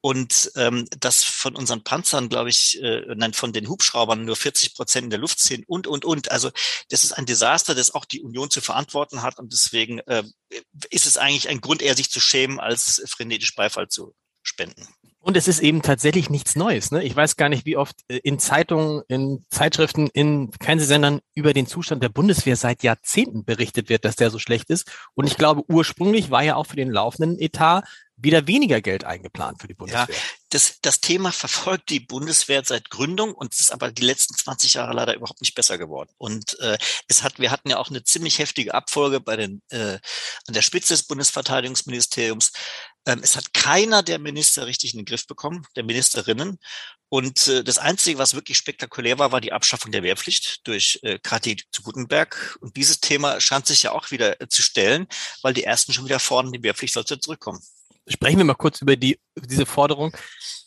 Und 0.02 0.52
ähm, 0.56 0.88
dass 1.00 1.24
von 1.24 1.56
unseren 1.56 1.84
Panzern, 1.84 2.28
glaube 2.28 2.50
ich, 2.50 2.82
äh, 2.82 3.04
nein, 3.16 3.34
von 3.34 3.54
den 3.54 3.70
Hubschraubern 3.70 4.26
nur 4.26 4.36
40 4.36 4.74
Prozent 4.74 5.06
in 5.06 5.10
der 5.12 5.20
Luft 5.20 5.40
sind 5.40 5.68
und, 5.70 5.86
und, 5.86 6.06
und. 6.06 6.32
Also 6.32 6.50
das 6.90 7.04
ist 7.04 7.12
ein 7.12 7.28
Desaster, 7.28 7.76
das 7.76 7.94
auch 7.94 8.06
die 8.06 8.22
Union 8.22 8.50
zu 8.50 8.62
verantworten 8.62 9.22
hat. 9.22 9.38
Und 9.38 9.54
deswegen 9.54 10.00
äh, 10.00 10.24
ist 10.90 11.06
es 11.06 11.18
eigentlich 11.18 11.50
ein 11.50 11.62
Grund, 11.62 11.82
eher 11.82 11.96
sich 11.96 12.10
zu 12.10 12.20
schämen, 12.20 12.60
als 12.60 13.04
frenetisch 13.08 13.56
Beifall 13.56 13.90
zu 13.90 14.16
spenden. 14.44 14.88
Und 15.24 15.38
es 15.38 15.48
ist 15.48 15.60
eben 15.60 15.84
tatsächlich 15.84 16.32
nichts 16.32 16.56
Neues. 16.56 16.90
Ne? 16.90 17.04
Ich 17.04 17.16
weiß 17.16 17.38
gar 17.38 17.48
nicht, 17.48 17.68
wie 17.68 17.78
oft 17.78 17.96
äh, 18.08 18.18
in 18.18 18.40
Zeitungen, 18.40 19.04
in 19.08 19.46
Zeitschriften, 19.50 20.08
in 20.08 20.52
Fernsehsendern 20.60 21.22
über 21.36 21.54
den 21.54 21.68
Zustand 21.68 22.02
der 22.02 22.10
Bundeswehr 22.10 22.56
seit 22.56 22.82
Jahrzehnten 22.82 23.46
berichtet 23.46 23.90
wird, 23.90 24.04
dass 24.04 24.16
der 24.16 24.32
so 24.32 24.40
schlecht 24.40 24.72
ist. 24.72 24.92
Und 25.14 25.28
ich 25.28 25.38
glaube, 25.38 25.64
ursprünglich 25.68 26.32
war 26.32 26.44
ja 26.44 26.56
auch 26.56 26.66
für 26.66 26.76
den 26.76 26.90
laufenden 26.90 27.40
Etat 27.40 27.84
wieder 28.24 28.48
weniger 28.48 28.82
Geld 28.82 29.04
eingeplant 29.04 29.62
für 29.62 29.68
die 29.68 29.74
Bundeswehr. 29.74 30.08
Ja, 30.10 30.22
das, 30.50 30.80
das 30.82 31.02
Thema 31.02 31.32
verfolgt 31.32 31.90
die 31.90 32.00
Bundeswehr 32.00 32.62
seit 32.64 32.90
Gründung 32.90 33.34
und 33.34 33.54
es 33.54 33.60
ist 33.60 33.72
aber 33.72 33.92
die 33.92 34.04
letzten 34.04 34.36
20 34.36 34.76
Jahre 34.76 34.94
leider 34.94 35.16
überhaupt 35.16 35.42
nicht 35.42 35.56
besser 35.56 35.78
geworden. 35.78 36.12
Und 36.18 36.60
äh, 36.60 36.78
es 37.08 37.24
hat, 37.24 37.40
wir 37.40 37.52
hatten 37.52 37.70
ja 37.70 37.78
auch 37.78 37.90
eine 37.90 38.04
ziemlich 38.04 38.40
heftige 38.40 38.74
Abfolge 38.74 39.20
bei 39.20 39.38
den 39.38 39.62
äh, 39.70 39.98
an 40.48 40.54
der 40.54 40.62
Spitze 40.62 40.94
des 40.94 41.04
Bundesverteidigungsministeriums. 41.04 42.52
Ähm, 43.06 43.20
es 43.24 43.36
hat 43.36 43.54
keiner 43.54 44.04
der 44.04 44.20
Minister 44.20 44.66
richtig 44.68 44.94
in 44.94 45.00
den 45.00 45.06
Griff 45.06 45.28
bekommen, 45.28 45.66
der 45.76 45.84
Ministerinnen. 45.84 46.60
Und 47.10 47.48
äh, 47.48 47.64
das 47.64 47.78
Einzige, 47.78 48.20
was 48.20 48.36
wirklich 48.36 48.58
spektakulär 48.58 49.20
war, 49.20 49.32
war 49.32 49.42
die 49.42 49.54
Abschaffung 49.54 49.92
der 49.92 50.04
Wehrpflicht 50.04 50.66
durch 50.68 51.00
äh, 51.04 51.20
Kati 51.20 51.58
zu 51.72 51.82
Gutenberg. 51.82 52.58
Und 52.62 52.78
dieses 52.78 53.00
Thema 53.00 53.42
scheint 53.42 53.66
sich 53.66 53.84
ja 53.84 53.92
auch 53.92 54.12
wieder 54.12 54.40
äh, 54.40 54.48
zu 54.48 54.62
stellen, 54.62 55.08
weil 55.42 55.54
die 55.54 55.64
Ersten 55.64 55.94
schon 55.94 56.06
wieder 56.06 56.20
fordern, 56.20 56.54
die 56.54 56.64
Wehrpflicht 56.64 56.94
sollte 56.94 57.20
zurückkommen 57.20 57.62
sprechen 58.08 58.38
wir 58.38 58.46
mal 58.46 58.56
kurz 58.56 58.82
über 58.82 58.96
die, 58.96 59.20
diese 59.36 59.66
Forderung. 59.66 60.16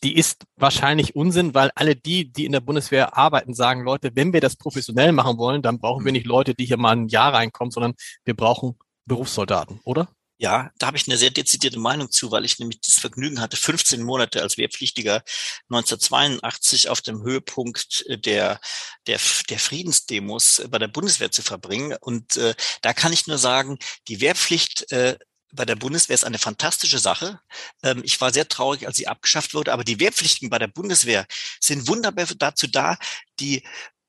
Die 0.03 0.17
ist 0.17 0.45
wahrscheinlich 0.57 1.17
Unsinn, 1.17 1.55
weil 1.55 1.71
alle 1.75 1.97
die, 1.97 2.31
die 2.31 2.45
in 2.45 2.53
der 2.53 2.61
Bundeswehr 2.61 3.17
arbeiten, 3.17 3.55
sagen, 3.55 3.85
Leute, 3.85 4.11
wenn 4.15 4.33
wir 4.33 4.41
das 4.41 4.57
professionell 4.57 5.13
machen 5.13 5.39
wollen, 5.39 5.63
dann 5.63 5.79
brauchen 5.79 6.05
wir 6.05 6.13
mhm. 6.13 6.17
nicht 6.17 6.27
Leute, 6.27 6.55
die 6.55 6.67
hier 6.67 6.77
mal 6.77 6.97
ein 6.97 7.09
Jahr 7.09 7.35
reinkommen, 7.35 7.71
sondern 7.71 7.95
wir 8.25 8.35
brauchen 8.35 8.79
Berufssoldaten, 9.07 9.81
oder? 9.85 10.09
Ja, 10.39 10.71
da 10.79 10.89
habe 10.89 10.97
ich 10.97 11.07
eine 11.07 11.17
sehr 11.17 11.31
dezidierte 11.31 11.79
Meinung 11.79 12.11
zu, 12.11 12.33
weil 12.33 12.45
ich 12.45 12.59
nämlich 12.59 12.81
das 12.81 12.99
Vergnügen 12.99 13.41
hatte, 13.41 13.57
15 13.57 14.03
Monate 14.03 14.43
als 14.43 14.59
Wehrpflichtiger 14.59 15.23
1982 15.71 16.89
auf 16.89 17.01
dem 17.01 17.23
Höhepunkt 17.23 18.05
der, 18.09 18.61
der, 19.07 19.21
der 19.49 19.59
Friedensdemos 19.59 20.63
bei 20.69 20.79
der 20.79 20.89
Bundeswehr 20.89 21.31
zu 21.31 21.43
verbringen. 21.43 21.97
Und 22.01 22.37
äh, 22.37 22.55
da 22.83 22.93
kann 22.93 23.13
ich 23.13 23.29
nur 23.29 23.39
sagen, 23.39 23.79
die 24.09 24.21
Wehrpflicht 24.21 24.91
äh, 24.91 25.17
bei 25.53 25.65
der 25.65 25.77
Bundeswehr 25.77 26.15
ist 26.15 26.25
eine 26.25 26.39
fantastische 26.39 26.99
Sache. 26.99 27.41
Ähm, 27.85 28.03
ich 28.05 28.21
war 28.21 28.33
sehr 28.33 28.49
traurig, 28.49 28.87
als 28.89 28.97
sie 28.97 29.07
abgeschafft 29.07 29.55
wurde, 29.55 29.73
aber 29.73 29.85
die 29.85 30.01
Wehrpflichtigen 30.01 30.51
bei 30.51 30.59
der 30.59 30.67
Bundeswehr 30.67 31.27
sind 31.61 31.87
wunderbar 31.87 32.27
dazu 32.37 32.67
da, 32.67 32.99
die 33.41 33.63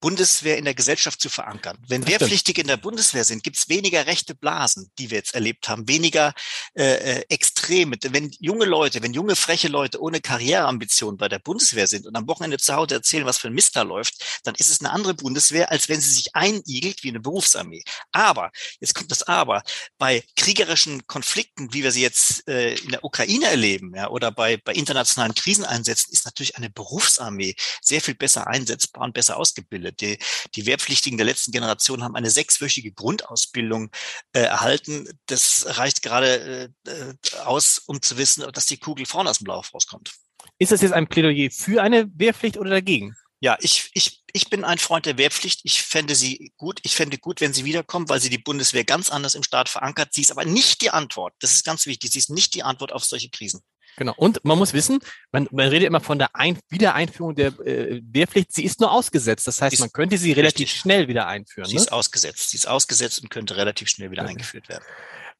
Bundeswehr 0.05 0.59
in 0.59 0.65
der 0.65 0.75
Gesellschaft 0.75 1.19
zu 1.19 1.29
verankern. 1.29 1.79
Wenn 1.87 2.05
Wehrpflichtige 2.05 2.61
in 2.61 2.67
der 2.67 2.77
Bundeswehr 2.77 3.23
sind, 3.23 3.41
gibt 3.41 3.57
es 3.57 3.69
weniger 3.69 4.05
rechte 4.05 4.35
Blasen, 4.35 4.91
die 4.99 5.09
wir 5.09 5.17
jetzt 5.17 5.33
erlebt 5.33 5.67
haben, 5.67 5.87
weniger 5.87 6.35
äh, 6.75 6.83
äh, 6.83 7.25
Extreme. 7.29 7.97
Wenn 7.99 8.29
junge 8.39 8.65
Leute, 8.65 9.01
wenn 9.01 9.13
junge 9.13 9.35
freche 9.35 9.67
Leute 9.67 9.99
ohne 9.99 10.21
Karriereambition 10.21 11.17
bei 11.17 11.27
der 11.27 11.39
Bundeswehr 11.39 11.87
sind 11.87 12.05
und 12.05 12.15
am 12.15 12.27
Wochenende 12.27 12.59
zu 12.59 12.75
Hause 12.75 12.93
erzählen, 12.93 13.25
was 13.25 13.39
für 13.39 13.47
ein 13.47 13.55
Mist 13.55 13.75
da 13.75 13.81
läuft, 13.81 14.43
dann 14.43 14.53
ist 14.59 14.69
es 14.69 14.79
eine 14.79 14.91
andere 14.91 15.15
Bundeswehr, 15.15 15.71
als 15.71 15.89
wenn 15.89 15.99
sie 15.99 16.11
sich 16.11 16.35
einigelt 16.35 17.03
wie 17.03 17.09
eine 17.09 17.19
Berufsarmee. 17.19 17.81
Aber, 18.11 18.51
jetzt 18.79 18.93
kommt 18.93 19.09
das 19.09 19.23
Aber, 19.23 19.63
bei 19.97 20.23
kriegerischen 20.35 21.07
Konflikten, 21.07 21.73
wie 21.73 21.81
wir 21.81 21.91
sie 21.91 22.03
jetzt 22.03 22.47
äh, 22.47 22.75
in 22.75 22.91
der 22.91 23.03
Ukraine 23.03 23.47
erleben, 23.47 23.95
ja, 23.95 24.11
oder 24.11 24.29
bei, 24.29 24.57
bei 24.57 24.73
internationalen 24.73 25.33
Kriseneinsätzen, 25.33 26.13
ist 26.13 26.25
natürlich 26.25 26.57
eine 26.57 26.69
Berufsarmee 26.69 27.55
sehr 27.81 28.01
viel 28.01 28.13
besser 28.13 28.45
einsetzbar 28.45 29.03
und 29.03 29.15
besser 29.15 29.37
ausgebildet. 29.37 29.94
Die, 30.01 30.19
die 30.55 30.65
Wehrpflichtigen 30.65 31.17
der 31.17 31.25
letzten 31.25 31.51
Generation 31.51 32.03
haben 32.03 32.15
eine 32.15 32.29
sechswöchige 32.29 32.91
Grundausbildung 32.91 33.91
äh, 34.33 34.41
erhalten. 34.41 35.07
Das 35.25 35.65
reicht 35.67 36.01
gerade 36.01 36.71
äh, 36.85 36.89
äh, 36.89 37.13
aus, 37.43 37.79
um 37.79 38.01
zu 38.01 38.17
wissen, 38.17 38.45
dass 38.53 38.65
die 38.67 38.77
Kugel 38.77 39.05
vorne 39.05 39.29
aus 39.29 39.39
dem 39.39 39.47
Lauf 39.47 39.73
rauskommt. 39.73 40.13
Ist 40.57 40.71
das 40.71 40.81
jetzt 40.81 40.93
ein 40.93 41.07
Plädoyer 41.07 41.49
für 41.51 41.81
eine 41.81 42.09
Wehrpflicht 42.15 42.57
oder 42.57 42.69
dagegen? 42.69 43.15
Ja, 43.41 43.57
ich, 43.59 43.91
ich, 43.93 44.23
ich 44.31 44.49
bin 44.49 44.63
ein 44.63 44.77
Freund 44.77 45.05
der 45.05 45.17
Wehrpflicht. 45.17 45.61
Ich 45.63 45.83
fände 45.83 46.15
sie 46.15 46.51
gut. 46.57 46.79
Ich 46.83 46.95
fände 46.95 47.17
gut, 47.17 47.41
wenn 47.41 47.53
sie 47.53 47.65
wiederkommt, 47.65 48.09
weil 48.09 48.21
sie 48.21 48.29
die 48.29 48.37
Bundeswehr 48.37 48.85
ganz 48.85 49.09
anders 49.09 49.35
im 49.35 49.43
Staat 49.43 49.69
verankert. 49.69 50.13
Sie 50.13 50.21
ist 50.21 50.31
aber 50.31 50.45
nicht 50.45 50.81
die 50.81 50.89
Antwort. 50.89 51.35
Das 51.39 51.53
ist 51.53 51.65
ganz 51.65 51.85
wichtig. 51.85 52.11
Sie 52.11 52.19
ist 52.19 52.29
nicht 52.29 52.53
die 52.53 52.63
Antwort 52.63 52.91
auf 52.91 53.03
solche 53.03 53.29
Krisen. 53.29 53.61
Genau. 53.97 54.13
Und 54.17 54.43
man 54.43 54.57
muss 54.57 54.73
wissen, 54.73 54.99
man, 55.31 55.47
man 55.51 55.69
redet 55.69 55.87
immer 55.87 56.01
von 56.01 56.19
der 56.19 56.35
Ein 56.35 56.59
Wiedereinführung 56.69 57.35
der 57.35 57.47
äh, 57.59 58.01
Wehrpflicht. 58.03 58.53
Sie 58.53 58.63
ist 58.63 58.79
nur 58.79 58.91
ausgesetzt. 58.91 59.47
Das 59.47 59.61
heißt, 59.61 59.79
man 59.79 59.91
könnte 59.91 60.17
sie 60.17 60.31
relativ 60.33 60.67
richtig. 60.67 60.79
schnell 60.79 61.07
wieder 61.07 61.27
einführen. 61.27 61.67
Sie 61.67 61.75
ne? 61.75 61.81
ist 61.81 61.91
ausgesetzt. 61.91 62.49
Sie 62.49 62.57
ist 62.57 62.67
ausgesetzt 62.67 63.21
und 63.21 63.29
könnte 63.29 63.55
relativ 63.55 63.89
schnell 63.89 64.11
wieder 64.11 64.23
okay. 64.23 64.31
eingeführt 64.31 64.69
werden. 64.69 64.83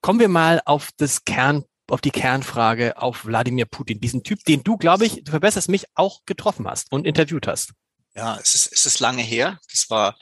Kommen 0.02 0.20
wir 0.20 0.30
mal 0.30 0.62
auf 0.66 0.90
das 0.98 1.26
Kern, 1.26 1.64
auf 1.90 2.02
die 2.02 2.12
Kernfrage 2.12 2.98
auf 2.98 3.26
Wladimir 3.26 3.66
Putin. 3.66 4.00
Diesen 4.00 4.24
Typ, 4.24 4.44
den 4.46 4.64
du, 4.64 4.78
glaube 4.78 5.06
ich, 5.06 5.24
du 5.24 5.32
verbesserst 5.32 5.70
mich, 5.70 5.86
auch 5.96 6.22
getroffen 6.26 6.68
hast 6.68 6.92
und 6.92 7.06
interviewt 7.06 7.48
hast. 7.48 7.72
Ja, 8.16 8.38
es 8.42 8.56
ist, 8.56 8.72
es 8.72 8.86
ist 8.86 9.00
lange 9.00 9.22
her. 9.22 9.60
Das 9.70 9.90
war 9.90 10.16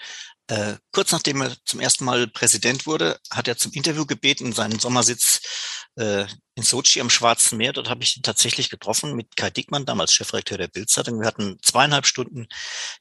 äh, 0.54 0.78
kurz 0.92 1.12
nachdem 1.12 1.42
er 1.42 1.56
zum 1.66 1.80
ersten 1.80 2.06
Mal 2.06 2.28
Präsident 2.28 2.86
wurde, 2.86 3.20
hat 3.32 3.48
er 3.48 3.58
zum 3.58 3.72
Interview 3.72 4.06
gebeten, 4.06 4.54
seinen 4.54 4.78
Sommersitz 4.78 5.42
äh, 5.96 6.28
in 6.54 6.62
Sochi 6.62 7.02
am 7.02 7.10
Schwarzen 7.10 7.58
Meer. 7.58 7.74
Dort 7.74 7.90
habe 7.90 8.04
ich 8.04 8.18
ihn 8.18 8.22
tatsächlich 8.22 8.70
getroffen 8.70 9.16
mit 9.16 9.36
Kai 9.36 9.50
Dickmann, 9.50 9.88
damals 9.88 10.14
Chefredakteur 10.14 10.60
der 10.60 10.68
Bildzeitung. 10.68 11.20
Wir 11.20 11.28
hatten 11.28 11.58
zweieinhalb 11.64 12.06
Stunden 12.06 12.46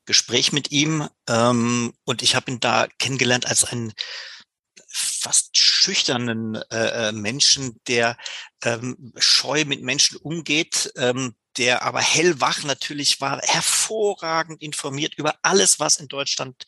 Gespräch 0.06 0.52
mit 0.52 0.70
ihm 0.70 1.06
ähm, 1.28 1.92
und 2.04 2.22
ich 2.22 2.34
habe 2.34 2.50
ihn 2.50 2.60
da 2.60 2.86
kennengelernt 2.98 3.46
als 3.46 3.64
einen 3.64 3.92
fast 4.88 5.56
schüchternen 5.56 6.54
äh, 6.70 7.08
äh 7.08 7.12
Menschen, 7.12 7.80
der 7.86 8.16
ähm, 8.62 9.12
scheu 9.18 9.66
mit 9.66 9.82
Menschen 9.82 10.16
umgeht, 10.16 10.90
ähm, 10.96 11.34
der 11.58 11.82
aber 11.82 12.00
hellwach 12.00 12.62
natürlich 12.64 13.20
war, 13.20 13.40
hervorragend 13.42 14.62
informiert 14.62 15.14
über 15.16 15.34
alles, 15.42 15.80
was 15.80 15.98
in 15.98 16.08
Deutschland 16.08 16.64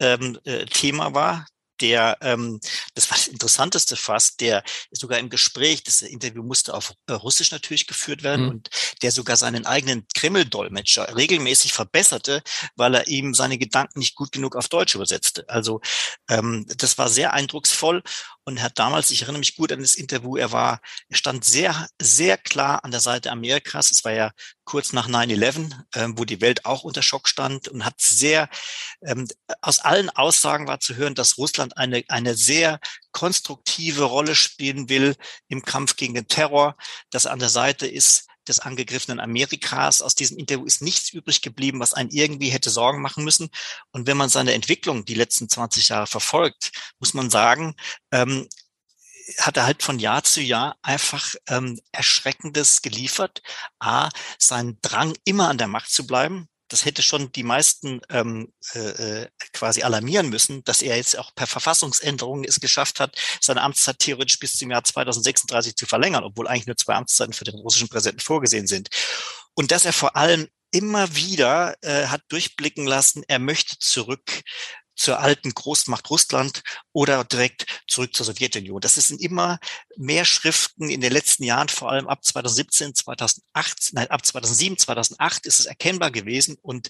ähm, 0.00 0.38
äh, 0.44 0.66
Thema 0.66 1.14
war. 1.14 1.46
der, 1.80 2.16
ähm, 2.22 2.60
das 2.94 3.10
war 3.10 3.18
das 3.18 3.28
Interessanteste 3.28 3.96
fast, 3.96 4.40
der 4.40 4.62
sogar 4.90 5.18
im 5.18 5.30
Gespräch, 5.30 5.82
das 5.82 6.02
Interview 6.02 6.42
musste 6.42 6.74
auf 6.74 6.94
äh, 7.06 7.12
Russisch 7.12 7.50
natürlich 7.50 7.86
geführt 7.86 8.22
werden 8.22 8.46
mhm. 8.46 8.50
und 8.50 8.70
der 9.02 9.12
sogar 9.12 9.36
seinen 9.36 9.66
eigenen 9.66 10.06
Kreml-Dolmetscher 10.14 11.16
regelmäßig 11.16 11.72
verbesserte, 11.72 12.42
weil 12.76 12.94
er 12.94 13.08
ihm 13.08 13.34
seine 13.34 13.58
Gedanken 13.58 13.98
nicht 13.98 14.14
gut 14.14 14.32
genug 14.32 14.56
auf 14.56 14.68
Deutsch 14.68 14.94
übersetzte. 14.94 15.48
Also 15.48 15.80
ähm, 16.28 16.66
das 16.78 16.98
war 16.98 17.08
sehr 17.08 17.32
eindrucksvoll 17.32 18.02
und 18.46 18.62
hat 18.62 18.78
damals, 18.78 19.10
ich 19.10 19.22
erinnere 19.22 19.40
mich 19.40 19.56
gut 19.56 19.72
an 19.72 19.80
das 19.80 19.96
Interview, 19.96 20.36
er 20.36 20.52
war, 20.52 20.80
er 21.08 21.16
stand 21.16 21.44
sehr, 21.44 21.88
sehr 22.00 22.38
klar 22.38 22.84
an 22.84 22.92
der 22.92 23.00
Seite 23.00 23.32
Amerikas. 23.32 23.90
Es 23.90 24.04
war 24.04 24.12
ja 24.12 24.30
kurz 24.64 24.92
nach 24.92 25.08
9-11, 25.08 25.72
ähm, 25.96 26.16
wo 26.16 26.24
die 26.24 26.40
Welt 26.40 26.64
auch 26.64 26.84
unter 26.84 27.02
Schock 27.02 27.28
stand 27.28 27.66
und 27.66 27.84
hat 27.84 28.00
sehr, 28.00 28.48
ähm, 29.02 29.26
aus 29.62 29.80
allen 29.80 30.10
Aussagen 30.10 30.68
war 30.68 30.78
zu 30.78 30.94
hören, 30.94 31.16
dass 31.16 31.38
Russland 31.38 31.76
eine, 31.76 32.04
eine 32.06 32.36
sehr 32.36 32.78
konstruktive 33.10 34.04
Rolle 34.04 34.36
spielen 34.36 34.88
will 34.88 35.16
im 35.48 35.62
Kampf 35.62 35.96
gegen 35.96 36.14
den 36.14 36.28
Terror, 36.28 36.76
dass 37.10 37.26
an 37.26 37.40
der 37.40 37.48
Seite 37.48 37.88
ist 37.88 38.28
des 38.48 38.60
angegriffenen 38.60 39.20
Amerikas. 39.20 40.02
Aus 40.02 40.14
diesem 40.14 40.38
Interview 40.38 40.64
ist 40.64 40.82
nichts 40.82 41.10
übrig 41.12 41.42
geblieben, 41.42 41.80
was 41.80 41.94
einen 41.94 42.10
irgendwie 42.10 42.48
hätte 42.50 42.70
Sorgen 42.70 43.02
machen 43.02 43.24
müssen. 43.24 43.50
Und 43.92 44.06
wenn 44.06 44.16
man 44.16 44.28
seine 44.28 44.54
Entwicklung 44.54 45.04
die 45.04 45.14
letzten 45.14 45.48
20 45.48 45.88
Jahre 45.88 46.06
verfolgt, 46.06 46.72
muss 46.98 47.14
man 47.14 47.30
sagen, 47.30 47.74
ähm, 48.12 48.48
hat 49.38 49.56
er 49.56 49.66
halt 49.66 49.82
von 49.82 49.98
Jahr 49.98 50.22
zu 50.22 50.40
Jahr 50.40 50.76
einfach 50.82 51.34
ähm, 51.48 51.80
Erschreckendes 51.92 52.82
geliefert. 52.82 53.42
A, 53.80 54.08
sein 54.38 54.78
Drang, 54.82 55.16
immer 55.24 55.48
an 55.48 55.58
der 55.58 55.66
Macht 55.66 55.90
zu 55.90 56.06
bleiben, 56.06 56.48
das 56.68 56.84
hätte 56.84 57.02
schon 57.02 57.32
die 57.32 57.42
meisten 57.42 58.00
ähm, 58.10 58.52
äh, 58.74 59.22
äh, 59.22 59.28
quasi 59.52 59.82
alarmieren 59.82 60.28
müssen, 60.28 60.64
dass 60.64 60.82
er 60.82 60.96
jetzt 60.96 61.18
auch 61.18 61.34
per 61.34 61.46
Verfassungsänderung 61.46 62.44
es 62.44 62.60
geschafft 62.60 63.00
hat, 63.00 63.16
seine 63.40 63.62
Amtszeit 63.62 63.98
theoretisch 63.98 64.38
bis 64.38 64.56
zum 64.56 64.70
Jahr 64.70 64.84
2036 64.84 65.76
zu 65.76 65.86
verlängern, 65.86 66.24
obwohl 66.24 66.48
eigentlich 66.48 66.66
nur 66.66 66.76
zwei 66.76 66.94
Amtszeiten 66.94 67.32
für 67.32 67.44
den 67.44 67.56
russischen 67.56 67.88
Präsidenten 67.88 68.20
vorgesehen 68.20 68.66
sind. 68.66 68.88
Und 69.54 69.70
dass 69.70 69.84
er 69.84 69.92
vor 69.92 70.16
allem 70.16 70.48
immer 70.72 71.14
wieder 71.14 71.76
äh, 71.82 72.06
hat 72.06 72.22
durchblicken 72.28 72.86
lassen, 72.86 73.22
er 73.28 73.38
möchte 73.38 73.78
zurück 73.78 74.42
zur 74.96 75.20
alten 75.20 75.52
Großmacht 75.52 76.08
Russland 76.10 76.62
oder 76.96 77.24
direkt 77.24 77.66
zurück 77.86 78.16
zur 78.16 78.24
Sowjetunion. 78.24 78.80
Das 78.80 78.94
sind 78.94 79.20
immer 79.20 79.58
mehr 79.98 80.24
Schriften 80.24 80.88
in 80.88 81.02
den 81.02 81.12
letzten 81.12 81.44
Jahren, 81.44 81.68
vor 81.68 81.90
allem 81.90 82.08
ab 82.08 82.24
2017, 82.24 82.94
2008, 82.94 83.90
nein, 83.92 84.10
ab 84.10 84.24
2007, 84.24 84.78
2008 84.78 85.44
ist 85.44 85.60
es 85.60 85.66
erkennbar 85.66 86.10
gewesen 86.10 86.56
und, 86.62 86.88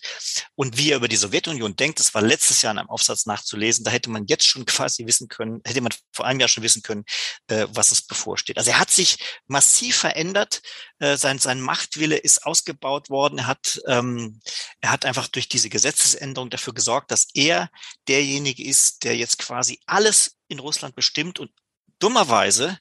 und 0.55 0.79
wie 0.79 0.93
er 0.93 0.99
über 0.99 1.09
die 1.09 1.17
Sowjetunion 1.17 1.75
denkt, 1.75 1.99
das 1.99 2.15
war 2.15 2.23
letztes 2.23 2.63
Jahr 2.63 2.73
in 2.73 2.79
einem 2.79 2.89
Aufsatz 2.89 3.27
nachzulesen, 3.27 3.85
da 3.85 3.91
hätte 3.91 4.09
man 4.09 4.27
jetzt 4.29 4.47
schon 4.47 4.65
quasi 4.65 5.07
wissen 5.07 5.27
können, 5.27 5.61
hätte 5.65 5.81
man 5.81 5.93
vor 6.13 6.25
einem 6.25 6.39
Jahr 6.39 6.49
schon 6.49 6.63
wissen 6.63 6.83
können, 6.83 7.05
äh, 7.49 7.67
was 7.71 7.91
es 7.91 8.03
bevorsteht. 8.03 8.59
Also 8.59 8.71
er 8.71 8.79
hat 8.79 8.93
sich 8.93 9.19
massiv 9.49 9.97
verändert, 9.97 10.63
äh, 11.01 11.17
sein, 11.17 11.41
sein 11.41 11.61
Machtwille 11.61 12.17
ist 12.17 12.47
ausgebaut 12.47 13.11
worden, 13.11 13.41
er 13.41 13.49
hat, 13.49 13.81
ähm, 13.89 14.41
er 14.81 14.93
hat 14.93 15.05
einfach 15.05 15.27
durch 15.27 15.49
diese 15.49 15.69
Gesetzesänderung 15.69 16.49
dafür 16.49 16.75
gesorgt, 16.75 17.11
dass 17.11 17.27
er 17.35 17.71
derjenige 18.07 18.63
ist, 18.65 19.03
der 19.03 19.17
jetzt 19.17 19.39
quasi 19.39 19.81
alles 19.97 20.37
in 20.49 20.59
Russland 20.59 20.95
bestimmt 20.95 21.41
und 21.41 21.51
dummerweise 21.99 22.79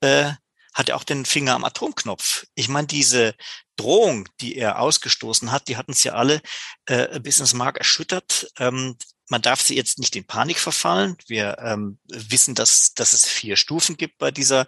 äh, 0.00 0.30
hat 0.72 0.88
er 0.88 0.96
auch 0.96 1.04
den 1.04 1.26
Finger 1.26 1.54
am 1.54 1.64
Atomknopf. 1.64 2.46
Ich 2.54 2.68
meine, 2.68 2.86
diese 2.86 3.34
Drohung, 3.76 4.28
die 4.40 4.56
er 4.56 4.78
ausgestoßen 4.78 5.50
hat, 5.50 5.66
die 5.68 5.76
hatten 5.76 5.92
es 5.92 6.04
ja 6.04 6.12
alle 6.12 6.40
äh, 6.86 7.18
bis 7.20 7.40
ins 7.40 7.52
Mark 7.52 7.78
erschüttert. 7.78 8.50
Ähm, 8.58 8.96
man 9.28 9.42
darf 9.42 9.60
sie 9.60 9.74
jetzt 9.74 9.98
nicht 9.98 10.14
in 10.14 10.26
Panik 10.26 10.58
verfallen. 10.58 11.16
Wir 11.26 11.58
ähm, 11.58 11.98
wissen, 12.06 12.54
dass, 12.54 12.94
dass 12.94 13.12
es 13.12 13.26
vier 13.26 13.56
Stufen 13.56 13.96
gibt 13.96 14.18
bei 14.18 14.30
dieser 14.30 14.66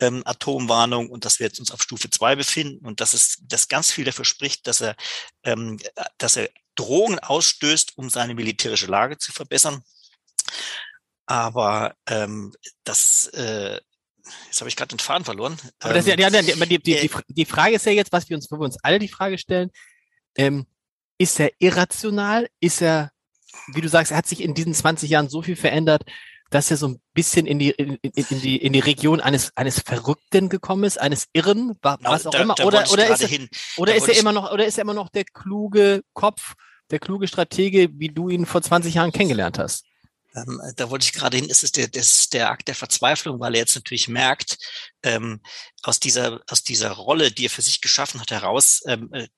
ähm, 0.00 0.22
Atomwarnung 0.24 1.10
und 1.10 1.24
dass 1.24 1.38
wir 1.38 1.46
jetzt 1.46 1.60
uns 1.60 1.70
auf 1.70 1.82
Stufe 1.82 2.08
zwei 2.08 2.34
befinden 2.34 2.86
und 2.86 3.00
dass 3.00 3.12
es 3.12 3.38
dass 3.42 3.68
ganz 3.68 3.92
viel 3.92 4.04
dafür 4.04 4.24
spricht, 4.24 4.66
dass 4.66 4.80
er, 4.80 4.96
ähm, 5.44 5.78
dass 6.18 6.36
er 6.36 6.48
Drohungen 6.76 7.18
ausstößt, 7.18 7.98
um 7.98 8.08
seine 8.10 8.34
militärische 8.34 8.86
Lage 8.86 9.18
zu 9.18 9.32
verbessern. 9.32 9.82
Aber 11.26 11.94
ähm, 12.08 12.52
das, 12.84 13.26
äh, 13.34 13.80
jetzt 14.46 14.60
habe 14.60 14.68
ich 14.68 14.76
gerade 14.76 14.94
den 14.94 15.00
Faden 15.00 15.24
verloren. 15.24 15.56
Aber 15.80 15.94
das, 15.94 16.06
ähm, 16.06 16.18
ja, 16.18 16.30
die, 16.30 16.52
die, 16.66 16.78
die, 16.78 17.10
die, 17.28 17.44
Frage 17.44 17.74
ist 17.74 17.86
ja 17.86 17.92
jetzt, 17.92 18.12
was 18.12 18.28
wir 18.28 18.36
uns, 18.36 18.50
wo 18.50 18.56
wir 18.56 18.64
uns 18.64 18.78
alle 18.82 18.98
die 18.98 19.08
Frage 19.08 19.38
stellen, 19.38 19.70
ähm, 20.36 20.66
ist 21.18 21.40
er 21.40 21.50
irrational? 21.58 22.48
Ist 22.60 22.80
er, 22.80 23.10
wie 23.72 23.80
du 23.80 23.88
sagst, 23.88 24.12
er 24.12 24.18
hat 24.18 24.26
sich 24.26 24.40
in 24.40 24.54
diesen 24.54 24.74
20 24.74 25.10
Jahren 25.10 25.28
so 25.28 25.42
viel 25.42 25.56
verändert, 25.56 26.04
dass 26.50 26.70
er 26.70 26.76
so 26.76 26.88
ein 26.88 27.00
bisschen 27.12 27.46
in 27.46 27.58
die, 27.58 27.70
in, 27.70 27.96
in 27.96 28.40
die, 28.40 28.56
in 28.56 28.72
die 28.72 28.80
Region 28.80 29.20
eines, 29.20 29.50
eines 29.56 29.80
Verrückten 29.80 30.48
gekommen 30.48 30.84
ist, 30.84 31.00
eines 31.00 31.26
Irren, 31.32 31.76
was 31.82 31.98
genau, 31.98 32.12
auch 32.12 32.30
da, 32.30 32.38
immer, 32.40 32.54
da 32.54 32.64
oder, 32.64 32.90
oder 32.92 33.08
ist, 33.08 33.22
er, 33.22 33.48
oder 33.78 33.94
ist 33.94 34.08
er 34.08 34.18
immer 34.18 34.32
noch, 34.32 34.52
oder 34.52 34.64
ist 34.64 34.78
er 34.78 34.82
immer 34.82 34.94
noch 34.94 35.08
der 35.08 35.24
kluge 35.24 36.02
Kopf, 36.12 36.54
der 36.90 37.00
kluge 37.00 37.26
Stratege, 37.26 37.88
wie 37.94 38.08
du 38.08 38.28
ihn 38.28 38.46
vor 38.46 38.62
20 38.62 38.94
Jahren 38.94 39.10
kennengelernt 39.10 39.58
hast? 39.58 39.86
Ähm, 40.36 40.60
da 40.76 40.90
wollte 40.90 41.04
ich 41.04 41.12
gerade 41.12 41.36
hin, 41.36 41.48
ist 41.48 41.64
es 41.64 41.72
der, 41.72 41.88
das 41.88 42.28
der 42.28 42.50
Akt 42.50 42.68
der 42.68 42.74
Verzweiflung, 42.74 43.40
weil 43.40 43.54
er 43.54 43.60
jetzt 43.60 43.74
natürlich 43.74 44.08
merkt, 44.08 44.58
ähm, 45.02 45.40
aus 45.82 45.98
dieser, 46.00 46.40
aus 46.48 46.62
dieser 46.62 46.92
Rolle, 46.92 47.32
die 47.32 47.46
er 47.46 47.50
für 47.50 47.62
sich 47.62 47.80
geschaffen 47.80 48.20
hat, 48.20 48.30
heraus, 48.30 48.82
ähm, 48.86 49.08
äh, 49.12 49.28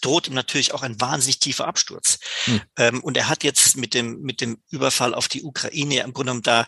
droht 0.00 0.28
ihm 0.28 0.34
natürlich 0.34 0.72
auch 0.72 0.82
ein 0.82 1.00
wahnsinnig 1.00 1.38
tiefer 1.40 1.66
Absturz. 1.66 2.18
Hm. 2.44 2.60
Ähm, 2.76 3.00
und 3.02 3.16
er 3.16 3.28
hat 3.28 3.44
jetzt 3.44 3.76
mit 3.76 3.94
dem, 3.94 4.20
mit 4.20 4.40
dem 4.40 4.62
Überfall 4.70 5.14
auf 5.14 5.28
die 5.28 5.42
Ukraine 5.42 6.00
im 6.00 6.12
Grunde 6.12 6.30
genommen 6.30 6.42
da 6.42 6.66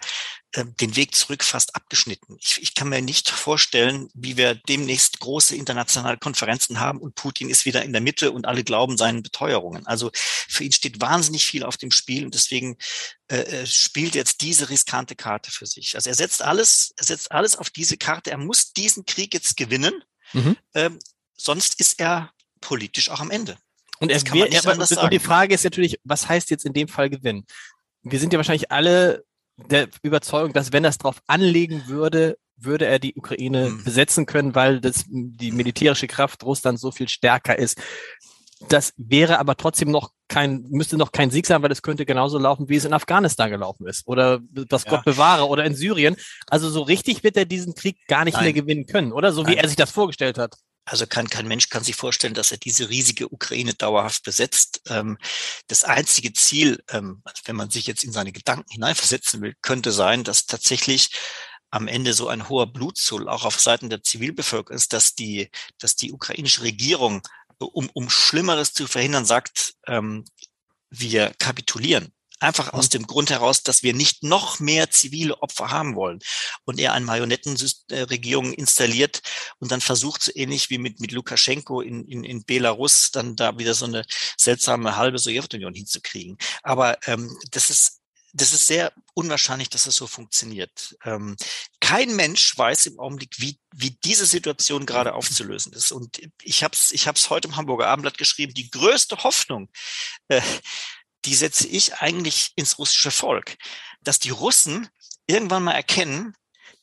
äh, 0.53 0.67
den 0.67 0.97
Weg 0.97 1.15
zurück 1.15 1.43
fast 1.45 1.75
abgeschnitten. 1.75 2.37
Ich, 2.39 2.61
ich 2.61 2.75
kann 2.75 2.91
mir 2.91 3.01
nicht 3.01 3.31
vorstellen, 3.31 4.09
wie 4.13 4.37
wir 4.37 4.55
demnächst 4.55 5.19
große 5.21 5.57
internationale 5.57 6.19
Konferenzen 6.19 6.79
haben 6.79 6.99
und 6.99 7.15
Putin 7.15 7.49
ist 7.49 7.65
wieder 7.65 7.83
in 7.83 7.93
der 7.93 8.03
Mitte 8.03 8.33
und 8.33 8.47
alle 8.47 8.63
glauben 8.63 8.99
seinen 8.99 9.23
Beteuerungen. 9.23 9.87
Also 9.87 10.11
für 10.15 10.65
ihn 10.65 10.73
steht 10.73 11.01
wahnsinnig 11.01 11.47
viel 11.47 11.65
auf 11.65 11.79
dem 11.79 11.91
Spiel 11.91 12.27
und 12.27 12.35
deswegen 12.35 12.77
äh, 13.29 13.39
äh 13.39 13.67
spielt 13.67 14.15
jetzt 14.15 14.43
diese 14.43 14.69
riskante 14.69 15.17
Karte 15.17 15.51
für 15.51 15.67
sich. 15.67 15.95
Also 15.95 16.11
er 16.11 16.17
setzt 16.17 16.43
alles, 16.43 16.93
er 16.99 17.07
setzt 17.07 17.33
alles 17.33 17.57
auf 17.57 17.71
diese 17.71 17.97
Karte. 17.97 18.31
Er 18.31 18.39
muss 18.39 18.75
diesen 18.75 19.07
Krieg 19.07 19.33
jetzt 19.33 19.57
gewinnen. 19.57 20.05
Mhm. 20.35 20.57
Ähm, 20.75 20.99
sonst 21.35 21.81
ist 21.81 21.99
er 21.99 22.31
politisch 22.63 23.11
auch 23.11 23.21
am 23.21 23.31
Ende. 23.31 23.59
Und, 24.01 24.11
er, 24.11 24.21
wir, 24.33 24.51
er, 24.51 25.03
und 25.05 25.13
die 25.13 25.19
Frage 25.19 25.55
ist 25.55 25.63
natürlich, 25.63 26.01
was 26.03 26.29
heißt 26.29 26.51
jetzt 26.51 26.65
in 26.65 26.73
dem 26.73 26.89
Fall 26.89 27.11
gewinnen? 27.11 27.45
Wir 28.03 28.19
sind 28.19 28.33
ja 28.33 28.39
wahrscheinlich 28.39 28.73
alle 28.73 29.23
der 29.57 29.89
Überzeugung, 30.03 30.53
dass 30.53 30.73
wenn 30.73 30.83
das 30.83 30.99
drauf 30.99 31.23
anlegen 31.27 31.85
würde, 31.87 32.37
würde 32.57 32.87
er 32.87 32.99
die 32.99 33.15
Ukraine 33.15 33.71
mhm. 33.71 33.85
besetzen 33.85 34.27
können, 34.27 34.55
weil 34.55 34.81
das, 34.81 35.05
die 35.09 35.53
militärische 35.53 36.07
Kraft 36.07 36.43
Russlands 36.43 36.81
so 36.81 36.91
viel 36.91 37.09
stärker 37.09 37.59
ist. 37.59 37.81
Das 38.69 38.93
wäre 38.97 39.39
aber 39.39 39.57
trotzdem 39.57 39.91
noch 39.91 40.13
kein, 40.29 40.63
müsste 40.71 40.97
noch 40.97 41.13
kein 41.13 41.31
Sieg 41.31 41.47
sein, 41.47 41.63
weil 41.63 41.73
es 41.73 41.83
könnte 41.83 42.07
genauso 42.07 42.39
laufen, 42.39 42.69
wie 42.69 42.77
es 42.77 42.85
in 42.85 42.93
Afghanistan 42.93 43.51
gelaufen 43.51 43.87
ist. 43.87 44.07
Oder 44.07 44.41
das 44.51 44.85
ja. 44.85 44.91
Gott 44.91 45.05
bewahre 45.05 45.47
oder 45.47 45.65
in 45.65 45.75
Syrien. 45.75 46.17
Also 46.47 46.71
so 46.71 46.83
richtig 46.83 47.23
wird 47.25 47.37
er 47.37 47.45
diesen 47.45 47.75
Krieg 47.75 47.99
gar 48.07 48.25
nicht 48.25 48.35
Nein. 48.35 48.45
mehr 48.45 48.53
gewinnen 48.53 48.87
können, 48.87 49.13
oder? 49.13 49.33
So 49.33 49.47
wie 49.47 49.55
Nein. 49.55 49.65
er 49.65 49.69
sich 49.69 49.77
das 49.77 49.91
vorgestellt 49.91 50.39
hat. 50.39 50.57
Also 50.85 51.07
kann, 51.07 51.29
kein 51.29 51.47
Mensch 51.47 51.69
kann 51.69 51.85
sich 51.85 51.95
vorstellen, 51.95 52.35
dass 52.35 52.51
er 52.51 52.59
diese 52.59 52.89
riesige 52.89 53.33
Ukraine 53.33 53.75
dauerhaft 53.75 54.25
besetzt. 54.25 54.83
Ähm, 54.89 55.17
das 55.69 55.85
einzige 55.85 56.33
Ziel, 56.33 56.83
ähm, 56.91 57.23
also 57.25 57.43
wenn 57.45 57.57
man 57.57 57.71
sich 57.71 57.87
jetzt 57.87 58.03
in 58.05 58.13
seine 58.13 58.33
Gedanken 58.33 58.71
hineinversetzen 58.71 59.41
will, 59.43 59.55
könnte 59.63 59.93
sein, 59.93 60.25
dass 60.25 60.47
tatsächlich 60.47 61.11
am 61.71 61.89
Ende 61.89 62.13
so 62.15 62.29
ein 62.29 62.49
hoher 62.49 62.67
Blutzoll 62.67 63.29
auch 63.29 63.45
auf 63.45 63.61
Seiten 63.61 63.91
der 63.91 64.03
Zivilbevölkerung 64.03 64.77
ist, 64.77 64.93
dass 64.93 65.15
die, 65.15 65.51
dass 65.79 65.97
die 65.97 66.13
ukrainische 66.13 66.63
Regierung, 66.63 67.23
um, 67.59 67.89
um 67.95 68.11
Schlimmeres 68.11 68.73
zu 68.73 68.87
verhindern, 68.87 69.25
sagt, 69.25 69.75
ähm, 69.87 70.25
wir 70.91 71.33
kapitulieren. 71.39 72.13
Einfach 72.43 72.73
aus 72.73 72.87
mhm. 72.87 72.91
dem 72.91 73.07
Grund 73.07 73.31
heraus, 73.31 73.63
dass 73.63 73.83
wir 73.83 73.95
nicht 73.95 74.23
noch 74.23 74.61
mehr 74.61 74.91
zivile 74.91 75.41
Opfer 75.43 75.71
haben 75.71 75.95
wollen. 75.95 76.21
Und 76.65 76.81
er 76.81 76.93
eine 76.93 77.07
Marionettenregierung 77.07 78.53
installiert 78.53 79.23
und 79.59 79.71
dann 79.71 79.81
versucht, 79.81 80.23
so 80.23 80.33
ähnlich 80.35 80.71
wie 80.71 80.79
mit, 80.79 81.01
mit 81.01 81.13
Lukaschenko 81.13 81.81
in, 81.81 82.05
in, 82.07 82.25
in 82.25 82.45
Belarus, 82.45 83.11
dann 83.11 83.37
da 83.37 83.59
wieder 83.59 83.75
so 83.75 83.85
eine 83.87 84.05
seltsame 84.37 84.97
halbe 84.97 85.19
Sowjetunion 85.19 85.75
hinzukriegen. 85.75 86.37
Aber 86.63 86.99
ähm, 87.07 87.37
das 87.51 87.71
ist 87.71 88.03
das 88.33 88.53
ist 88.53 88.67
sehr 88.67 88.93
unwahrscheinlich, 89.15 89.69
dass 89.69 89.85
das 89.85 89.97
so 89.97 90.07
funktioniert. 90.07 90.97
Ähm, 91.05 91.37
kein 91.81 92.17
Mensch 92.17 92.57
weiß 92.57 92.87
im 92.87 92.99
Augenblick, 92.99 93.35
wie, 93.39 93.59
wie 93.75 93.91
diese 94.05 94.25
Situation 94.25 94.87
gerade 94.87 95.15
aufzulösen 95.15 95.73
ist. 95.75 95.93
Und 95.93 96.19
ich 96.41 96.65
habe 96.65 96.75
es 96.75 96.93
ich 96.93 97.07
hab's 97.07 97.29
heute 97.29 97.49
im 97.49 97.57
Hamburger 97.57 97.89
Abendblatt 97.89 98.17
geschrieben, 98.17 98.55
die 98.55 98.71
größte 98.71 99.23
Hoffnung, 99.23 99.69
äh, 100.29 100.41
die 101.25 101.35
setze 101.35 101.67
ich 101.67 101.95
eigentlich 101.95 102.53
ins 102.57 102.79
russische 102.79 103.11
Volk, 103.11 103.57
dass 104.03 104.19
die 104.19 104.31
Russen 104.31 104.89
irgendwann 105.27 105.65
mal 105.65 105.73
erkennen, 105.73 106.35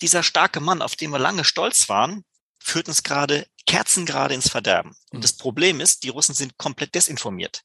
dieser 0.02 0.24
starke 0.24 0.60
Mann, 0.60 0.82
auf 0.82 0.96
den 0.96 1.12
wir 1.12 1.20
lange 1.20 1.44
stolz 1.44 1.90
waren, 1.90 2.24
führt 2.62 2.88
uns 2.88 3.04
gerade 3.04 3.48
kerzengerade 3.66 4.34
ins 4.34 4.50
Verderben. 4.50 4.96
Und 5.12 5.18
hm. 5.18 5.22
das 5.22 5.34
Problem 5.34 5.82
ist, 5.82 6.04
die 6.04 6.10
Russen 6.10 6.36
sind 6.36 6.58
komplett 6.58 6.96
desinformiert. 6.96 7.64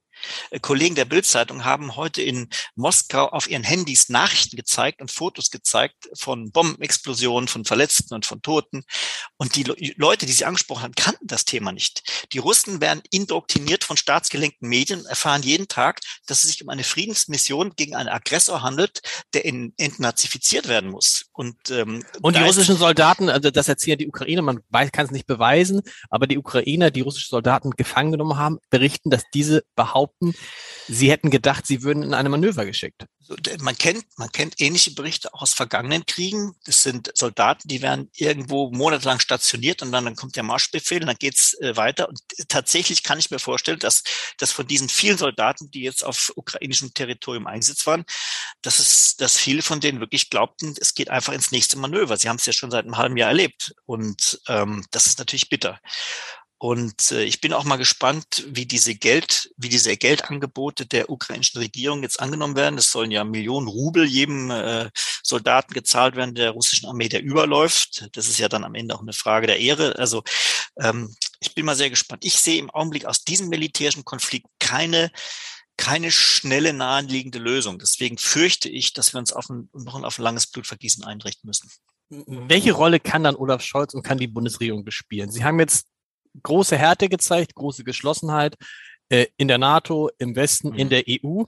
Äh, 0.51 0.61
Kollegen 0.61 0.95
der 0.95 1.05
Bildzeitung 1.05 1.65
haben 1.65 1.97
heute 1.97 2.23
in 2.23 2.49
Moskau 2.75 3.29
auf 3.29 3.49
ihren 3.49 3.65
Handys 3.65 4.09
Nachrichten 4.09 4.57
gezeigt 4.57 5.01
und 5.01 5.11
Fotos 5.11 5.51
gezeigt 5.51 6.09
von 6.15 6.51
Bombenexplosionen, 6.51 7.49
von 7.49 7.65
Verletzten 7.65 8.15
und 8.15 8.27
von 8.27 8.43
Toten. 8.43 8.85
Und 9.37 9.57
die 9.57 9.95
Leute, 9.97 10.27
die 10.27 10.33
sie 10.33 10.45
angesprochen 10.45 10.83
haben, 10.83 10.95
kannten 10.95 11.27
das 11.27 11.45
Thema 11.45 11.73
nicht. 11.73 12.27
Die 12.33 12.39
Russen 12.39 12.81
werden 12.81 13.03
indoktriniert 13.11 13.85
von 13.85 13.97
staatsgelenkten 13.97 14.69
Medien, 14.69 15.05
erfahren 15.07 15.43
jeden 15.43 15.69
Tag, 15.69 16.01
dass 16.27 16.45
es 16.45 16.51
sich 16.51 16.63
um 16.63 16.69
eine 16.69 16.85
Friedensmission 16.85 17.75
gegen 17.77 17.95
einen 17.95 18.09
Aggressor 18.09 18.63
handelt, 18.63 19.01
der 19.35 19.45
entnazifiziert 19.47 20.69
werden 20.69 20.91
muss. 20.91 21.27
Und, 21.33 21.71
ähm, 21.71 22.05
und 22.23 22.37
die 22.37 22.43
russischen 22.43 22.77
Soldaten, 22.77 23.29
also 23.29 23.51
das 23.51 23.69
erzählen 23.69 23.99
die 23.99 24.09
Ukrainer, 24.09 24.43
man 24.43 24.63
kann 24.71 25.07
es 25.07 25.11
nicht 25.11 25.27
beweisen, 25.27 25.83
aber 26.11 26.27
die 26.27 26.39
Ukrainer, 26.39 26.91
die 26.91 27.01
russische 27.01 27.29
Soldaten 27.29 27.71
gefangen 27.71 28.13
genommen 28.13 28.37
haben, 28.37 28.59
berichten, 28.71 29.11
dass 29.11 29.25
diese 29.33 29.65
behaupten, 30.05 30.35
sie 30.89 31.11
hätten 31.11 31.31
gedacht, 31.31 31.67
sie 31.67 31.83
würden 31.83 32.03
in 32.03 32.15
eine 32.15 32.29
Manöver 32.29 32.65
geschickt. 32.65 33.07
Man 33.61 33.77
kennt, 33.77 34.05
man 34.19 34.31
kennt 34.31 34.61
ähnliche 34.61 34.91
Berichte 34.91 35.33
aus 35.33 35.55
vergangenen 35.55 36.05
Kriegen. 36.05 36.55
Das 36.67 36.83
sind 36.83 37.11
Soldaten, 37.15 37.67
die 37.69 37.81
werden 37.81 38.11
irgendwo 38.15 38.71
monatelang 38.71 39.19
stationiert 39.19 39.81
und 39.81 39.93
dann, 39.93 40.05
dann 40.05 40.17
kommt 40.17 40.37
der 40.37 40.43
Marschbefehl 40.43 41.01
und 41.01 41.07
dann 41.07 41.17
geht's 41.17 41.55
äh, 41.61 41.75
weiter. 41.77 42.09
Und 42.09 42.21
tatsächlich 42.49 43.03
kann 43.03 43.19
ich 43.19 43.31
mir 43.31 43.39
vorstellen, 43.39 43.79
dass, 43.79 44.03
dass 44.39 44.53
von 44.53 44.67
diesen 44.67 44.91
vielen 44.91 45.17
Soldaten, 45.17 45.71
die 45.71 45.81
jetzt 45.81 46.05
auf 46.05 46.33
ukrainischem 46.37 46.93
Territorium 46.93 47.47
eingesetzt 47.47 47.87
waren, 47.87 48.05
dass 48.61 48.79
es, 48.79 49.17
dass 49.17 49.39
viele 49.39 49.63
von 49.63 49.81
denen 49.81 50.01
wirklich 50.01 50.29
glaubten, 50.29 50.75
es 50.79 50.95
geht 50.95 51.09
einfach 51.09 51.33
ins 51.33 51.51
nächste 51.51 51.79
Manöver. 51.79 52.19
Sie 52.19 52.29
haben 52.29 52.37
es 52.37 52.47
ja 52.47 52.53
schon 52.53 52.71
seit 52.71 52.85
einem 52.85 52.99
halben 52.99 53.17
Jahr 53.17 53.31
erlebt. 53.31 53.75
Und 53.87 54.41
ähm, 54.49 54.85
das 54.91 55.07
ist 55.07 55.19
natürlich 55.19 55.49
bitter. 55.49 55.81
Und 56.65 57.11
äh, 57.11 57.25
ich 57.25 57.43
bin 57.43 57.53
auch 57.53 57.65
mal 57.65 57.77
gespannt, 57.77 58.47
wie 58.49 58.65
diese 58.65 58.95
Geld, 58.95 59.53
wie 59.59 59.69
diese 59.69 59.95
Geldangebote 59.99 60.87
der 60.87 61.11
ukrainischen 61.11 61.61
Regierung 61.61 62.03
jetzt 62.03 62.21
angenommen 62.21 62.57
werden. 62.57 62.79
Es 62.79 62.91
sollen 62.91 63.11
ja 63.11 63.23
Millionen 63.23 63.69
Rubel 63.69 64.07
jedem 64.07 64.51
äh, 64.51 64.89
Soldaten 65.23 65.75
gezahlt 65.75 66.17
werden 66.17 66.35
der 66.35 66.53
russischen 66.53 66.89
Armee, 66.89 67.11
der 67.11 67.23
überläuft. 67.23 68.09
Das 68.13 68.29
ist 68.29 68.39
ja 68.39 68.49
dann 68.49 68.65
am 68.65 68.75
Ende 68.75 68.95
auch 68.95 69.03
eine 69.03 69.13
Frage 69.13 69.47
der 69.47 69.59
Ehre. 69.59 69.99
Also 69.99 70.23
ähm, 70.81 71.15
ich 71.39 71.55
bin 71.55 71.67
mal 71.67 71.77
sehr 71.77 71.91
gespannt. 71.91 72.25
Ich 72.25 72.37
sehe 72.37 72.59
im 72.59 72.71
Augenblick 72.71 73.05
aus 73.05 73.25
diesem 73.25 73.51
militärischen 73.51 74.07
Konflikt 74.07 74.47
keine 74.59 75.11
keine 75.77 76.11
schnelle, 76.11 76.73
naheliegende 76.73 77.41
Lösung. 77.41 77.79
Deswegen 77.79 78.17
fürchte 78.17 78.71
ich, 78.71 78.95
dass 78.95 79.13
wir 79.13 79.19
uns 79.19 79.35
auf 79.35 79.51
ein, 79.51 79.69
noch 79.75 80.03
auf 80.03 80.19
ein 80.19 80.23
langes 80.23 80.47
Blutvergießen 80.47 81.05
einrichten 81.05 81.47
müssen. 81.47 81.69
Welche 82.09 82.73
Rolle 82.73 83.01
kann 83.01 83.25
dann 83.25 83.37
Olaf 83.37 83.61
Scholz 83.61 83.93
und 83.93 84.03
kann 84.03 84.17
die 84.17 84.29
Bundesregierung 84.29 84.85
bespielen? 84.85 85.31
Sie 85.31 85.45
haben 85.45 85.61
jetzt 85.61 85.89
große 86.43 86.77
Härte 86.77 87.09
gezeigt, 87.09 87.55
große 87.55 87.85
Geschlossenheit 87.85 88.57
äh, 89.09 89.27
in 89.37 89.49
der 89.49 89.59
NATO, 89.59 90.11
im 90.19 90.37
Westen, 90.37 90.71
mhm. 90.71 90.79
in 90.79 90.89
der 90.89 91.05
EU. 91.09 91.45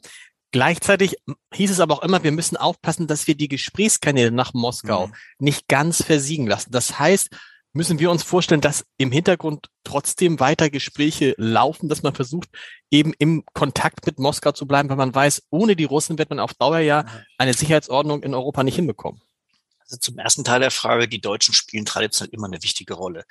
Gleichzeitig 0.53 1.17
hieß 1.53 1.71
es 1.71 1.81
aber 1.81 1.95
auch 1.95 2.03
immer, 2.03 2.23
wir 2.23 2.33
müssen 2.33 2.57
aufpassen, 2.57 3.07
dass 3.07 3.27
wir 3.27 3.35
die 3.35 3.49
Gesprächskanäle 3.49 4.31
nach 4.31 4.55
Moskau 4.55 5.09
mhm. 5.09 5.13
nicht 5.39 5.69
ganz 5.69 6.03
versiegen 6.03 6.47
lassen. 6.47 6.71
Das 6.71 6.99
heißt, 6.99 7.31
müssen 7.77 7.99
wir 7.99 8.11
uns 8.11 8.23
vorstellen, 8.23 8.63
dass 8.63 8.87
im 8.97 9.13
Hintergrund 9.13 9.69
trotzdem 9.85 10.41
weiter 10.41 10.71
Gespräche 10.71 11.35
laufen, 11.37 11.89
dass 11.89 12.03
man 12.03 12.15
versucht, 12.15 12.49
eben 12.91 13.13
im 13.19 13.45
Kontakt 13.53 14.07
mit 14.07 14.19
Moskau 14.19 14.53
zu 14.53 14.67
bleiben, 14.67 14.89
weil 14.89 14.97
man 14.97 15.15
weiß, 15.15 15.43
ohne 15.51 15.77
die 15.77 15.85
Russen 15.85 16.19
wird 16.19 16.31
man 16.31 16.41
auf 16.41 16.55
Dauer 16.55 16.79
ja 16.79 17.05
eine 17.37 17.53
Sicherheitsordnung 17.53 18.23
in 18.23 18.35
Europa 18.35 18.65
nicht 18.65 18.77
hinbekommen. 18.77 19.21
Also 19.89 19.99
zum 19.99 20.19
ersten 20.19 20.45
Teil 20.45 20.61
der 20.61 20.71
Frage, 20.71 21.09
die 21.09 21.21
Deutschen 21.21 21.55
spielen 21.55 21.85
traditionell 21.85 22.35
immer 22.35 22.47
eine 22.47 22.63
wichtige 22.63 22.95
Rolle. 22.95 23.25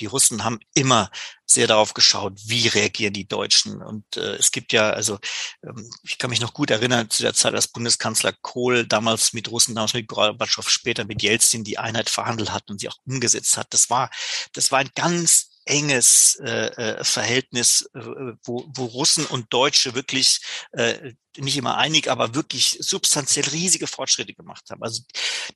Die 0.00 0.06
Russen 0.06 0.44
haben 0.44 0.58
immer 0.74 1.10
sehr 1.46 1.66
darauf 1.66 1.94
geschaut, 1.94 2.32
wie 2.46 2.66
reagieren 2.68 3.12
die 3.12 3.28
Deutschen. 3.28 3.82
Und 3.82 4.16
äh, 4.16 4.36
es 4.36 4.50
gibt 4.50 4.72
ja, 4.72 4.90
also 4.90 5.18
ähm, 5.62 5.88
ich 6.02 6.18
kann 6.18 6.30
mich 6.30 6.40
noch 6.40 6.54
gut 6.54 6.70
erinnern 6.70 7.10
zu 7.10 7.22
der 7.22 7.34
Zeit, 7.34 7.54
als 7.54 7.68
Bundeskanzler 7.68 8.32
Kohl 8.32 8.86
damals 8.86 9.32
mit 9.32 9.50
Russen, 9.50 9.74
damals 9.74 9.94
mit 9.94 10.08
Gorbatschow, 10.08 10.68
später 10.68 11.04
mit 11.04 11.22
Jelzin 11.22 11.64
die 11.64 11.78
Einheit 11.78 12.10
verhandelt 12.10 12.52
hat 12.52 12.70
und 12.70 12.80
sie 12.80 12.88
auch 12.88 12.98
umgesetzt 13.06 13.56
hat. 13.56 13.72
Das 13.72 13.90
war, 13.90 14.10
das 14.54 14.72
war 14.72 14.80
ein 14.80 14.90
ganz 14.94 15.51
enges 15.64 16.36
äh, 16.44 16.66
äh 16.66 17.04
Verhältnis, 17.04 17.88
äh, 17.94 18.00
wo, 18.44 18.64
wo 18.74 18.84
Russen 18.84 19.26
und 19.26 19.52
Deutsche 19.52 19.94
wirklich 19.94 20.40
äh, 20.72 21.12
nicht 21.38 21.56
immer 21.56 21.78
einig, 21.78 22.08
aber 22.08 22.34
wirklich 22.34 22.76
substanziell 22.80 23.46
riesige 23.48 23.86
Fortschritte 23.86 24.34
gemacht 24.34 24.64
haben. 24.70 24.82
Also 24.82 25.02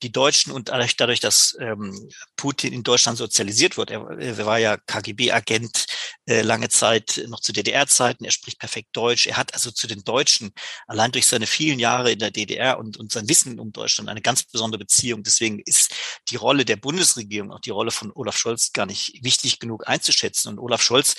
die 0.02 0.10
Deutschen 0.10 0.52
und 0.52 0.68
dadurch, 0.70 1.20
dass 1.20 1.56
ähm, 1.60 2.08
Putin 2.36 2.72
in 2.72 2.82
Deutschland 2.82 3.18
sozialisiert 3.18 3.76
wird, 3.76 3.90
er, 3.90 4.08
er 4.18 4.46
war 4.46 4.58
ja 4.58 4.78
KGB-Agent 4.78 5.86
äh, 6.26 6.42
lange 6.42 6.68
Zeit, 6.68 7.22
noch 7.28 7.40
zu 7.40 7.52
DDR-Zeiten, 7.52 8.24
er 8.24 8.30
spricht 8.30 8.58
perfekt 8.58 8.88
Deutsch, 8.92 9.26
er 9.26 9.36
hat 9.36 9.52
also 9.54 9.70
zu 9.70 9.86
den 9.86 10.02
Deutschen 10.02 10.52
allein 10.86 11.12
durch 11.12 11.26
seine 11.26 11.46
vielen 11.46 11.78
Jahre 11.78 12.12
in 12.12 12.18
der 12.18 12.30
DDR 12.30 12.78
und, 12.78 12.96
und 12.96 13.12
sein 13.12 13.28
Wissen 13.28 13.60
um 13.60 13.72
Deutschland 13.72 14.08
eine 14.08 14.22
ganz 14.22 14.44
besondere 14.44 14.78
Beziehung. 14.78 15.22
Deswegen 15.22 15.60
ist 15.64 15.94
die 16.30 16.36
Rolle 16.36 16.64
der 16.64 16.76
Bundesregierung, 16.76 17.52
auch 17.52 17.60
die 17.60 17.70
Rolle 17.70 17.90
von 17.90 18.12
Olaf 18.14 18.36
Scholz 18.36 18.72
gar 18.72 18.86
nicht 18.86 19.22
wichtig 19.22 19.58
genug 19.58 19.88
einzuschätzen. 19.96 20.50
Und 20.50 20.58
Olaf 20.58 20.82
Scholz 20.82 21.16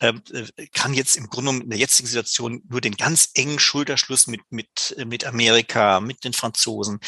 ähm, 0.00 0.22
äh, 0.32 0.66
kann 0.72 0.94
jetzt 0.94 1.16
im 1.16 1.28
Grunde 1.28 1.62
in 1.62 1.70
der 1.70 1.78
jetzigen 1.78 2.08
Situation 2.08 2.62
nur 2.68 2.80
den 2.80 2.96
ganz 2.96 3.30
engen 3.34 3.58
Schulter 3.58 3.84
Schulterschluss 3.84 4.26
mit, 4.26 4.40
mit, 4.50 4.94
mit 5.06 5.24
Amerika, 5.24 6.00
mit 6.00 6.24
den 6.24 6.32
Franzosen, 6.32 7.00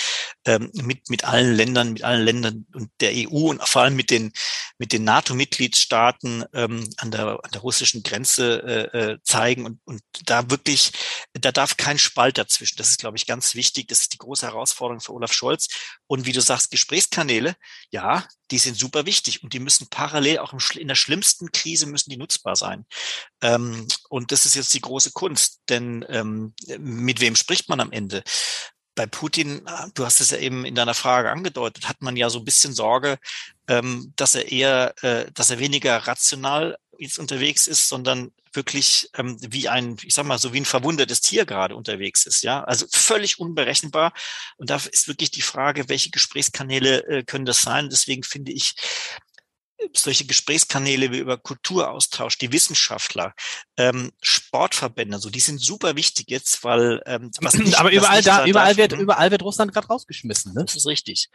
ähm, 0.45 0.71
mit, 0.75 1.09
mit 1.09 1.25
allen 1.25 1.55
Ländern, 1.55 1.93
mit 1.93 2.05
allen 2.05 2.25
Ländern 2.25 2.67
und 2.75 2.91
der 3.01 3.13
EU 3.15 3.51
und 3.51 3.67
vor 3.67 3.83
allem 3.83 3.97
mit 3.97 4.11
den, 4.11 4.33
mit 4.79 4.93
den 4.93 5.05
NATO-Mitgliedstaaten 5.05 6.45
ähm, 6.53 6.89
an, 6.99 7.11
der, 7.11 7.39
an 7.43 7.51
der 7.53 7.61
russischen 7.61 8.03
Grenze 8.03 8.91
äh, 8.93 8.99
äh, 8.99 9.19
zeigen 9.23 9.65
und, 9.65 9.81
und 9.85 10.03
da 10.25 10.51
wirklich, 10.51 10.93
da 11.33 11.53
darf 11.53 11.77
kein 11.77 11.99
Spalt 11.99 12.39
dazwischen. 12.39 12.77
Das 12.77 12.91
ist, 12.91 13.01
glaube 13.01 13.17
ich, 13.17 13.27
ganz 13.27 13.55
wichtig. 13.55 13.89
Das 13.89 14.01
ist 14.01 14.13
die 14.13 14.19
große 14.19 14.47
Herausforderung 14.47 15.01
für 15.01 15.15
Olaf 15.15 15.33
Scholz. 15.33 15.69
Und 16.07 16.27
wie 16.27 16.33
du 16.33 16.41
sagst, 16.41 16.71
Gesprächskanäle, 16.71 17.57
ja, 17.91 18.27
die 18.51 18.59
sind 18.59 18.79
super 18.79 19.07
wichtig 19.07 19.43
und 19.43 19.53
die 19.53 19.59
müssen 19.59 19.89
parallel 19.89 20.39
auch 20.39 20.53
in 20.77 20.89
der 20.89 20.95
schlimmsten 20.95 21.51
Krise 21.53 21.87
müssen 21.87 22.11
die 22.11 22.17
nutzbar 22.17 22.57
sein. 22.57 22.87
Ähm, 23.43 23.87
und 24.09 24.33
das 24.33 24.47
ist 24.47 24.55
jetzt 24.55 24.75
die 24.75 24.81
große 24.81 25.13
Kunst, 25.13 25.61
denn 25.69 26.05
ähm, 26.09 26.55
mit 26.79 27.21
wem 27.21 27.37
spricht 27.37 27.69
man 27.69 27.81
am 27.81 27.93
Ende? 27.93 28.23
Bei 28.97 29.07
Putin, 29.07 29.63
ah, 29.67 29.87
du 29.95 30.05
hast 30.05 30.21
es 30.21 30.31
ja 30.31 30.39
eben 30.39 30.65
in 30.65 30.75
deiner 30.75 30.95
Frage 30.95 31.31
angedeutet, 31.31 31.89
hat 31.89 32.03
man 32.03 32.17
ja 32.17 32.29
so 32.31 32.41
ein 32.41 32.45
bisschen 32.45 32.75
Sorge, 32.75 33.19
ähm, 33.69 34.13
dass 34.17 34.35
er 34.35 34.51
eher, 34.51 34.95
äh, 35.03 35.31
dass 35.33 35.51
er 35.51 35.61
weniger 35.61 35.97
rational 35.99 36.77
jetzt 36.99 37.19
unterwegs 37.19 37.69
ist, 37.69 37.89
sondern 37.89 38.33
wirklich 38.53 39.11
ähm, 39.15 39.37
wie 39.41 39.69
ein, 39.69 39.97
ich 40.03 40.15
sag 40.15 40.25
mal, 40.27 40.39
so 40.39 40.53
wie 40.53 40.61
ein 40.61 40.65
verwundetes 40.65 41.21
Tier 41.21 41.45
gerade 41.45 41.77
unterwegs 41.77 42.27
ist, 42.27 42.43
ja. 42.43 42.65
Also 42.65 42.87
völlig 42.91 43.39
unberechenbar. 43.39 44.13
Und 44.57 44.71
da 44.71 44.77
ist 44.77 45.07
wirklich 45.07 45.31
die 45.31 45.43
Frage, 45.43 45.89
welche 45.89 46.11
Gesprächskanäle 46.11 47.05
äh, 47.07 47.23
können 47.23 47.45
das 47.45 47.63
sein? 47.63 47.91
Deswegen 47.91 48.23
finde 48.23 48.53
ich, 48.53 48.75
solche 49.95 50.25
Gesprächskanäle 50.27 51.13
wie 51.13 51.19
über 51.19 51.37
Kulturaustausch, 51.37 52.39
die 52.39 52.53
Wissenschaftler, 52.53 53.35
ähm, 53.77 54.13
Sportverbände, 54.21 55.19
so 55.19 55.31
die 55.31 55.41
sind 55.41 55.61
super 55.61 55.97
wichtig 55.97 56.27
jetzt, 56.29 56.65
weil 56.65 57.03
ähm, 57.07 57.31
nicht, 57.55 57.79
aber 57.79 57.93
überall 57.93 58.23
da, 58.23 58.47
überall 58.47 58.75
darf, 58.75 58.91
wird, 58.91 59.01
überall 59.01 59.31
wird 59.31 59.43
Russland 59.43 59.73
gerade 59.73 59.89
rausgeschmissen. 59.89 60.55
Ne? 60.55 60.65
Das 60.65 60.77
ist 60.77 60.87
richtig, 60.87 61.29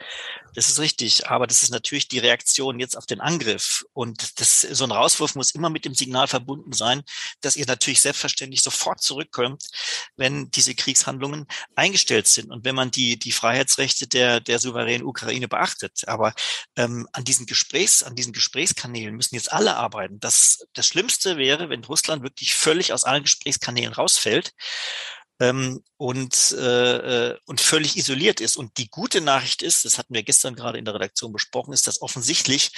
das 0.56 0.70
ist 0.70 0.80
richtig. 0.80 1.30
Aber 1.30 1.48
das 1.48 1.64
ist 1.64 1.70
natürlich 1.70 2.08
die 2.08 2.20
Reaktion 2.20 2.80
jetzt 2.80 2.98
auf 2.98 3.06
den 3.06 3.22
Angriff 3.22 3.86
und 3.94 4.40
das 4.40 4.62
so 4.62 4.84
ein 4.84 4.92
Rauswurf 4.92 5.36
muss 5.36 5.52
immer 5.52 5.70
mit 5.70 5.86
dem 5.86 5.94
Signal 5.94 6.28
verbunden 6.28 6.74
sein, 6.74 7.04
dass 7.42 7.56
ihr 7.56 7.66
natürlich 7.66 8.02
selbstverständlich 8.02 8.62
sofort 8.62 9.02
zurückkommt, 9.02 9.66
wenn 10.16 10.50
diese 10.52 10.76
Kriegshandlungen 10.76 11.46
eingestellt 11.76 12.28
sind 12.28 12.52
und 12.52 12.66
wenn 12.66 12.76
man 12.76 12.92
die 12.92 13.18
die 13.18 13.32
Freiheitsrechte 13.32 14.08
der 14.08 14.40
der 14.40 14.60
souveränen 14.60 15.06
Ukraine 15.06 15.48
beachtet. 15.48 16.08
Aber 16.08 16.34
ähm, 16.76 17.08
an 17.14 17.24
diesen 17.24 17.46
Gesprächs, 17.46 18.04
an 18.04 18.16
diesen 18.16 18.31
diesen 18.32 18.34
Gesprächskanälen 18.34 19.15
müssen 19.15 19.36
jetzt 19.36 19.52
alle 19.52 19.76
arbeiten. 19.76 20.20
Das, 20.20 20.65
das 20.74 20.88
Schlimmste 20.88 21.38
wäre, 21.38 21.70
wenn 21.70 21.84
Russland 21.84 22.24
wirklich 22.24 22.54
völlig 22.54 22.94
aus 22.94 23.04
allen 23.04 23.24
Gesprächskanälen 23.24 23.94
rausfällt 23.94 24.54
ähm, 25.39 25.84
und, 25.98 26.56
äh, 26.58 27.30
äh, 27.32 27.38
und 27.46 27.62
völlig 27.62 27.98
isoliert 27.98 28.39
ist. 28.41 28.58
Und 28.58 28.78
die 28.78 28.89
gute 28.89 29.22
Nachricht 29.22 29.62
ist, 29.62 29.86
das 29.86 29.98
hatten 29.98 30.13
wir 30.13 30.24
gestern 30.24 30.56
gerade 30.56 30.78
in 30.78 30.86
der 30.86 30.94
Redaktion 30.96 31.34
besprochen, 31.34 31.74
ist, 31.74 31.88
dass 31.88 32.02
offensichtlich 32.02 32.72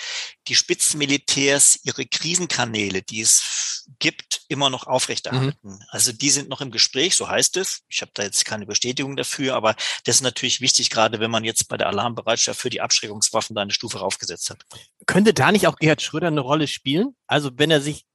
die 0.47 0.55
Spitzenmilitärs 0.55 1.79
ihre 1.83 2.05
Krisenkanäle, 2.05 3.01
die 3.01 3.21
es 3.21 3.72
gibt, 3.99 4.41
immer 4.47 4.69
noch 4.69 4.87
aufrechterhalten. 4.87 5.57
Mhm. 5.61 5.79
Also 5.89 6.11
die 6.11 6.29
sind 6.29 6.49
noch 6.49 6.61
im 6.61 6.71
Gespräch, 6.71 7.15
so 7.15 7.27
heißt 7.27 7.57
es. 7.57 7.81
Ich 7.87 8.01
habe 8.01 8.11
da 8.13 8.23
jetzt 8.23 8.45
keine 8.45 8.65
Bestätigung 8.65 9.15
dafür, 9.15 9.55
aber 9.55 9.75
das 10.03 10.15
ist 10.15 10.21
natürlich 10.21 10.61
wichtig, 10.61 10.89
gerade 10.89 11.19
wenn 11.19 11.31
man 11.31 11.43
jetzt 11.43 11.67
bei 11.67 11.77
der 11.77 11.87
Alarmbereitschaft 11.87 12.59
für 12.59 12.69
die 12.69 12.81
Abschreckungswaffen 12.81 13.55
da 13.55 13.61
eine 13.61 13.71
Stufe 13.71 13.99
raufgesetzt 13.99 14.49
hat. 14.49 14.63
Könnte 15.05 15.33
da 15.33 15.51
nicht 15.51 15.67
auch 15.67 15.77
Gerhard 15.77 16.01
Schröder 16.01 16.27
eine 16.27 16.41
Rolle 16.41 16.67
spielen? 16.67 17.15
Also 17.27 17.51
wenn 17.55 17.71
er 17.71 17.81
sich, 17.81 18.05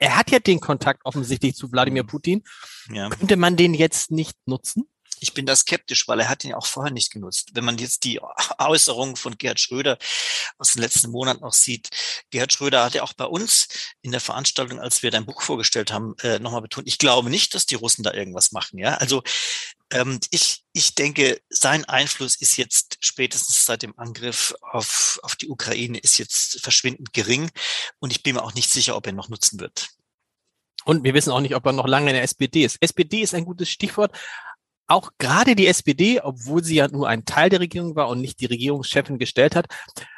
er 0.00 0.16
hat 0.16 0.30
ja 0.30 0.38
den 0.38 0.60
Kontakt 0.60 1.00
offensichtlich 1.04 1.54
zu 1.54 1.70
Wladimir 1.72 2.04
mhm. 2.04 2.08
Putin. 2.08 2.44
Ja. 2.92 3.08
Könnte 3.08 3.36
man 3.36 3.56
den 3.56 3.74
jetzt 3.74 4.10
nicht 4.10 4.36
nutzen? 4.46 4.88
Ich 5.20 5.34
bin 5.34 5.46
da 5.46 5.56
skeptisch, 5.56 6.08
weil 6.08 6.20
er 6.20 6.28
hat 6.28 6.44
ihn 6.44 6.54
auch 6.54 6.66
vorher 6.66 6.92
nicht 6.92 7.12
genutzt. 7.12 7.50
Wenn 7.54 7.64
man 7.64 7.78
jetzt 7.78 8.04
die 8.04 8.20
Äußerungen 8.58 9.16
von 9.16 9.36
Gerhard 9.36 9.60
Schröder 9.60 9.98
aus 10.58 10.72
den 10.72 10.82
letzten 10.82 11.10
Monaten 11.10 11.40
noch 11.40 11.52
sieht, 11.52 11.88
Gerhard 12.30 12.52
Schröder 12.52 12.84
hat 12.84 12.94
ja 12.94 13.02
auch 13.02 13.12
bei 13.12 13.24
uns 13.24 13.68
in 14.02 14.12
der 14.12 14.20
Veranstaltung, 14.20 14.80
als 14.80 15.02
wir 15.02 15.10
dein 15.10 15.26
Buch 15.26 15.42
vorgestellt 15.42 15.92
haben, 15.92 16.16
äh, 16.22 16.38
nochmal 16.38 16.62
betont, 16.62 16.88
ich 16.88 16.98
glaube 16.98 17.30
nicht, 17.30 17.54
dass 17.54 17.66
die 17.66 17.74
Russen 17.74 18.02
da 18.02 18.12
irgendwas 18.12 18.52
machen. 18.52 18.78
Ja, 18.78 18.94
also 18.94 19.22
ähm, 19.90 20.20
ich, 20.30 20.64
ich 20.72 20.94
denke, 20.94 21.40
sein 21.48 21.84
Einfluss 21.86 22.36
ist 22.36 22.56
jetzt 22.56 22.98
spätestens 23.00 23.64
seit 23.64 23.82
dem 23.82 23.98
Angriff 23.98 24.54
auf, 24.60 25.18
auf 25.22 25.36
die 25.36 25.48
Ukraine 25.48 25.98
ist 25.98 26.18
jetzt 26.18 26.60
verschwindend 26.60 27.12
gering 27.12 27.50
und 27.98 28.10
ich 28.10 28.22
bin 28.22 28.34
mir 28.34 28.42
auch 28.42 28.54
nicht 28.54 28.70
sicher, 28.70 28.96
ob 28.96 29.06
er 29.06 29.12
noch 29.12 29.28
nutzen 29.28 29.60
wird. 29.60 29.88
Und 30.84 31.04
wir 31.04 31.12
wissen 31.12 31.32
auch 31.32 31.40
nicht, 31.40 31.54
ob 31.54 31.66
er 31.66 31.72
noch 31.72 31.86
lange 31.86 32.10
in 32.10 32.14
der 32.14 32.22
SPD 32.22 32.64
ist. 32.64 32.78
SPD 32.80 33.20
ist 33.20 33.34
ein 33.34 33.44
gutes 33.44 33.68
Stichwort. 33.68 34.10
Auch 34.88 35.10
gerade 35.18 35.54
die 35.54 35.66
SPD, 35.66 36.20
obwohl 36.22 36.64
sie 36.64 36.76
ja 36.76 36.88
nur 36.88 37.08
ein 37.08 37.26
Teil 37.26 37.50
der 37.50 37.60
Regierung 37.60 37.94
war 37.94 38.08
und 38.08 38.20
nicht 38.20 38.40
die 38.40 38.46
Regierungschefin 38.46 39.18
gestellt 39.18 39.54
hat, 39.54 39.66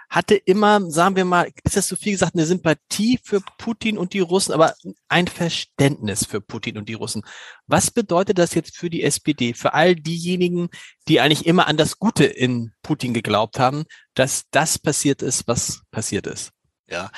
hatte 0.09 0.35
immer, 0.35 0.90
sagen 0.90 1.16
wir 1.16 1.24
mal, 1.24 1.50
ist 1.64 1.76
das 1.76 1.88
so 1.88 1.96
viel 1.96 2.12
gesagt, 2.12 2.35
eine 2.35 2.46
Sympathie 2.46 3.18
für 3.22 3.40
Putin 3.59 3.98
und 3.98 4.12
die 4.12 4.20
Russen, 4.20 4.52
aber 4.52 4.74
ein 5.09 5.28
Verständnis 5.28 6.26
für 6.26 6.40
Putin 6.40 6.78
und 6.78 6.88
die 6.88 6.94
Russen. 6.94 7.22
Was 7.66 7.90
bedeutet 7.90 8.38
das 8.38 8.54
jetzt 8.54 8.76
für 8.76 8.90
die 8.90 9.04
SPD, 9.04 9.54
für 9.54 9.74
all 9.74 9.94
diejenigen, 9.94 10.68
die 11.09 11.20
eigentlich 11.20 11.46
immer 11.46 11.68
an 11.68 11.76
das 11.76 11.98
Gute 11.98 12.24
in 12.24 12.72
Putin 12.83 13.14
geglaubt 13.14 13.59
haben, 13.59 13.85
dass 14.14 14.44
das 14.50 14.78
passiert 14.78 15.22
ist, 15.22 15.46
was 15.46 15.83
passiert 15.92 16.26
ist? 16.26 16.52
Ja, 16.90 17.12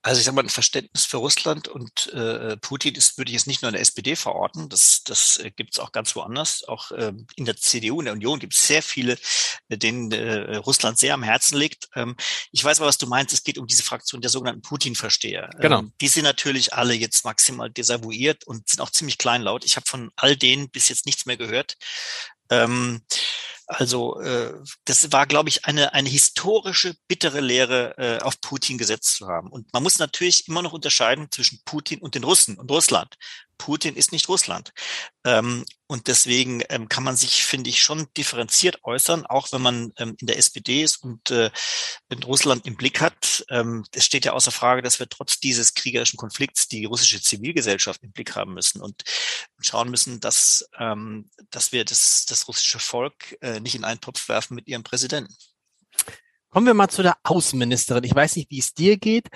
also 0.00 0.20
ich 0.20 0.24
sage 0.24 0.36
mal, 0.36 0.44
ein 0.44 0.48
Verständnis 0.48 1.04
für 1.04 1.18
Russland 1.18 1.68
und 1.68 2.06
äh, 2.14 2.56
Putin 2.56 2.94
ist, 2.94 3.18
würde 3.18 3.30
ich 3.30 3.34
jetzt 3.34 3.46
nicht 3.46 3.60
nur 3.60 3.68
in 3.68 3.74
der 3.74 3.82
SPD 3.82 4.16
verorten, 4.16 4.70
das, 4.70 5.02
das 5.04 5.36
äh, 5.36 5.50
gibt 5.50 5.74
es 5.74 5.80
auch 5.80 5.92
ganz 5.92 6.16
woanders. 6.16 6.66
Auch 6.66 6.92
äh, 6.92 7.12
in 7.36 7.44
der 7.44 7.56
CDU, 7.56 8.00
in 8.00 8.06
der 8.06 8.14
Union 8.14 8.38
gibt 8.38 8.54
es 8.54 8.66
sehr 8.66 8.82
viele, 8.82 9.18
äh, 9.68 9.76
denen 9.76 10.10
äh, 10.12 10.56
Russland 10.56 10.98
sehr 10.98 11.12
am 11.12 11.22
Herzen 11.22 11.58
liegt. 11.58 11.90
Ähm, 11.94 12.16
ich 12.52 12.64
weiß 12.64 12.80
aber, 12.80 12.88
was 12.88 12.96
du 12.96 13.06
meinst, 13.06 13.34
es 13.34 13.42
geht 13.42 13.58
um 13.58 13.66
diese 13.66 13.82
Fraktion 13.82 14.22
der 14.22 14.30
sogenannten 14.30 14.62
Putin-Versteher. 14.62 15.50
Genau. 15.60 15.80
Ähm, 15.80 15.92
die 16.00 16.08
sind 16.08 16.24
natürlich 16.24 16.72
alle 16.72 16.94
jetzt 16.94 17.26
maximal 17.26 17.68
desavouiert 17.68 18.46
und 18.46 18.66
sind 18.66 18.80
auch 18.80 18.90
ziemlich 18.90 19.18
kleinlaut. 19.18 19.62
Ich 19.64 19.76
habe 19.76 19.86
von 19.86 20.10
all 20.16 20.36
denen 20.36 20.70
bis 20.70 20.88
jetzt 20.88 21.04
nichts 21.04 21.26
mehr 21.26 21.36
gehört. 21.36 21.76
Ähm, 22.50 23.02
also 23.66 24.18
äh, 24.20 24.54
das 24.86 25.12
war, 25.12 25.26
glaube 25.26 25.50
ich, 25.50 25.66
eine, 25.66 25.92
eine 25.92 26.08
historische, 26.08 26.94
bittere 27.06 27.40
Lehre, 27.40 27.94
äh, 27.98 28.18
auf 28.22 28.40
Putin 28.40 28.78
gesetzt 28.78 29.16
zu 29.16 29.28
haben. 29.28 29.50
Und 29.50 29.70
man 29.74 29.82
muss 29.82 29.98
natürlich 29.98 30.48
immer 30.48 30.62
noch 30.62 30.72
unterscheiden 30.72 31.28
zwischen 31.30 31.60
Putin 31.66 32.00
und 32.00 32.14
den 32.14 32.24
Russen 32.24 32.56
und 32.56 32.70
Russland. 32.70 33.16
Putin 33.58 33.96
ist 33.96 34.12
nicht 34.12 34.28
Russland. 34.28 34.72
Ähm, 35.24 35.64
und 35.86 36.06
deswegen 36.06 36.62
ähm, 36.68 36.88
kann 36.88 37.02
man 37.02 37.16
sich, 37.16 37.44
finde 37.44 37.70
ich, 37.70 37.82
schon 37.82 38.06
differenziert 38.16 38.84
äußern, 38.84 39.26
auch 39.26 39.52
wenn 39.52 39.62
man 39.62 39.92
ähm, 39.98 40.16
in 40.20 40.26
der 40.26 40.38
SPD 40.38 40.82
ist 40.82 41.02
und 41.02 41.30
äh, 41.30 41.50
Russland 42.24 42.66
im 42.66 42.76
Blick 42.76 43.00
hat. 43.00 43.44
Ähm, 43.50 43.84
es 43.92 44.04
steht 44.04 44.24
ja 44.24 44.32
außer 44.32 44.50
Frage, 44.50 44.82
dass 44.82 45.00
wir 45.00 45.08
trotz 45.08 45.40
dieses 45.40 45.74
kriegerischen 45.74 46.16
Konflikts 46.16 46.68
die 46.68 46.84
russische 46.84 47.20
Zivilgesellschaft 47.20 48.02
im 48.02 48.12
Blick 48.12 48.36
haben 48.36 48.54
müssen 48.54 48.80
und 48.80 49.02
schauen 49.60 49.90
müssen, 49.90 50.20
dass, 50.20 50.68
ähm, 50.78 51.30
dass 51.50 51.72
wir 51.72 51.84
das, 51.84 52.26
das 52.26 52.48
russische 52.48 52.78
Volk 52.78 53.36
äh, 53.40 53.60
nicht 53.60 53.74
in 53.74 53.84
einen 53.84 54.00
Topf 54.00 54.28
werfen 54.28 54.54
mit 54.54 54.68
ihrem 54.68 54.84
Präsidenten. 54.84 55.34
Kommen 56.50 56.66
wir 56.66 56.74
mal 56.74 56.88
zu 56.88 57.02
der 57.02 57.18
Außenministerin. 57.24 58.04
Ich 58.04 58.14
weiß 58.14 58.36
nicht, 58.36 58.50
wie 58.50 58.58
es 58.58 58.72
dir 58.72 58.96
geht, 58.96 59.28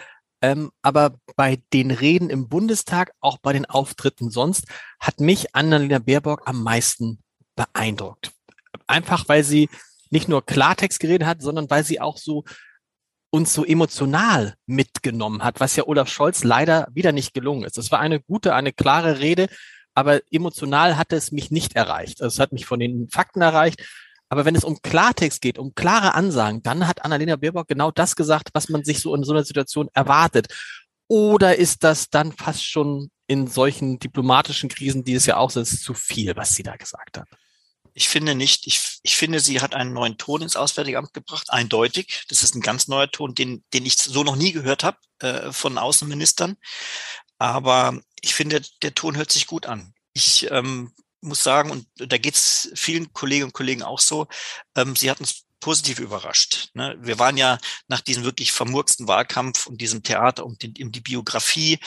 ähm, 0.43 0.73
aber 0.83 1.15
bei 1.37 1.63
den 1.73 1.91
Reden 1.91 2.29
im 2.29 2.49
Bundestag, 2.49 3.13
auch 3.21 3.39
bei 3.39 3.53
den 3.53 3.65
Auftritten 3.65 4.31
sonst, 4.31 4.67
hat 5.01 5.21
mich 5.21 5.55
Annalena 5.55 6.01
Baerbock 6.01 6.43
am 6.47 6.63
meisten 6.63 7.23
beeindruckt. 7.55 8.33
Einfach 8.87 9.29
weil 9.29 9.45
sie 9.45 9.71
nicht 10.11 10.29
nur 10.29 10.45
Klartext 10.45 11.01
geredet 11.01 11.27
hat, 11.27 11.41
sondern 11.41 11.71
weil 11.71 11.85
sie 11.85 12.01
auch 12.01 12.19
so 12.19 12.45
uns 13.31 13.55
so 13.55 13.65
emotional 13.65 14.57
mitgenommen 14.67 15.43
hat, 15.43 15.59
was 15.59 15.75
ja 15.77 15.87
Olaf 15.87 16.11
Scholz 16.11 16.45
leider 16.45 16.89
wieder 16.93 17.13
nicht 17.13 17.33
gelungen 17.33 17.65
ist. 17.65 17.79
Es 17.79 17.91
war 17.91 17.99
eine 17.99 18.21
gute, 18.21 18.55
eine 18.55 18.73
klare 18.73 19.21
Rede, 19.21 19.49
aber 19.95 20.21
emotional 20.31 20.99
hat 20.99 21.13
es 21.13 21.33
mich 21.33 21.51
nicht 21.51 21.75
erreicht. 21.75 22.21
Also 22.21 22.35
es 22.35 22.41
hat 22.41 22.53
mich 22.53 22.67
von 22.67 22.79
den 22.79 23.09
Fakten 23.09 23.41
erreicht, 23.41 23.83
aber 24.33 24.47
wenn 24.47 24.57
es 24.57 24.65
um 24.65 24.81
Klartext 24.81 25.43
geht, 25.43 25.59
um 25.59 25.75
klare 25.75 26.15
Ansagen, 26.15 26.63
dann 26.63 26.89
hat 26.89 27.05
Annalena 27.05 27.37
Baerbock 27.37 27.69
genau 27.69 27.91
das 27.91 28.17
gesagt, 28.17 28.49
was 28.55 28.71
man 28.71 28.83
sich 28.83 29.01
so 29.01 29.15
in 29.15 29.25
so 29.25 29.33
einer 29.33 29.45
Situation 29.45 29.91
erwartet. 29.93 30.49
Oder 31.07 31.57
ist 31.57 31.85
das 31.85 32.09
dann 32.09 32.33
fast 32.33 32.65
schon 32.65 33.11
in 33.27 33.47
solchen 33.47 33.99
diplomatischen 33.99 34.71
Krisen, 34.71 35.05
die 35.05 35.13
es 35.13 35.27
ja 35.27 35.37
auch 35.37 35.51
sind, 35.51 35.67
zu 35.67 35.93
viel, 35.93 36.35
was 36.35 36.55
sie 36.55 36.63
da 36.63 36.77
gesagt 36.77 37.19
hat? 37.19 37.29
Ich 37.93 38.09
finde 38.09 38.35
nicht. 38.35 38.67
Ich, 38.67 39.01
ich 39.03 39.17
finde, 39.17 39.39
sie 39.39 39.61
hat 39.61 39.75
einen 39.75 39.93
neuen 39.93 40.17
Ton 40.17 40.41
ins 40.41 40.57
Auswärtige 40.57 40.97
Amt 40.97 41.13
gebracht, 41.13 41.51
eindeutig. 41.51 42.25
Das 42.31 42.43
ist 42.43 42.55
ein 42.55 42.63
ganz 42.63 42.89
neuer 42.89 43.11
Ton, 43.11 43.35
den, 43.35 43.63
den 43.75 43.85
ich 43.85 43.99
so 43.99 44.25
noch 44.25 44.37
nie 44.37 44.53
gehört 44.53 44.83
habe 44.83 44.97
äh, 45.19 45.53
von 45.53 45.77
Außenministern. 45.77 46.57
Aber 47.37 48.01
ich 48.23 48.35
finde, 48.35 48.63
der 48.81 48.95
Ton 48.95 49.19
hört 49.19 49.31
sich 49.31 49.47
gut 49.47 49.67
an. 49.67 49.93
Ich 50.15 50.51
ähm, 50.51 50.91
muss 51.23 51.43
sagen, 51.43 51.71
und 51.71 51.87
da 51.97 52.19
geht's 52.19 52.71
vielen 52.75 53.13
Kolleginnen 53.13 53.47
und 53.47 53.55
Kollegen 53.55 53.83
auch 53.83 54.01
so, 54.01 54.27
ähm, 54.77 54.97
sie 54.97 55.11
hat 55.11 55.21
uns 55.21 55.45
positiv 55.63 56.01
überrascht. 56.01 56.71
Ne? 56.75 56.97
Wir 57.01 57.19
waren 57.19 57.37
ja 57.37 57.57
nach 57.87 58.01
diesem 58.01 58.25
wirklich 58.25 58.53
vermurksten 58.53 59.07
Wahlkampf 59.07 59.67
und 59.67 59.81
diesem 59.81 60.03
Theater 60.03 60.45
um, 60.45 60.59
den, 60.59 60.75
um 60.83 60.91
die 60.91 61.01
Biografie 61.01 61.79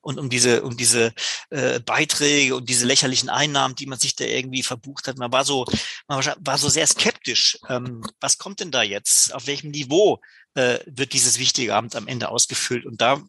und 0.00 0.18
um 0.18 0.30
diese, 0.30 0.62
um 0.62 0.76
diese 0.76 1.12
äh, 1.50 1.80
Beiträge 1.80 2.54
und 2.54 2.68
diese 2.68 2.86
lächerlichen 2.86 3.28
Einnahmen, 3.28 3.74
die 3.74 3.86
man 3.86 3.98
sich 3.98 4.14
da 4.14 4.24
irgendwie 4.24 4.62
verbucht 4.62 5.08
hat. 5.08 5.18
Man 5.18 5.32
war 5.32 5.44
so, 5.44 5.66
man 6.06 6.24
war 6.38 6.56
so 6.56 6.68
sehr 6.68 6.86
skeptisch. 6.86 7.58
Ähm, 7.68 8.02
was 8.20 8.38
kommt 8.38 8.60
denn 8.60 8.70
da 8.70 8.82
jetzt? 8.82 9.34
Auf 9.34 9.48
welchem 9.48 9.72
Niveau 9.72 10.20
äh, 10.54 10.78
wird 10.86 11.12
dieses 11.12 11.38
wichtige 11.40 11.74
Amt 11.74 11.96
am 11.96 12.06
Ende 12.06 12.28
ausgefüllt? 12.28 12.86
Und 12.86 13.00
da 13.00 13.20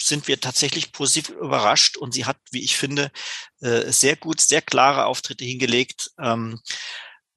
sind 0.00 0.28
wir 0.28 0.40
tatsächlich 0.40 0.92
positiv 0.92 1.30
überrascht 1.30 1.96
und 1.96 2.12
sie 2.12 2.24
hat, 2.24 2.38
wie 2.50 2.62
ich 2.62 2.76
finde, 2.76 3.10
äh, 3.60 3.90
sehr 3.90 4.16
gut, 4.16 4.40
sehr 4.40 4.62
klare 4.62 5.06
Auftritte 5.06 5.44
hingelegt. 5.44 6.10
Ähm, 6.18 6.60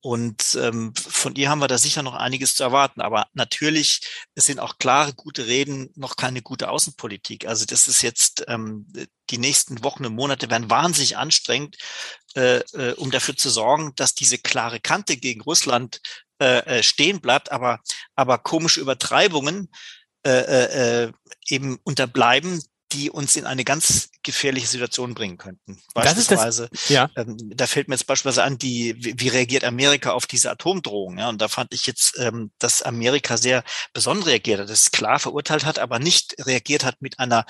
und 0.05 0.55
ähm, 0.61 0.93
von 0.95 1.33
ihr 1.35 1.49
haben 1.49 1.61
wir 1.61 1.69
da 1.69 1.77
sicher 1.77 2.03
noch 2.03 2.13
einiges 2.13 2.55
zu 2.55 2.63
erwarten. 2.63 2.99
Aber 2.99 3.27
natürlich, 3.33 4.01
sind 4.35 4.59
auch 4.59 4.77
klare, 4.77 5.13
gute 5.13 5.47
Reden, 5.47 5.91
noch 5.95 6.17
keine 6.17 6.41
gute 6.41 6.69
Außenpolitik. 6.69 7.47
Also 7.47 7.65
das 7.65 7.87
ist 7.87 8.01
jetzt, 8.01 8.43
ähm, 8.49 8.85
die 9.29 9.37
nächsten 9.37 9.81
Wochen 9.81 10.05
und 10.05 10.13
Monate 10.13 10.49
werden 10.49 10.69
wahnsinnig 10.69 11.15
anstrengend, 11.15 11.77
äh, 12.35 12.57
äh, 12.73 12.93
um 12.95 13.11
dafür 13.11 13.37
zu 13.37 13.49
sorgen, 13.49 13.93
dass 13.95 14.13
diese 14.13 14.37
klare 14.37 14.81
Kante 14.81 15.17
gegen 15.17 15.41
Russland 15.41 16.01
stehen 16.81 17.21
bleibt. 17.21 17.53
Aber, 17.53 17.79
aber 18.15 18.37
komische 18.37 18.81
Übertreibungen 18.81 19.69
äh, 20.25 20.31
äh, 20.31 21.03
äh, 21.03 21.11
eben 21.47 21.79
unterbleiben, 21.83 22.61
die 22.93 23.09
uns 23.09 23.35
in 23.35 23.45
eine 23.45 23.63
ganz 23.63 24.09
gefährliche 24.21 24.67
Situation 24.67 25.15
bringen 25.15 25.37
könnten. 25.37 25.81
Beispielsweise, 25.93 26.69
das, 26.71 26.89
ja. 26.89 27.09
ähm, 27.15 27.35
da 27.55 27.67
fällt 27.67 27.87
mir 27.87 27.95
jetzt 27.95 28.05
beispielsweise 28.05 28.43
an, 28.43 28.57
die, 28.57 28.95
wie, 28.97 29.19
wie 29.19 29.27
reagiert 29.29 29.63
Amerika 29.63 30.11
auf 30.11 30.27
diese 30.27 30.51
Atomdrohung? 30.51 31.17
Ja, 31.17 31.29
und 31.29 31.41
da 31.41 31.47
fand 31.47 31.73
ich 31.73 31.87
jetzt, 31.87 32.17
ähm, 32.19 32.51
dass 32.59 32.83
Amerika 32.83 33.37
sehr 33.37 33.63
besonnen 33.93 34.23
reagiert 34.23 34.61
hat, 34.61 34.69
das 34.69 34.91
klar 34.91 35.19
verurteilt 35.19 35.65
hat, 35.65 35.79
aber 35.79 35.99
nicht 35.99 36.35
reagiert 36.45 36.85
hat 36.85 37.01
mit 37.01 37.19
einer 37.19 37.45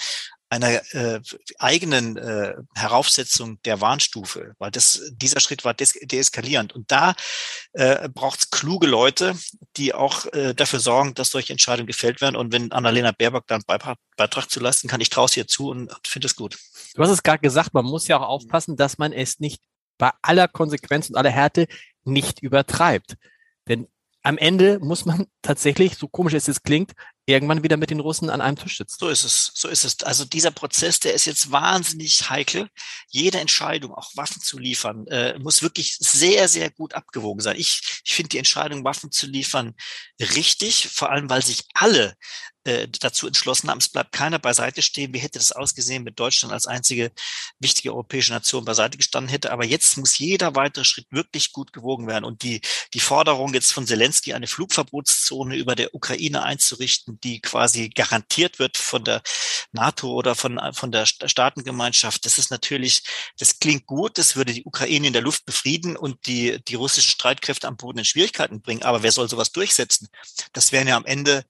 einer 0.54 0.82
äh, 0.94 1.20
eigenen 1.58 2.16
äh, 2.18 2.54
Heraufsetzung 2.76 3.60
der 3.63 3.82
Warnstufe, 3.82 4.54
weil 4.60 4.70
das, 4.70 5.02
dieser 5.13 5.39
Schritt 5.39 5.66
war 5.66 5.74
des, 5.74 5.94
deeskalierend. 6.04 6.74
Und 6.74 6.92
da 6.92 7.16
äh, 7.74 8.08
braucht 8.10 8.39
es 8.39 8.50
kluge 8.52 8.86
Leute, 8.86 9.36
die 9.78 9.96
auch 9.96 10.28
äh, 10.28 10.54
dafür 10.54 10.80
sorgen, 10.80 11.16
dass 11.16 11.32
solche 11.32 11.54
Entscheidungen 11.54 11.88
gefällt 11.88 12.22
werden. 12.22 12.36
Und 12.36 12.54
wenn 12.54 12.72
Annalena 12.72 13.12
Baerbock 13.12 13.48
dann 13.48 13.63
Beitrag, 13.66 13.98
Beitrag 14.16 14.50
zu 14.50 14.60
leisten 14.60 14.88
kann, 14.88 15.02
ich 15.02 15.10
traue 15.10 15.26
es 15.26 15.36
ihr 15.36 15.48
zu 15.48 15.70
und 15.70 15.92
finde 16.06 16.28
es 16.28 16.36
gut. 16.36 16.60
Du 16.94 17.02
hast 17.02 17.10
es 17.10 17.24
gerade 17.24 17.39
gesagt, 17.42 17.74
man 17.74 17.86
muss 17.86 18.08
ja 18.08 18.18
auch 18.18 18.28
aufpassen, 18.28 18.78
dass 18.78 19.00
man 19.00 19.12
es 19.12 19.39
nicht 19.39 19.60
bei 19.98 20.12
aller 20.22 20.48
Konsequenz 20.48 21.10
und 21.10 21.16
aller 21.16 21.32
Härte 21.32 21.68
nicht 22.04 22.44
übertreibt. 22.44 23.16
Denn 23.68 23.88
am 24.22 24.38
Ende 24.38 24.80
muss 24.80 25.06
man 25.06 25.26
tatsächlich, 25.42 25.98
so 25.98 26.08
komisch 26.08 26.34
es 26.34 26.46
jetzt 26.46 26.63
klingt, 26.63 26.94
irgendwann 27.26 27.64
wieder 27.64 27.78
mit 27.78 27.90
den 27.90 28.00
Russen 28.00 28.30
an 28.30 28.42
einem 28.42 28.58
Tisch 28.58 28.78
sitzen. 28.78 28.98
So 29.00 29.10
ist 29.10 29.24
es, 29.24 29.52
so 29.54 29.68
ist 29.70 29.86
es. 29.86 30.04
Also 30.04 30.26
dieser 30.26 30.52
Prozess, 30.52 31.00
der 31.00 31.14
ist 31.14 31.26
jetzt 31.26 31.52
wahnsinnig 31.52 32.30
heikel. 32.30 32.70
Jede 33.10 33.40
Entscheidung, 33.40 33.94
auch 33.94 34.12
Waffen 34.16 34.42
zu 34.42 34.60
liefern, 34.60 35.08
äh, 35.08 35.38
muss 35.40 35.62
wirklich 35.62 35.98
sehr, 36.00 36.48
sehr 36.50 36.70
gut 36.70 36.94
abgewogen 36.94 37.42
sein. 37.42 37.58
Ich, 37.58 38.02
ich 38.04 38.14
finde 38.14 38.30
die 38.30 38.38
Entscheidung, 38.40 38.84
Waffen 38.84 39.12
zu 39.12 39.28
liefern, 39.28 39.74
richtig, 40.20 40.90
vor 40.90 41.12
allem 41.12 41.30
weil 41.30 41.44
sich 41.44 41.64
alle 41.74 42.16
äh, 42.66 42.88
dazu 42.88 43.28
entschlossen 43.28 43.70
haben, 43.70 43.80
es 43.80 43.90
bleibt 43.90 44.14
keiner 44.14 44.40
beiseite 44.40 44.82
stehen. 44.82 45.14
Wie 45.14 45.20
hätte 45.20 45.40
das 45.40 45.52
ausgesehen, 45.52 46.04
mit 46.04 46.20
Deutschland 46.20 46.54
als 46.54 46.66
einzige 46.66 47.12
wichtige 47.60 47.92
europäische 47.92 48.32
Nation 48.32 48.64
beiseite 48.64 48.98
gestanden 48.98 49.30
hätte? 49.30 49.52
Aber 49.52 49.66
jetzt 49.66 49.98
muss 49.98 50.18
jeder 50.18 50.56
weitere 50.56 50.86
Schritt 50.86 51.08
wirklich 51.10 51.52
gut 51.52 51.74
gewogen 51.74 52.08
werden. 52.08 52.24
Und 52.24 52.44
die, 52.44 52.62
die 52.94 53.02
Forderung 53.02 53.54
jetzt 53.54 53.74
von 53.74 53.86
Zelensky, 53.86 54.34
eine 54.34 54.48
Flugverbotszone 54.48 55.58
über 55.58 55.76
der 55.76 55.94
Ukraine 55.94 56.44
einzurichten, 56.44 57.12
die 57.21 57.41
quasi 57.41 57.89
garantiert 57.89 58.59
wird 58.59 58.78
von 58.78 59.03
der 59.03 59.22
NATO 59.72 60.11
oder 60.11 60.36
von, 60.36 60.59
von 60.74 60.91
der 60.91 61.05
Staatengemeinschaft, 61.05 62.26
das 62.26 62.38
ist 62.38 62.51
natürlich, 62.51 63.03
das 63.39 63.59
klingt 63.59 63.86
gut, 63.86 64.18
das 64.18 64.36
würde 64.36 64.53
die 64.53 64.66
Ukraine 64.66 65.07
in 65.07 65.14
der 65.14 65.22
Luft 65.22 65.45
befrieden 65.45 65.95
und 65.97 66.28
die, 66.28 66.64
die 66.68 66.76
russischen 66.76 67.09
Streitkräfte 67.09 67.68
am 67.68 67.78
Boden 67.78 67.99
in 67.99 68.05
Schwierigkeiten 68.05 68.61
bringen. 68.61 68.84
Aber 68.84 69.03
wer 69.03 69.11
soll 69.11 69.30
sowas 69.30 69.51
durchsetzen? 69.51 70.07
Das 70.53 70.72
wären 70.72 70.88
ja 70.88 70.95
am 70.95 71.05
Ende 71.05 71.45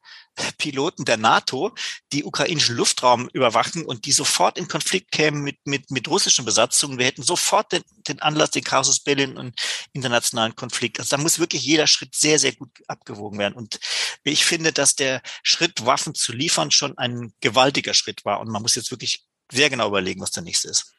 Piloten 0.57 1.05
der 1.05 1.17
NATO, 1.17 1.73
die 2.11 2.23
ukrainischen 2.23 2.75
Luftraum 2.75 3.29
überwachen 3.33 3.85
und 3.85 4.05
die 4.05 4.11
sofort 4.11 4.57
in 4.57 4.67
Konflikt 4.67 5.11
kämen 5.11 5.43
mit, 5.43 5.57
mit, 5.65 5.91
mit 5.91 6.07
russischen 6.07 6.45
Besatzungen. 6.45 6.97
Wir 6.97 7.05
hätten 7.05 7.23
sofort 7.23 7.71
den, 7.71 7.83
den 8.07 8.21
Anlass, 8.21 8.51
den 8.51 8.63
Casus 8.63 8.99
Belli 8.99 9.25
und 9.25 9.59
internationalen 9.93 10.55
Konflikt. 10.55 10.99
Also 10.99 11.15
da 11.15 11.21
muss 11.21 11.39
wirklich 11.39 11.63
jeder 11.63 11.87
Schritt 11.87 12.15
sehr, 12.15 12.39
sehr 12.39 12.53
gut 12.53 12.69
abgewogen 12.87 13.39
werden. 13.39 13.55
Und 13.55 13.79
ich 14.23 14.45
finde, 14.45 14.73
dass 14.73 14.95
der 14.95 15.21
Schritt, 15.43 15.85
Waffen 15.85 16.15
zu 16.15 16.33
liefern, 16.33 16.71
schon 16.71 16.97
ein 16.97 17.33
gewaltiger 17.41 17.93
Schritt 17.93 18.25
war. 18.25 18.39
Und 18.39 18.49
man 18.49 18.61
muss 18.61 18.75
jetzt 18.75 18.91
wirklich 18.91 19.25
sehr 19.51 19.69
genau 19.69 19.87
überlegen, 19.87 20.21
was 20.21 20.31
der 20.31 20.43
nächste 20.43 20.69
ist. 20.69 20.93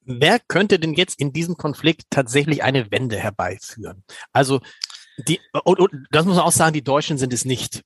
Wer 0.00 0.40
könnte 0.40 0.78
denn 0.78 0.94
jetzt 0.94 1.18
in 1.20 1.32
diesem 1.34 1.56
Konflikt 1.56 2.04
tatsächlich 2.08 2.62
eine 2.62 2.90
Wende 2.90 3.18
herbeiführen? 3.18 4.04
Also 4.32 4.60
die, 5.18 5.40
und, 5.64 5.80
und 5.80 6.06
das 6.10 6.24
muss 6.24 6.36
man 6.36 6.44
auch 6.44 6.52
sagen, 6.52 6.72
die 6.72 6.84
Deutschen 6.84 7.18
sind 7.18 7.32
es 7.32 7.44
nicht. 7.44 7.82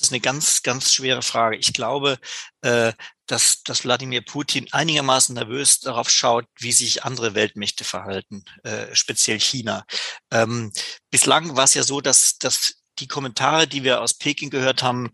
Das 0.00 0.08
ist 0.08 0.12
eine 0.12 0.20
ganz, 0.20 0.62
ganz 0.62 0.94
schwere 0.94 1.20
Frage. 1.20 1.56
Ich 1.56 1.74
glaube, 1.74 2.18
äh, 2.62 2.94
dass, 3.26 3.62
dass 3.62 3.84
Wladimir 3.84 4.22
Putin 4.22 4.66
einigermaßen 4.72 5.34
nervös 5.34 5.80
darauf 5.80 6.08
schaut, 6.08 6.46
wie 6.58 6.72
sich 6.72 7.04
andere 7.04 7.34
Weltmächte 7.34 7.84
verhalten, 7.84 8.42
äh, 8.64 8.86
speziell 8.94 9.38
China. 9.38 9.84
Ähm, 10.32 10.72
bislang 11.10 11.54
war 11.54 11.64
es 11.64 11.74
ja 11.74 11.82
so, 11.82 12.00
dass, 12.00 12.38
dass 12.38 12.79
die 13.00 13.08
Kommentare, 13.08 13.66
die 13.66 13.84
wir 13.84 14.00
aus 14.00 14.14
Peking 14.14 14.50
gehört 14.50 14.82
haben, 14.82 15.10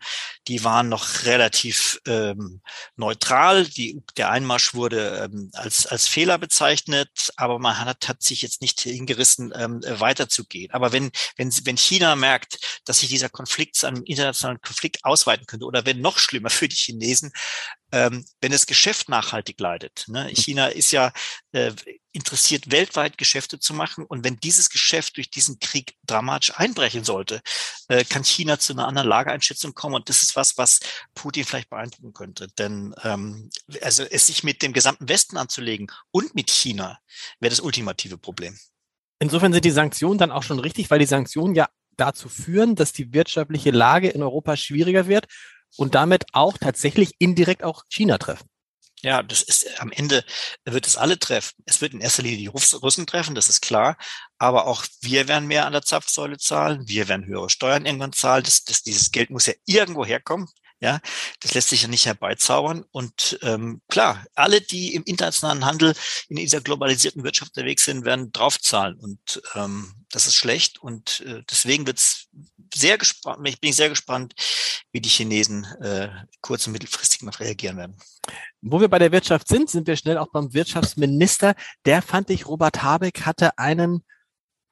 die 0.48 0.64
waren 0.64 0.88
noch 0.88 1.24
relativ 1.24 2.00
ähm, 2.06 2.60
neutral. 2.96 3.64
Die, 3.66 4.02
der 4.16 4.30
Einmarsch 4.30 4.74
wurde 4.74 5.30
ähm, 5.32 5.50
als, 5.54 5.86
als 5.86 6.08
Fehler 6.08 6.38
bezeichnet, 6.38 7.32
aber 7.36 7.58
man 7.58 7.78
hat, 7.78 8.08
hat 8.08 8.22
sich 8.22 8.42
jetzt 8.42 8.60
nicht 8.60 8.80
hingerissen, 8.80 9.52
ähm, 9.56 9.80
weiterzugehen. 9.86 10.72
Aber 10.72 10.92
wenn, 10.92 11.10
wenn, 11.36 11.52
wenn 11.64 11.76
China 11.76 12.16
merkt, 12.16 12.82
dass 12.84 13.00
sich 13.00 13.08
dieser 13.08 13.28
Konflikt 13.28 13.76
zu 13.76 13.86
einem 13.86 14.02
internationalen 14.04 14.60
Konflikt 14.60 15.04
ausweiten 15.04 15.46
könnte 15.46 15.66
oder 15.66 15.86
wenn 15.86 16.00
noch 16.00 16.18
schlimmer 16.18 16.50
für 16.50 16.68
die 16.68 16.76
Chinesen, 16.76 17.32
ähm, 17.92 18.24
wenn 18.40 18.52
das 18.52 18.66
Geschäft 18.66 19.08
nachhaltig 19.08 19.60
leidet. 19.60 20.04
Ne? 20.08 20.24
Mhm. 20.24 20.34
China 20.34 20.66
ist 20.66 20.90
ja 20.90 21.12
äh, 21.52 21.72
interessiert, 22.12 22.70
weltweit 22.70 23.18
Geschäfte 23.18 23.58
zu 23.58 23.74
machen. 23.74 24.04
Und 24.04 24.24
wenn 24.24 24.36
dieses 24.36 24.70
Geschäft 24.70 25.16
durch 25.16 25.30
diesen 25.30 25.60
Krieg 25.60 25.94
dramatisch 26.04 26.52
einbrechen 26.56 27.04
sollte, 27.04 27.40
äh, 27.88 28.04
kann 28.04 28.24
China 28.24 28.58
zu 28.58 28.72
einer 28.72 28.88
anderen 28.88 29.08
Lageeinschätzung 29.08 29.74
kommen. 29.74 29.94
Und 29.94 30.08
das 30.08 30.22
ist 30.22 30.34
was, 30.34 30.58
was 30.58 30.80
Putin 31.14 31.44
vielleicht 31.44 31.70
beeindrucken 31.70 32.12
könnte. 32.12 32.48
Denn 32.58 32.94
ähm, 33.04 33.50
also 33.82 34.02
es 34.02 34.26
sich 34.26 34.42
mit 34.42 34.62
dem 34.62 34.72
gesamten 34.72 35.08
Westen 35.08 35.36
anzulegen 35.36 35.90
und 36.10 36.34
mit 36.34 36.50
China 36.50 36.98
wäre 37.38 37.50
das 37.50 37.60
ultimative 37.60 38.18
Problem. 38.18 38.58
Insofern 39.18 39.52
sind 39.52 39.64
die 39.64 39.70
Sanktionen 39.70 40.18
dann 40.18 40.32
auch 40.32 40.42
schon 40.42 40.58
richtig, 40.58 40.90
weil 40.90 40.98
die 40.98 41.06
Sanktionen 41.06 41.54
ja 41.54 41.68
dazu 41.96 42.28
führen, 42.28 42.76
dass 42.76 42.92
die 42.92 43.12
wirtschaftliche 43.14 43.70
Lage 43.70 44.08
in 44.08 44.22
Europa 44.22 44.56
schwieriger 44.56 45.06
wird 45.06 45.26
und 45.76 45.94
damit 45.94 46.24
auch 46.32 46.58
tatsächlich 46.58 47.12
indirekt 47.18 47.62
auch 47.62 47.84
China 47.88 48.18
treffen. 48.18 48.48
Ja, 49.02 49.22
das 49.22 49.42
ist 49.42 49.80
am 49.80 49.92
Ende 49.92 50.24
wird 50.64 50.86
es 50.86 50.96
alle 50.96 51.18
treffen. 51.18 51.54
Es 51.66 51.80
wird 51.80 51.92
in 51.92 52.00
erster 52.00 52.22
Linie 52.22 52.38
die 52.38 52.46
Russen 52.46 53.06
treffen, 53.06 53.34
das 53.34 53.48
ist 53.48 53.60
klar. 53.60 53.96
Aber 54.38 54.66
auch 54.66 54.84
wir 55.00 55.28
werden 55.28 55.46
mehr 55.46 55.66
an 55.66 55.72
der 55.72 55.82
Zapfsäule 55.82 56.38
zahlen. 56.38 56.88
Wir 56.88 57.06
werden 57.08 57.26
höhere 57.26 57.50
Steuern 57.50 57.86
irgendwann 57.86 58.12
zahlen. 58.12 58.44
Das, 58.44 58.64
das, 58.64 58.82
dieses 58.82 59.10
Geld 59.12 59.30
muss 59.30 59.46
ja 59.46 59.52
irgendwo 59.66 60.04
herkommen. 60.04 60.48
Ja, 60.80 61.00
das 61.40 61.54
lässt 61.54 61.70
sich 61.70 61.82
ja 61.82 61.88
nicht 61.88 62.04
herbeizaubern. 62.04 62.84
Und 62.90 63.38
ähm, 63.42 63.80
klar, 63.88 64.26
alle, 64.34 64.60
die 64.60 64.94
im 64.94 65.04
internationalen 65.04 65.64
Handel 65.64 65.94
in 66.28 66.36
dieser 66.36 66.60
globalisierten 66.60 67.24
Wirtschaft 67.24 67.56
unterwegs 67.56 67.84
sind, 67.84 68.04
werden 68.04 68.30
draufzahlen. 68.32 68.98
Und 68.98 69.42
ähm, 69.54 69.94
das 70.10 70.26
ist 70.26 70.34
schlecht. 70.34 70.78
Und 70.80 71.20
äh, 71.20 71.42
deswegen 71.50 71.86
wird's 71.86 72.25
sehr 72.74 72.98
gespannt, 72.98 73.46
ich 73.46 73.60
bin 73.60 73.72
sehr 73.72 73.88
gespannt, 73.88 74.34
wie 74.92 75.00
die 75.00 75.08
Chinesen 75.08 75.64
äh, 75.80 76.08
kurz- 76.40 76.66
und 76.66 76.72
mittelfristig 76.72 77.22
noch 77.22 77.40
reagieren 77.40 77.76
werden. 77.76 77.96
Wo 78.62 78.80
wir 78.80 78.88
bei 78.88 78.98
der 78.98 79.12
Wirtschaft 79.12 79.48
sind, 79.48 79.70
sind 79.70 79.86
wir 79.86 79.96
schnell 79.96 80.18
auch 80.18 80.30
beim 80.32 80.52
Wirtschaftsminister. 80.54 81.54
Der 81.84 82.02
fand 82.02 82.30
ich, 82.30 82.46
Robert 82.46 82.82
Habeck 82.82 83.22
hatte 83.26 83.58
einen 83.58 84.04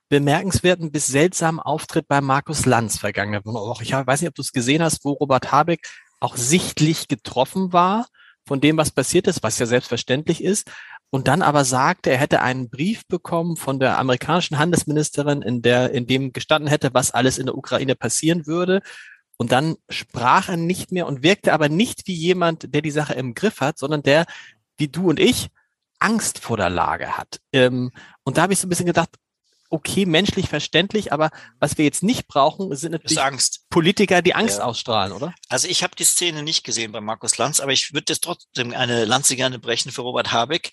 bemerkenswerten 0.09 0.93
bis 0.93 1.07
seltsamen 1.07 1.61
Auftritt 1.61 2.07
bei 2.09 2.21
Markus 2.21 2.67
Lanz 2.67 2.99
vergangene 2.99 3.45
Woche. 3.45 3.83
Ich 3.83 3.93
weiß 3.93 4.21
nicht, 4.21 4.29
ob 4.29 4.35
du 4.35 4.43
es 4.43 4.53
gesehen 4.53 4.83
hast, 4.83 5.05
wo 5.05 5.13
Robert 5.13 5.51
Habeck 5.51 5.89
auch 6.21 6.37
sichtlich 6.37 7.09
getroffen 7.09 7.73
war 7.73 8.07
von 8.47 8.61
dem, 8.61 8.77
was 8.77 8.91
passiert 8.91 9.27
ist, 9.27 9.43
was 9.43 9.59
ja 9.59 9.67
selbstverständlich 9.67 10.43
ist. 10.43 10.71
Und 11.15 11.29
dann 11.29 11.43
aber 11.43 11.65
sagte, 11.65 12.11
er 12.11 12.19
hätte 12.19 12.43
einen 12.43 12.69
Brief 12.69 13.07
bekommen 13.07 13.57
von 13.57 13.79
der 13.79 14.01
amerikanischen 14.01 14.59
Handelsministerin, 14.59 15.43
in 15.43 15.63
der, 15.63 15.93
in 15.93 16.09
dem 16.09 16.33
gestanden 16.33 16.69
hätte, 16.69 16.93
was 16.93 17.13
alles 17.13 17.39
in 17.39 17.47
der 17.47 17.57
Ukraine 17.57 17.95
passieren 17.95 18.49
würde. 18.49 18.83
Und 19.37 19.53
dann 19.53 19.77
sprach 19.89 20.49
er 20.49 20.57
nicht 20.57 20.91
mehr 20.91 21.07
und 21.07 21.23
wirkte 21.23 21.53
aber 21.53 21.69
nicht 21.69 22.09
wie 22.09 22.15
jemand, 22.15 22.75
der 22.75 22.83
die 22.83 22.91
Sache 22.91 23.15
im 23.15 23.35
Griff 23.35 23.61
hat, 23.61 23.79
sondern 23.79 24.03
der, 24.03 24.27
wie 24.77 24.89
du 24.89 25.09
und 25.09 25.21
ich, 25.21 25.51
Angst 26.01 26.41
vor 26.41 26.57
der 26.57 26.69
Lage 26.69 27.17
hat. 27.17 27.39
Ähm, 27.53 27.93
und 28.25 28.37
da 28.37 28.43
habe 28.43 28.53
ich 28.53 28.59
so 28.59 28.67
ein 28.67 28.71
bisschen 28.71 28.87
gedacht, 28.87 29.11
okay, 29.71 30.07
menschlich 30.07 30.49
verständlich, 30.49 31.13
aber 31.13 31.31
was 31.61 31.79
wir 31.79 31.85
jetzt 31.85 32.03
nicht 32.03 32.27
brauchen, 32.27 32.75
sind 32.75 32.91
natürlich 32.91 33.17
Politiker, 33.75 34.23
die 34.23 34.37
Angst 34.37 34.59
ja. 34.59 34.65
ausstrahlen, 34.67 35.11
oder? 35.11 35.35
Also 35.49 35.67
ich 35.67 35.83
habe 35.83 35.97
die 35.97 36.05
Szene 36.05 36.45
nicht 36.45 36.63
gesehen 36.63 36.93
bei 36.93 37.01
Markus 37.01 37.39
Lanz, 37.39 37.59
aber 37.59 37.73
ich 37.73 37.93
würde 37.93 38.13
jetzt 38.13 38.23
trotzdem 38.23 38.73
eine 38.73 39.05
Lanze 39.05 39.35
gerne 39.35 39.59
brechen 39.59 39.91
für 39.91 40.03
Robert 40.03 40.31
Habeck. 40.31 40.71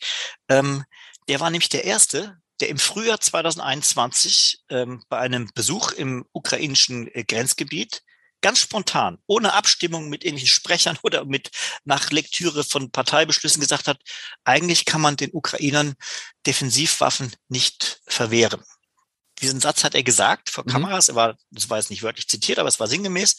Ähm, 0.48 0.84
der 1.28 1.40
war 1.40 1.50
nämlich 1.50 1.70
der 1.70 1.84
Erste, 1.84 2.38
der 2.60 2.70
im 2.70 2.78
Frühjahr 2.78 3.20
2021 3.20 4.60
ähm, 4.70 5.02
bei 5.10 5.18
einem 5.18 5.50
Besuch 5.56 5.94
im 5.94 6.28
ukrainischen 6.32 7.08
äh, 7.16 7.24
Grenzgebiet 7.24 8.04
ganz 8.42 8.60
spontan, 8.60 9.18
ohne 9.26 9.54
Abstimmung 9.54 10.08
mit 10.10 10.24
ähnlichen 10.24 10.48
Sprechern 10.48 11.00
oder 11.04 11.26
mit 11.26 11.50
nach 11.84 12.12
Lektüre 12.12 12.64
von 12.64 12.92
Parteibeschlüssen 12.92 13.62
gesagt 13.62 13.88
hat, 13.88 13.98
eigentlich 14.44 14.86
kann 14.86 15.02
man 15.02 15.18
den 15.18 15.32
Ukrainern 15.34 15.96
Defensivwaffen 16.46 17.36
nicht 17.48 18.00
verwehren. 18.06 18.62
Diesen 19.42 19.60
Satz 19.60 19.84
hat 19.84 19.96
er 19.96 20.04
gesagt 20.04 20.50
vor 20.50 20.64
mhm. 20.66 20.72
Kameras. 20.72 21.10
Er 21.10 21.16
war, 21.16 21.38
das 21.50 21.70
war 21.70 21.78
jetzt 21.78 21.90
nicht 21.90 22.04
wörtlich 22.04 22.28
zitiert, 22.28 22.60
aber 22.60 22.70
es 22.70 22.80
war 22.80 22.88
sinngemäß. 22.88 23.38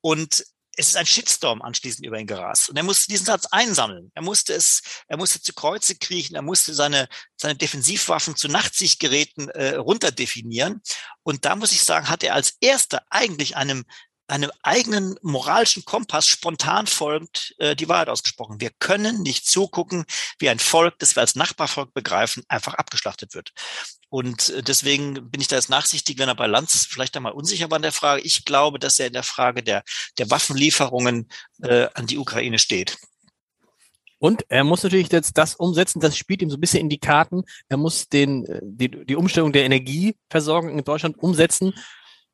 Und 0.00 0.44
es 0.76 0.88
ist 0.88 0.96
ein 0.96 1.06
Shitstorm 1.06 1.62
anschließend 1.62 2.06
über 2.06 2.18
ihn 2.18 2.26
gerast. 2.26 2.70
Und 2.70 2.76
er 2.76 2.82
musste 2.82 3.10
diesen 3.10 3.26
Satz 3.26 3.46
einsammeln. 3.46 4.10
Er 4.14 4.22
musste 4.22 4.54
es, 4.54 4.82
er 5.08 5.16
musste 5.16 5.42
zu 5.42 5.52
Kreuze 5.52 5.96
kriechen, 5.96 6.36
er 6.36 6.42
musste 6.42 6.72
seine, 6.74 7.08
seine 7.36 7.56
Defensivwaffen 7.56 8.36
zu 8.36 8.48
Nachtsichtgeräten 8.48 9.48
äh, 9.50 9.74
runterdefinieren. 9.74 10.80
Und 11.22 11.44
da 11.44 11.56
muss 11.56 11.72
ich 11.72 11.82
sagen, 11.82 12.08
hat 12.08 12.22
er 12.22 12.34
als 12.34 12.54
erster 12.60 13.02
eigentlich 13.10 13.56
einem 13.56 13.84
einem 14.30 14.52
eigenen 14.62 15.16
moralischen 15.22 15.84
Kompass 15.84 16.28
spontan 16.28 16.86
folgend 16.86 17.52
äh, 17.58 17.74
die 17.74 17.88
Wahrheit 17.88 18.08
ausgesprochen. 18.08 18.60
Wir 18.60 18.70
können 18.78 19.22
nicht 19.22 19.46
zugucken, 19.46 20.04
wie 20.38 20.48
ein 20.48 20.60
Volk, 20.60 21.00
das 21.00 21.16
wir 21.16 21.20
als 21.20 21.34
Nachbarvolk 21.34 21.92
begreifen, 21.92 22.44
einfach 22.48 22.74
abgeschlachtet 22.74 23.34
wird. 23.34 23.52
Und 24.10 24.50
äh, 24.50 24.62
deswegen 24.62 25.30
bin 25.30 25.40
ich 25.40 25.48
da 25.48 25.56
jetzt 25.56 25.70
nachsichtig, 25.70 26.18
wenn 26.18 26.28
er 26.28 26.34
bei 26.34 26.48
Lanz 26.48 26.84
vielleicht 26.84 27.16
einmal 27.16 27.32
unsicher 27.32 27.70
war 27.70 27.76
in 27.76 27.82
der 27.82 27.92
Frage. 27.92 28.20
Ich 28.22 28.44
glaube, 28.44 28.78
dass 28.78 28.98
er 28.98 29.06
in 29.06 29.12
der 29.12 29.22
Frage 29.22 29.62
der, 29.62 29.84
der 30.18 30.30
Waffenlieferungen 30.30 31.28
äh, 31.62 31.86
an 31.94 32.06
die 32.06 32.18
Ukraine 32.18 32.58
steht. 32.58 32.98
Und 34.18 34.44
er 34.50 34.64
muss 34.64 34.82
natürlich 34.82 35.10
jetzt 35.10 35.38
das 35.38 35.54
umsetzen, 35.54 36.00
das 36.00 36.14
spielt 36.14 36.42
ihm 36.42 36.50
so 36.50 36.58
ein 36.58 36.60
bisschen 36.60 36.80
in 36.80 36.90
die 36.90 36.98
Karten. 36.98 37.44
Er 37.68 37.78
muss 37.78 38.08
den, 38.08 38.44
äh, 38.44 38.60
die, 38.62 38.90
die 38.90 39.16
Umstellung 39.16 39.52
der 39.52 39.64
Energieversorgung 39.64 40.76
in 40.76 40.84
Deutschland 40.84 41.16
umsetzen. 41.18 41.72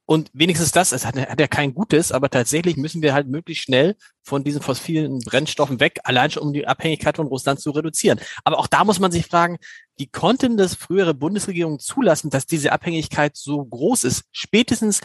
Und 0.06 0.30
wenigstens 0.32 0.70
das, 0.70 0.92
es 0.92 1.04
hat, 1.04 1.16
hat 1.16 1.40
ja 1.40 1.48
kein 1.48 1.74
Gutes, 1.74 2.12
aber 2.12 2.30
tatsächlich 2.30 2.76
müssen 2.76 3.02
wir 3.02 3.12
halt 3.12 3.26
möglichst 3.26 3.64
schnell 3.64 3.96
von 4.22 4.44
diesen 4.44 4.62
fossilen 4.62 5.18
Brennstoffen 5.18 5.80
weg, 5.80 5.98
allein 6.04 6.30
schon 6.30 6.44
um 6.44 6.52
die 6.52 6.66
Abhängigkeit 6.66 7.16
von 7.16 7.26
Russland 7.26 7.60
zu 7.60 7.72
reduzieren. 7.72 8.20
Aber 8.44 8.58
auch 8.58 8.68
da 8.68 8.84
muss 8.84 9.00
man 9.00 9.10
sich 9.10 9.26
fragen, 9.26 9.58
wie 9.96 10.06
konnten 10.06 10.56
das 10.56 10.74
frühere 10.74 11.14
Bundesregierung 11.14 11.78
zulassen, 11.78 12.30
dass 12.30 12.46
diese 12.46 12.72
Abhängigkeit 12.72 13.36
so 13.36 13.64
groß 13.64 14.04
ist? 14.04 14.24
Spätestens 14.30 15.00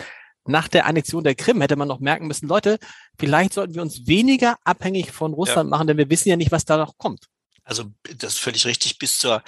nach 0.45 0.67
der 0.67 0.85
Annexion 0.85 1.23
der 1.23 1.35
Krim 1.35 1.61
hätte 1.61 1.75
man 1.75 1.87
noch 1.87 1.99
merken 1.99 2.27
müssen, 2.27 2.47
Leute, 2.47 2.79
vielleicht 3.17 3.53
sollten 3.53 3.75
wir 3.75 3.81
uns 3.81 4.07
weniger 4.07 4.57
abhängig 4.63 5.11
von 5.11 5.33
Russland 5.33 5.67
ja. 5.67 5.69
machen, 5.69 5.87
denn 5.87 5.97
wir 5.97 6.09
wissen 6.09 6.29
ja 6.29 6.35
nicht, 6.35 6.51
was 6.51 6.65
da 6.65 6.77
noch 6.77 6.97
kommt. 6.97 7.27
Also 7.63 7.85
das 8.01 8.33
ist 8.33 8.39
völlig 8.39 8.65
richtig. 8.65 8.97
Bis 8.97 9.19
zur, 9.19 9.43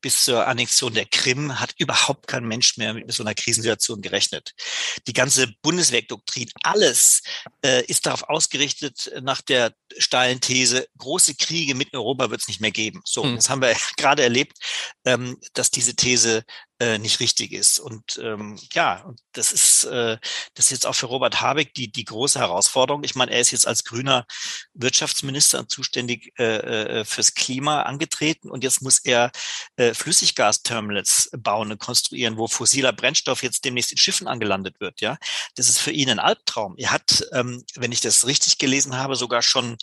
bis 0.00 0.24
zur 0.24 0.46
Annexion 0.46 0.94
der 0.94 1.06
Krim 1.06 1.60
hat 1.60 1.74
überhaupt 1.78 2.26
kein 2.26 2.44
Mensch 2.44 2.76
mehr 2.76 2.94
mit 2.94 3.12
so 3.12 3.22
einer 3.22 3.34
Krisensituation 3.34 4.00
gerechnet. 4.00 4.52
Die 5.06 5.12
ganze 5.12 5.48
Bundeswehrdoktrin, 5.62 6.50
alles 6.62 7.22
äh, 7.64 7.84
ist 7.86 8.06
darauf 8.06 8.24
ausgerichtet 8.24 9.12
nach 9.22 9.42
der 9.42 9.74
steilen 9.98 10.40
These, 10.40 10.88
große 10.98 11.34
Kriege 11.34 11.74
mit 11.74 11.94
Europa 11.94 12.30
wird 12.30 12.40
es 12.40 12.48
nicht 12.48 12.60
mehr 12.60 12.70
geben. 12.70 13.00
So, 13.04 13.24
mhm. 13.24 13.36
das 13.36 13.50
haben 13.50 13.62
wir 13.62 13.76
gerade 13.96 14.22
erlebt, 14.22 14.58
ähm, 15.04 15.38
dass 15.52 15.70
diese 15.70 15.94
These 15.94 16.44
äh, 16.80 16.98
nicht 16.98 17.20
richtig 17.20 17.52
ist. 17.52 17.78
Und 17.78 18.20
ähm, 18.22 18.58
ja, 18.72 19.12
das 19.32 19.52
ist 19.52 19.84
äh, 19.84 20.18
das 20.54 20.66
ist 20.66 20.70
jetzt 20.70 20.86
auch 20.86 20.94
für 20.94 21.06
Robert 21.06 21.40
Habeck 21.40 21.74
die 21.74 21.90
die 21.90 22.04
große 22.04 22.38
Herausforderung. 22.38 23.04
Ich 23.04 23.14
meine, 23.14 23.32
er 23.32 23.40
ist 23.40 23.50
jetzt 23.50 23.66
als 23.66 23.84
grüner 23.84 24.26
Wirtschaftsminister 24.74 25.68
zuständig 25.68 26.32
äh, 26.38 27.00
äh, 27.00 27.04
fürs 27.04 27.34
Klima 27.34 27.82
angetreten 27.82 28.50
und 28.50 28.62
jetzt 28.64 28.82
muss 28.82 29.00
er 29.00 29.32
äh, 29.76 29.94
Flüssiggasterminals 29.94 31.30
bauen 31.36 31.72
und 31.72 31.78
konstruieren, 31.78 32.36
wo 32.36 32.46
fossiler 32.46 32.92
Brennstoff 32.92 33.42
jetzt 33.42 33.64
demnächst 33.64 33.92
in 33.92 33.98
Schiffen 33.98 34.28
angelandet 34.28 34.80
wird. 34.80 35.00
Ja, 35.00 35.18
das 35.56 35.68
ist 35.68 35.78
für 35.78 35.92
ihn 35.92 36.10
ein 36.10 36.20
Albtraum. 36.20 36.74
Er 36.76 36.92
hat, 36.92 37.26
ähm, 37.32 37.64
wenn 37.74 37.92
ich 37.92 38.00
das 38.00 38.26
richtig 38.26 38.58
gelesen 38.58 38.96
habe, 38.96 39.16
sogar 39.16 39.42
schon 39.42 39.76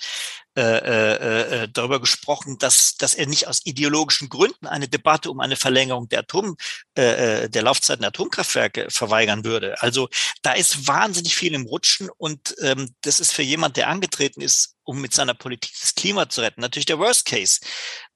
äh, 0.58 0.62
äh, 0.62 1.64
äh, 1.64 1.70
darüber 1.72 2.00
gesprochen, 2.00 2.58
dass, 2.60 2.96
dass 2.96 3.14
er 3.14 3.28
nicht 3.28 3.48
aus 3.48 3.60
ideologischen 3.66 4.30
Gründen 4.30 4.68
eine 4.68 4.88
Debatte 4.88 5.30
um 5.30 5.42
eine 5.42 5.58
Verlängerung 5.58 6.08
der 6.08 6.20
Atom, 6.20 6.56
äh, 6.98 7.44
äh, 7.44 7.50
der 7.50 7.64
Laufzeiten 7.64 8.04
der 8.04 8.10
Atomkraftwerke 8.10 8.88
verweigern 8.90 9.44
würde. 9.44 9.82
Also 9.82 10.08
da 10.44 10.54
ist 10.54 10.88
wahnsinnig 10.88 11.36
viel 11.36 11.54
im 11.54 11.66
Rutschen 11.66 12.10
und 12.18 12.56
ähm, 12.62 12.90
das 13.02 13.20
ist 13.20 13.34
für 13.34 13.42
jemand, 13.42 13.76
der 13.76 13.90
angetreten 13.90 14.40
ist, 14.40 14.76
um 14.84 15.02
mit 15.02 15.14
seiner 15.14 15.34
Politik 15.34 15.74
das 15.82 15.94
Klima 15.94 16.30
zu 16.30 16.40
retten, 16.40 16.62
natürlich 16.62 16.86
der 16.86 17.00
Worst 17.00 17.26
Case, 17.26 17.60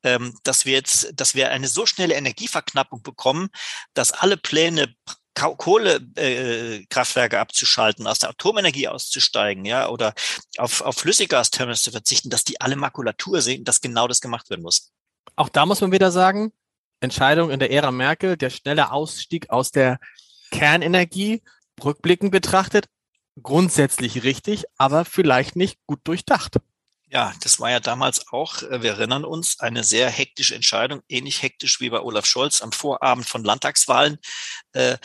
ähm, 0.03 0.33
dass 0.43 0.65
wir 0.65 0.73
jetzt, 0.73 1.11
dass 1.15 1.35
wir 1.35 1.51
eine 1.51 1.67
so 1.67 1.85
schnelle 1.85 2.13
Energieverknappung 2.15 3.01
bekommen, 3.01 3.49
dass 3.93 4.11
alle 4.11 4.37
Pläne 4.37 4.95
Kohlekraftwerke 5.39 7.35
äh, 7.35 7.39
abzuschalten, 7.39 8.07
aus 8.07 8.19
der 8.19 8.29
Atomenergie 8.29 8.87
auszusteigen, 8.87 9.65
ja, 9.65 9.89
oder 9.89 10.13
auf, 10.57 10.81
auf 10.81 10.97
Flüssiggasterminals 10.97 11.83
zu 11.83 11.91
verzichten, 11.91 12.29
dass 12.29 12.43
die 12.43 12.61
alle 12.61 12.75
Makulatur 12.75 13.41
sehen, 13.41 13.63
dass 13.63 13.81
genau 13.81 14.07
das 14.07 14.21
gemacht 14.21 14.49
werden 14.49 14.61
muss. 14.61 14.91
Auch 15.35 15.49
da 15.49 15.65
muss 15.65 15.81
man 15.81 15.91
wieder 15.91 16.11
sagen, 16.11 16.51
Entscheidung 16.99 17.49
in 17.49 17.59
der 17.59 17.71
Ära 17.71 17.91
Merkel, 17.91 18.37
der 18.37 18.49
schnelle 18.49 18.91
Ausstieg 18.91 19.49
aus 19.49 19.71
der 19.71 19.99
Kernenergie, 20.51 21.41
rückblickend 21.83 22.31
betrachtet, 22.31 22.87
grundsätzlich 23.41 24.23
richtig, 24.23 24.65
aber 24.77 25.05
vielleicht 25.05 25.55
nicht 25.55 25.79
gut 25.85 26.01
durchdacht. 26.03 26.57
Ja, 27.11 27.33
das 27.41 27.59
war 27.59 27.71
ja 27.71 27.79
damals 27.79 28.27
auch, 28.31 28.61
äh, 28.61 28.83
wir 28.83 28.91
erinnern 28.91 29.25
uns, 29.25 29.59
eine 29.59 29.83
sehr 29.83 30.09
hektische 30.11 30.53
Entscheidung, 30.53 31.01
ähnlich 31.09 31.41
hektisch 31.41 31.79
wie 31.81 31.89
bei 31.89 32.01
Olaf 32.01 32.27
Scholz 32.27 32.61
am 32.61 32.71
Vorabend 32.71 33.27
von 33.27 33.43
Landtagswahlen, 33.43 34.19
äh, 34.73 34.91
äh, 34.91 34.97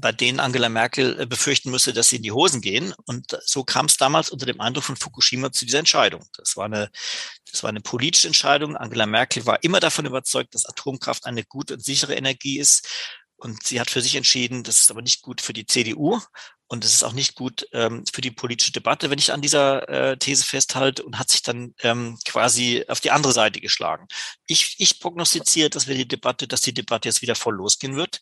bei 0.00 0.12
denen 0.12 0.40
Angela 0.40 0.68
Merkel 0.68 1.20
äh, 1.20 1.26
befürchten 1.26 1.70
müsste, 1.70 1.92
dass 1.92 2.08
sie 2.08 2.16
in 2.16 2.22
die 2.22 2.32
Hosen 2.32 2.60
gehen. 2.60 2.94
Und 3.06 3.38
so 3.44 3.64
kam 3.64 3.86
es 3.86 3.96
damals 3.96 4.30
unter 4.30 4.46
dem 4.46 4.60
Eindruck 4.60 4.84
von 4.84 4.96
Fukushima 4.96 5.52
zu 5.52 5.64
dieser 5.64 5.78
Entscheidung. 5.78 6.24
Das 6.36 6.56
war 6.56 6.66
eine, 6.66 6.90
das 7.50 7.62
war 7.62 7.70
eine 7.70 7.80
politische 7.80 8.26
Entscheidung. 8.26 8.76
Angela 8.76 9.06
Merkel 9.06 9.46
war 9.46 9.62
immer 9.62 9.80
davon 9.80 10.06
überzeugt, 10.06 10.54
dass 10.54 10.66
Atomkraft 10.66 11.26
eine 11.26 11.44
gute 11.44 11.74
und 11.74 11.84
sichere 11.84 12.14
Energie 12.14 12.58
ist. 12.58 12.88
Und 13.36 13.64
sie 13.64 13.80
hat 13.80 13.90
für 13.90 14.00
sich 14.00 14.16
entschieden, 14.16 14.62
das 14.62 14.80
ist 14.80 14.90
aber 14.90 15.02
nicht 15.02 15.22
gut 15.22 15.40
für 15.40 15.52
die 15.52 15.66
CDU 15.66 16.20
und 16.66 16.84
es 16.84 16.94
ist 16.94 17.04
auch 17.04 17.12
nicht 17.12 17.34
gut 17.34 17.66
ähm, 17.72 18.04
für 18.10 18.20
die 18.20 18.30
politische 18.30 18.72
Debatte, 18.72 19.10
wenn 19.10 19.18
ich 19.18 19.32
an 19.32 19.42
dieser 19.42 19.88
äh, 19.88 20.16
These 20.16 20.44
festhalte 20.44 21.04
und 21.04 21.18
hat 21.18 21.30
sich 21.30 21.42
dann 21.42 21.74
ähm, 21.82 22.18
quasi 22.24 22.84
auf 22.88 23.00
die 23.00 23.10
andere 23.10 23.32
Seite 23.32 23.60
geschlagen. 23.60 24.06
Ich, 24.46 24.76
ich 24.78 24.98
prognostiziere, 24.98 25.68
dass 25.68 25.86
wir 25.86 25.94
die 25.94 26.08
Debatte, 26.08 26.48
dass 26.48 26.62
die 26.62 26.72
Debatte 26.72 27.08
jetzt 27.08 27.22
wieder 27.22 27.34
voll 27.34 27.54
losgehen 27.54 27.96
wird. 27.96 28.20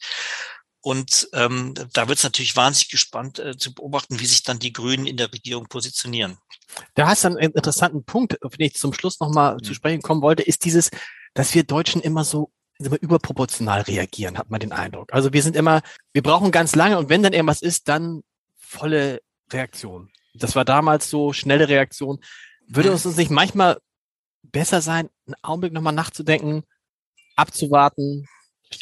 Und 0.83 1.29
ähm, 1.33 1.75
da 1.93 2.09
wird 2.09 2.19
es 2.19 2.25
natürlich 2.25 2.57
wahnsinnig 2.57 2.91
gespannt 2.91 3.39
äh, 3.39 3.57
zu 3.57 3.73
beobachten, 3.73 4.19
wie 4.19 4.27
sich 4.27 4.43
dann 4.43 4.59
die 4.59 4.73
Grünen 4.73 5.07
in 5.07 5.17
der 5.17 5.33
Regierung 5.33 5.69
positionieren. 5.69 6.39
Da 6.95 7.07
hast 7.07 7.23
du 7.23 7.29
einen 7.29 7.39
interessanten 7.39 8.05
Punkt, 8.05 8.43
auf 8.43 8.57
den 8.57 8.67
ich 8.67 8.75
zum 8.75 8.93
Schluss 8.93 9.21
nochmal 9.21 9.55
mhm. 9.55 9.63
zu 9.63 9.75
sprechen 9.75 10.03
kommen 10.03 10.23
wollte, 10.23 10.43
ist 10.43 10.65
dieses, 10.65 10.91
dass 11.35 11.55
wir 11.55 11.63
Deutschen 11.63 12.03
immer 12.03 12.25
so 12.25 12.51
immer 12.79 13.01
überproportional 13.01 13.83
reagieren, 13.83 14.39
hat 14.39 14.51
man 14.51 14.59
den 14.59 14.73
Eindruck. 14.73 15.13
Also 15.13 15.33
wir 15.33 15.43
sind 15.43 15.55
immer, 15.55 15.83
wir 16.13 16.23
brauchen 16.23 16.51
ganz 16.51 16.75
lange 16.75 16.99
und 16.99 17.09
wenn 17.09 17.23
dann 17.23 17.33
irgendwas 17.33 17.63
ist, 17.63 17.89
dann 17.89 18.23
volle 18.59 19.21
Reaktion. 19.53 20.11
Das 20.35 20.57
war 20.57 20.65
damals 20.65 21.09
so, 21.09 21.33
schnelle 21.33 21.69
Reaktion. 21.69 22.19
Würde 22.67 22.91
mhm. 22.91 22.97
es 22.97 23.07
uns 23.07 23.17
nicht 23.17 23.31
manchmal 23.31 23.79
besser 24.43 24.81
sein, 24.81 25.09
einen 25.27 25.37
Augenblick 25.43 25.73
nochmal 25.73 25.93
nachzudenken, 25.93 26.65
abzuwarten, 27.37 28.27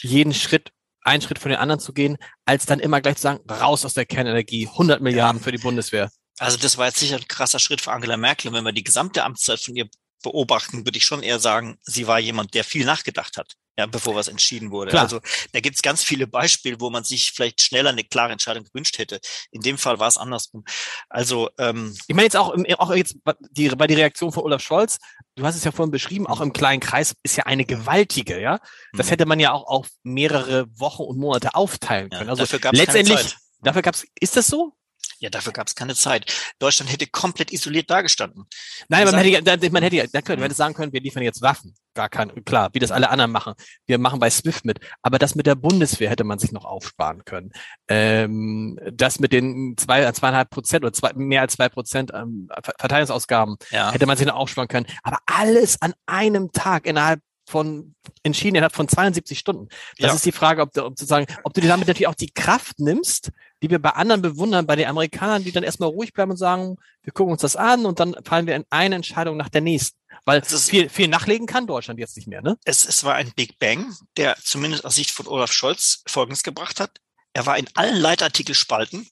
jeden 0.01 0.33
Schritt, 0.33 0.73
einen 1.03 1.23
Schritt 1.23 1.39
von 1.39 1.51
den 1.51 1.59
anderen 1.59 1.81
zu 1.81 1.93
gehen, 1.93 2.17
als 2.45 2.67
dann 2.67 2.81
immer 2.81 3.01
gleich 3.01 3.17
zu 3.17 3.23
sagen, 3.23 3.51
raus 3.51 3.85
aus 3.85 3.95
der 3.95 4.07
Kernenergie, 4.07 4.69
100 4.69 5.01
Milliarden 5.01 5.41
für 5.41 5.53
die 5.53 5.59
Bundeswehr. 5.59 6.11
Also 6.39 6.57
das 6.57 6.79
war 6.79 6.87
jetzt 6.87 6.99
sicher 6.99 7.17
ein 7.17 7.29
krasser 7.29 7.59
Schritt 7.59 7.81
für 7.81 7.93
Angela 7.93 8.17
Merkel. 8.17 8.49
Und 8.49 8.55
wenn 8.55 8.65
wir 8.65 8.73
die 8.73 8.85
gesamte 8.85 9.25
Amtszeit 9.25 9.61
von 9.61 9.77
ihr 9.77 9.89
beobachten, 10.23 10.87
würde 10.87 10.99
ich 10.99 11.05
schon 11.05 11.23
eher 11.23 11.39
sagen, 11.39 11.79
sie 11.83 12.07
war 12.07 12.19
jemand, 12.19 12.55
der 12.55 12.65
viel 12.65 12.85
nachgedacht 12.85 13.37
hat 13.37 13.57
ja, 13.79 13.87
bevor 13.87 14.15
was 14.15 14.29
entschieden 14.29 14.71
wurde. 14.71 14.91
Klar. 14.91 15.05
Also 15.05 15.21
da 15.53 15.61
gibt 15.61 15.77
es 15.77 15.83
ganz 15.83 16.03
viele 16.03 16.27
Beispiele, 16.27 16.81
wo 16.81 16.91
man 16.91 17.05
sich 17.05 17.33
vielleicht 17.33 17.61
schneller 17.61 17.91
eine 17.91 18.05
klare 18.05 18.33
Entscheidung 18.33 18.65
gewünscht 18.65 18.99
hätte. 18.99 19.21
In 19.51 19.63
dem 19.63 19.79
Fall 19.79 19.99
war 19.99 20.09
es 20.09 20.19
andersrum. 20.19 20.65
Also 21.09 21.49
ähm, 21.59 21.97
ich 22.07 22.15
meine 22.15 22.25
jetzt 22.25 22.37
auch, 22.37 22.51
im, 22.51 22.67
auch 22.79 22.95
jetzt 22.95 23.17
die, 23.51 23.69
bei 23.69 23.87
der 23.87 23.97
Reaktion 23.97 24.33
von 24.33 24.45
Olaf 24.45 24.63
Scholz, 24.63 24.99
du 25.37 25.45
hast 25.45 25.57
es 25.57 25.65
ja 25.65 25.73
vorhin 25.73 25.91
beschrieben, 25.91 26.27
auch 26.27 26.41
im 26.41 26.53
kleinen 26.53 26.81
Kreis 26.81 27.15
ist 27.23 27.37
ja 27.37 27.45
eine 27.45 27.65
gewaltige, 27.65 28.41
ja. 28.41 28.61
Das 28.93 29.07
mhm. 29.07 29.11
hätte 29.11 29.27
man 29.27 29.41
ja 29.41 29.53
auch 29.53 29.67
auf 29.67 29.89
mehrere 30.03 30.67
Wochen 30.79 31.03
und 31.03 31.19
Monate 31.19 31.55
aufteilen 31.55 32.11
können. 32.11 32.27
Ja, 32.27 32.37
also 32.37 32.59
letztendlich, 32.73 33.37
dafür 33.63 33.83
gab 33.83 33.95
es, 33.95 34.05
ist 34.21 34.37
das 34.37 34.47
so? 34.47 34.75
Ja, 35.21 35.29
dafür 35.29 35.53
gab 35.53 35.67
es 35.67 35.75
keine 35.75 35.95
Zeit. 35.95 36.33
Deutschland 36.59 36.91
hätte 36.91 37.07
komplett 37.07 37.53
isoliert 37.53 37.91
dagestanden. 37.91 38.47
Nein, 38.89 39.03
aber 39.03 39.13
man 39.13 39.25
hätte, 39.25 39.71
man 39.71 39.83
hätte 39.83 39.97
ja, 39.97 40.05
man 40.13 40.41
hätte 40.41 40.55
sagen 40.55 40.73
können, 40.73 40.95
wir 40.95 41.01
liefern 41.03 41.23
jetzt 41.23 41.43
Waffen. 41.43 41.75
Gar 41.93 42.09
kein, 42.09 42.45
klar, 42.45 42.71
wie 42.73 42.79
das 42.79 42.91
alle 42.91 43.11
anderen 43.11 43.31
machen. 43.31 43.53
Wir 43.85 43.99
machen 43.99 44.19
bei 44.19 44.31
SWIFT 44.31 44.65
mit. 44.65 44.81
Aber 45.03 45.19
das 45.19 45.35
mit 45.35 45.47
der 45.47 45.57
Bundeswehr 45.57 46.09
hätte 46.09 46.25
man 46.25 46.39
sich 46.39 46.53
noch 46.53 46.65
aufsparen 46.65 47.25
können. 47.27 47.51
Ähm, 47.89 48.79
das 48.93 49.21
mit 49.21 49.33
den 49.33 49.75
zwei, 49.77 50.11
zweieinhalb 50.13 50.49
Prozent 50.49 50.85
oder 50.85 50.93
zwei, 50.95 51.13
mehr 51.15 51.43
als 51.43 51.53
zwei 51.53 51.69
Prozent 51.69 52.13
ähm, 52.15 52.49
Verteidigungsausgaben 52.79 53.57
ja. 53.71 53.93
hätte 53.93 54.07
man 54.07 54.17
sich 54.17 54.27
noch 54.27 54.37
aufsparen 54.37 54.69
können. 54.69 54.87
Aber 55.03 55.19
alles 55.27 55.83
an 55.83 55.93
einem 56.07 56.51
Tag 56.53 56.87
innerhalb 56.87 57.21
von 57.51 57.95
entschieden 58.23 58.57
innerhalb 58.57 58.75
von 58.75 58.89
72 58.89 59.39
Stunden. 59.39 59.69
Das 59.99 60.09
ja. 60.09 60.15
ist 60.15 60.25
die 60.25 60.33
Frage, 60.33 60.63
ob 60.63 60.73
du, 60.73 60.85
ob, 60.85 60.99
sozusagen, 60.99 61.27
ob 61.45 61.53
du 61.53 61.61
dir 61.61 61.69
damit 61.69 61.89
natürlich 61.89 62.07
auch 62.07 62.15
die 62.15 62.31
Kraft 62.31 62.79
nimmst, 62.79 63.31
die 63.63 63.71
wir 63.71 63.79
bei 63.79 63.91
anderen 63.91 64.23
bewundern, 64.23 64.67
bei 64.67 64.77
den 64.77 64.87
Amerikanern, 64.87 65.45
die 65.45 65.53
dann 65.53 65.65
erstmal 65.65 65.91
ruhig 65.91 66.13
bleiben 66.13 66.31
und 66.31 66.37
sagen, 66.37 66.77
wir 67.03 67.13
gucken 67.13 67.33
uns 67.33 67.43
das 67.43 67.57
an 67.57 67.85
und 67.85 68.01
dann 68.01 68.17
fallen 68.25 68.47
wir 68.47 68.57
in 68.57 68.65
eine 68.71 68.95
Entscheidung 68.95 69.37
nach 69.37 69.49
der 69.49 69.61
nächsten. 69.61 69.99
Weil 70.25 70.41
ist, 70.41 70.71
viel, 70.71 70.89
viel 70.89 71.09
nachlegen 71.09 71.47
kann 71.47 71.67
Deutschland 71.67 71.99
jetzt 71.99 72.17
nicht 72.17 72.29
mehr, 72.29 72.43
ne? 72.43 72.59
Es, 72.65 72.85
es 72.85 73.05
war 73.05 73.15
ein 73.15 73.33
Big 73.35 73.59
Bang, 73.59 73.95
der 74.17 74.37
zumindest 74.43 74.85
aus 74.85 74.95
Sicht 74.95 75.11
von 75.11 75.27
Olaf 75.27 75.53
Scholz 75.53 76.03
Folgendes 76.07 76.43
gebracht 76.43 76.81
hat. 76.81 76.99
Er 77.33 77.47
war 77.47 77.59
in 77.59 77.69
allen 77.75 77.97
Leitartikelspalten 77.97 79.09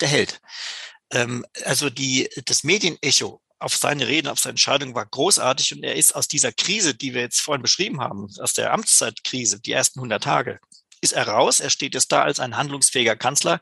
der 0.00 0.08
Held. 0.08 0.40
Ähm, 1.10 1.44
also 1.64 1.90
die, 1.90 2.28
das 2.44 2.64
Medienecho 2.64 3.40
auf 3.58 3.76
seine 3.76 4.08
Reden, 4.08 4.28
auf 4.28 4.38
seine 4.38 4.52
Entscheidung 4.52 4.94
war 4.94 5.06
großartig 5.06 5.74
und 5.74 5.84
er 5.84 5.94
ist 5.94 6.14
aus 6.14 6.28
dieser 6.28 6.52
Krise, 6.52 6.94
die 6.94 7.14
wir 7.14 7.22
jetzt 7.22 7.40
vorhin 7.40 7.62
beschrieben 7.62 8.00
haben, 8.00 8.28
aus 8.40 8.52
der 8.52 8.72
Amtszeitkrise, 8.72 9.60
die 9.60 9.72
ersten 9.72 10.00
100 10.00 10.22
Tage, 10.22 10.60
ist 11.04 11.12
er 11.12 11.28
raus. 11.28 11.60
Er 11.60 11.70
steht 11.70 11.94
jetzt 11.94 12.10
da 12.10 12.22
als 12.22 12.40
ein 12.40 12.56
handlungsfähiger 12.56 13.14
Kanzler, 13.14 13.60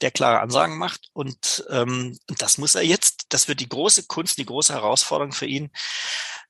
der 0.00 0.10
klare 0.10 0.40
Ansagen 0.40 0.78
macht. 0.78 1.08
Und 1.12 1.64
ähm, 1.70 2.18
das 2.38 2.58
muss 2.58 2.74
er 2.74 2.82
jetzt, 2.82 3.26
das 3.30 3.48
wird 3.48 3.60
die 3.60 3.68
große 3.68 4.04
Kunst, 4.04 4.38
die 4.38 4.46
große 4.46 4.72
Herausforderung 4.72 5.32
für 5.32 5.46
ihn. 5.46 5.70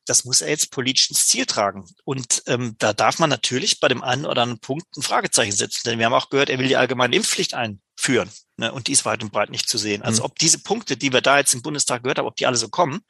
Das 0.07 0.25
muss 0.25 0.41
er 0.41 0.49
jetzt 0.49 0.71
politisch 0.71 1.11
ins 1.11 1.27
Ziel 1.27 1.47
tragen. 1.47 1.87
Und 2.05 2.43
ähm, 2.47 2.75
da 2.79 2.93
darf 2.93 3.19
man 3.19 3.31
natürlich 3.31 3.81
bei 3.81 3.89
dem 3.89 4.03
einen 4.03 4.27
oder 4.27 4.43
anderen 4.43 4.61
Punkt 4.61 4.97
ein 4.97 5.03
Fragezeichen 5.03 5.53
setzen. 5.53 5.83
Denn 5.87 5.99
wir 5.99 6.07
haben 6.07 6.15
auch 6.15 6.31
gehört, 6.31 6.51
er 6.51 6.59
will 6.59 6.69
die 6.69 6.77
allgemeine 6.77 7.15
Impfpflicht 7.15 7.55
einführen. 7.55 8.31
Ne? 8.57 8.73
Und 8.73 8.89
die 8.89 8.93
ist 8.93 9.05
weit 9.05 9.23
und 9.23 9.33
breit 9.33 9.51
nicht 9.51 9.69
zu 9.69 9.79
sehen. 9.79 10.03
Also 10.03 10.23
mhm. 10.23 10.27
ob 10.27 10.39
diese 10.39 10.59
Punkte, 10.63 10.97
die 10.97 11.13
wir 11.13 11.21
da 11.21 11.39
jetzt 11.39 11.55
im 11.55 11.63
Bundestag 11.63 12.03
gehört 12.03 12.19
haben, 12.19 12.27
ob 12.27 12.37
die 12.37 12.47
alle 12.47 12.57
so 12.57 12.69
kommen, 12.69 13.01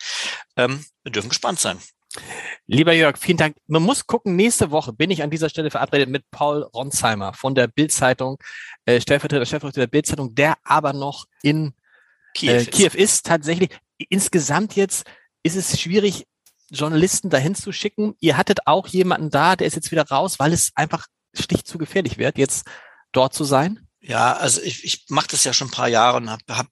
ähm, 0.57 0.85
wir 1.03 1.13
dürfen 1.13 1.31
gespannt 1.31 1.61
sein. 1.61 1.79
Lieber 2.67 2.93
Jörg, 2.93 3.17
vielen 3.19 3.39
Dank. 3.39 3.57
Man 3.67 3.83
muss 3.83 4.07
gucken, 4.07 4.37
nächste 4.37 4.71
Woche 4.71 4.93
bin 4.93 5.11
ich 5.11 5.23
an 5.23 5.31
dieser 5.31 5.49
Stelle 5.49 5.71
verabredet 5.71 6.09
mit 6.09 6.31
Paul 6.31 6.63
Ronsheimer 6.63 7.33
von 7.35 7.55
der 7.55 7.69
Bildzeitung, 7.69 8.39
äh, 8.85 9.01
Stellvertreter, 9.01 9.47
Chefredakteur 9.47 9.83
der 9.83 9.91
Bildzeitung, 9.91 10.35
der 10.35 10.57
aber 10.65 10.93
noch 10.93 11.27
in 11.43 11.75
Kiew, 12.35 12.53
äh, 12.53 12.65
Kiew 12.67 12.87
ist. 12.87 12.95
ist. 12.95 13.27
Tatsächlich, 13.27 13.71
insgesamt 14.09 14.77
jetzt 14.77 15.05
ist 15.43 15.57
es 15.57 15.81
schwierig, 15.81 16.27
Journalisten 16.73 17.31
dahin 17.31 17.55
zu 17.55 17.73
schicken. 17.73 18.15
Ihr 18.21 18.37
hattet 18.37 18.67
auch 18.67 18.87
jemanden 18.89 19.31
da, 19.31 19.57
der 19.57 19.67
ist 19.67 19.77
jetzt 19.77 19.91
wieder 19.91 20.09
raus, 20.09 20.39
weil 20.39 20.53
es 20.53 20.73
einfach 20.75 21.07
stich 21.35 21.65
zu 21.65 21.79
gefährlich 21.79 22.19
wird, 22.19 22.39
jetzt 22.39 22.67
dort 23.13 23.35
zu 23.35 23.45
sein? 23.45 23.87
Ja, 24.01 24.33
also 24.33 24.61
ich, 24.63 24.85
ich 24.85 25.05
mache 25.09 25.29
das 25.29 25.45
ja 25.45 25.53
schon 25.53 25.69
ein 25.69 25.73
paar 25.73 25.89
Jahre 25.89 26.17
und 26.17 26.29
habe 26.29 26.43
hab 26.49 26.69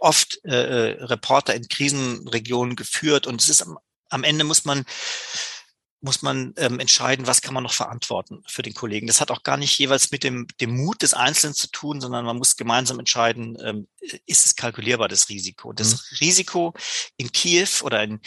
oft 0.00 0.44
äh, 0.44 0.92
äh, 0.92 1.04
Reporter 1.04 1.54
in 1.54 1.68
Krisenregionen 1.68 2.76
geführt 2.76 3.26
und 3.26 3.40
es 3.40 3.48
ist 3.48 3.62
am, 3.62 3.78
am 4.10 4.24
Ende 4.24 4.44
muss 4.44 4.64
man 4.64 4.84
muss 6.02 6.20
man 6.20 6.52
ähm, 6.58 6.80
entscheiden, 6.80 7.26
was 7.26 7.40
kann 7.40 7.54
man 7.54 7.62
noch 7.62 7.72
verantworten 7.72 8.42
für 8.46 8.60
den 8.60 8.74
Kollegen. 8.74 9.06
Das 9.06 9.22
hat 9.22 9.30
auch 9.30 9.42
gar 9.42 9.56
nicht 9.56 9.78
jeweils 9.78 10.10
mit 10.10 10.22
dem, 10.22 10.46
dem 10.60 10.76
Mut 10.76 11.00
des 11.00 11.14
Einzelnen 11.14 11.54
zu 11.54 11.68
tun, 11.68 12.02
sondern 12.02 12.26
man 12.26 12.36
muss 12.36 12.56
gemeinsam 12.56 12.98
entscheiden, 12.98 13.56
ähm, 13.64 13.88
ist 14.26 14.44
es 14.44 14.54
kalkulierbar, 14.54 15.08
das 15.08 15.30
Risiko. 15.30 15.72
Das 15.72 15.94
mhm. 15.94 16.16
Risiko 16.20 16.74
in 17.16 17.32
Kiew 17.32 17.68
oder 17.80 18.02
in 18.02 18.20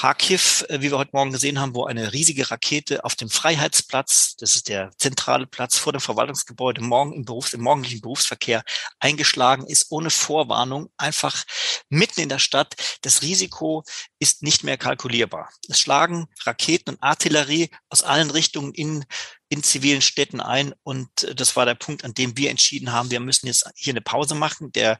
Kharkiv, 0.00 0.64
äh, 0.68 0.80
wie 0.80 0.92
wir 0.92 0.98
heute 0.98 1.10
Morgen 1.12 1.32
gesehen 1.32 1.58
haben, 1.58 1.74
wo 1.74 1.84
eine 1.84 2.12
riesige 2.12 2.52
Rakete 2.52 3.04
auf 3.04 3.16
dem 3.16 3.28
Freiheitsplatz, 3.28 4.36
das 4.36 4.54
ist 4.54 4.68
der 4.68 4.92
zentrale 4.96 5.44
Platz 5.44 5.76
vor 5.76 5.92
dem 5.92 6.00
Verwaltungsgebäude, 6.00 6.80
morgen 6.80 7.12
im, 7.12 7.24
Berufs-, 7.24 7.52
im 7.52 7.62
morgendlichen 7.62 8.00
Berufsverkehr 8.00 8.62
eingeschlagen 9.00 9.66
ist, 9.66 9.90
ohne 9.90 10.10
Vorwarnung, 10.10 10.88
einfach 10.98 11.44
mitten 11.88 12.20
in 12.20 12.28
der 12.28 12.38
Stadt. 12.38 12.76
Das 13.02 13.22
Risiko 13.22 13.82
ist 14.20 14.44
nicht 14.44 14.62
mehr 14.62 14.78
kalkulierbar. 14.78 15.50
Es 15.68 15.80
schlagen 15.80 16.28
Raketen 16.44 16.90
und 16.90 17.02
Artillerie 17.02 17.68
aus 17.88 18.04
allen 18.04 18.30
Richtungen 18.30 18.74
in 18.74 19.04
in 19.48 19.62
zivilen 19.62 20.02
Städten 20.02 20.40
ein. 20.40 20.74
Und 20.82 21.24
äh, 21.24 21.34
das 21.34 21.56
war 21.56 21.64
der 21.64 21.74
Punkt, 21.74 22.04
an 22.04 22.14
dem 22.14 22.36
wir 22.36 22.50
entschieden 22.50 22.92
haben, 22.92 23.10
wir 23.10 23.20
müssen 23.20 23.46
jetzt 23.46 23.68
hier 23.74 23.92
eine 23.92 24.00
Pause 24.00 24.34
machen. 24.34 24.72
Der, 24.72 24.98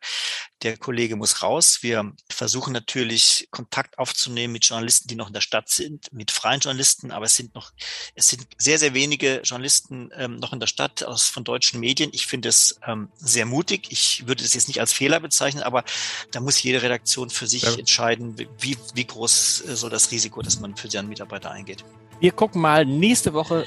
der 0.63 0.77
Kollege 0.77 1.17
muss 1.17 1.43
raus. 1.43 1.79
Wir 1.83 2.13
versuchen 2.31 2.73
natürlich 2.73 3.49
Kontakt 3.51 3.99
aufzunehmen 3.99 4.53
mit 4.53 4.65
Journalisten, 4.65 5.09
die 5.09 5.17
noch 5.17 5.29
in 5.29 5.35
der 5.35 5.41
Stadt 5.41 5.69
sind, 5.69 6.13
mit 6.13 6.31
freien 6.31 6.61
Journalisten. 6.61 7.11
Aber 7.11 7.27
es 7.27 7.37
sind 7.37 7.55
noch, 7.55 7.73
es 8.15 8.29
sind 8.29 8.47
sehr, 8.57 8.79
sehr 8.79 8.95
wenige 8.95 9.43
Journalisten 9.45 10.11
ähm, 10.15 10.37
noch 10.37 10.53
in 10.53 10.61
der 10.61 10.67
Stadt 10.67 11.03
aus, 11.05 11.29
von 11.29 11.45
deutschen 11.45 11.81
Medien. 11.81 12.11
Ich 12.15 12.27
finde 12.27 12.49
es 12.49 12.81
ähm, 12.87 13.11
sehr 13.19 13.45
mutig. 13.45 13.89
Ich 13.91 14.27
würde 14.27 14.43
es 14.43 14.55
jetzt 14.55 14.69
nicht 14.69 14.81
als 14.81 14.93
Fehler 14.93 15.21
bezeichnen, 15.21 15.63
aber 15.63 15.85
da 16.31 16.41
muss 16.41 16.63
jede 16.63 16.83
Redaktion 16.83 17.29
für 17.29 17.47
sich 17.47 17.63
ja. 17.63 17.75
entscheiden, 17.75 18.39
wie, 18.59 18.79
wie 18.95 19.05
groß 19.05 19.65
äh, 19.69 19.77
so 19.77 19.89
das 19.89 20.11
Risiko, 20.11 20.41
dass 20.41 20.59
man 20.59 20.75
für 20.77 20.91
seinen 20.91 21.09
Mitarbeiter 21.09 21.51
eingeht. 21.51 21.85
Wir 22.21 22.33
gucken 22.33 22.61
mal 22.61 22.85
nächste 22.85 23.33
Woche 23.33 23.67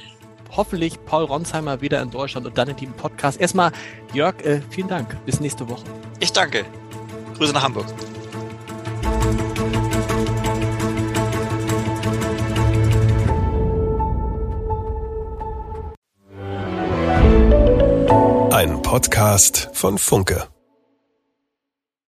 hoffentlich 0.56 1.04
Paul 1.06 1.26
Ronsheimer 1.26 1.82
wieder 1.82 2.02
in 2.02 2.12
Deutschland 2.12 2.46
und 2.46 2.58
dann 2.58 2.70
in 2.70 2.76
diesem 2.76 2.94
Podcast. 2.94 3.40
Erstmal, 3.40 3.72
Jörg, 4.14 4.44
äh, 4.44 4.62
vielen 4.70 4.88
Dank. 4.88 5.18
Bis 5.26 5.40
nächste 5.40 5.68
Woche. 5.70 5.84
Ich 6.20 6.32
danke. 6.32 6.66
Grüße 7.38 7.54
nach 7.54 7.64
Hamburg. 7.64 7.86
Ein 18.54 18.82
Podcast 18.84 19.70
von 19.74 19.98
Funke. 19.98 20.51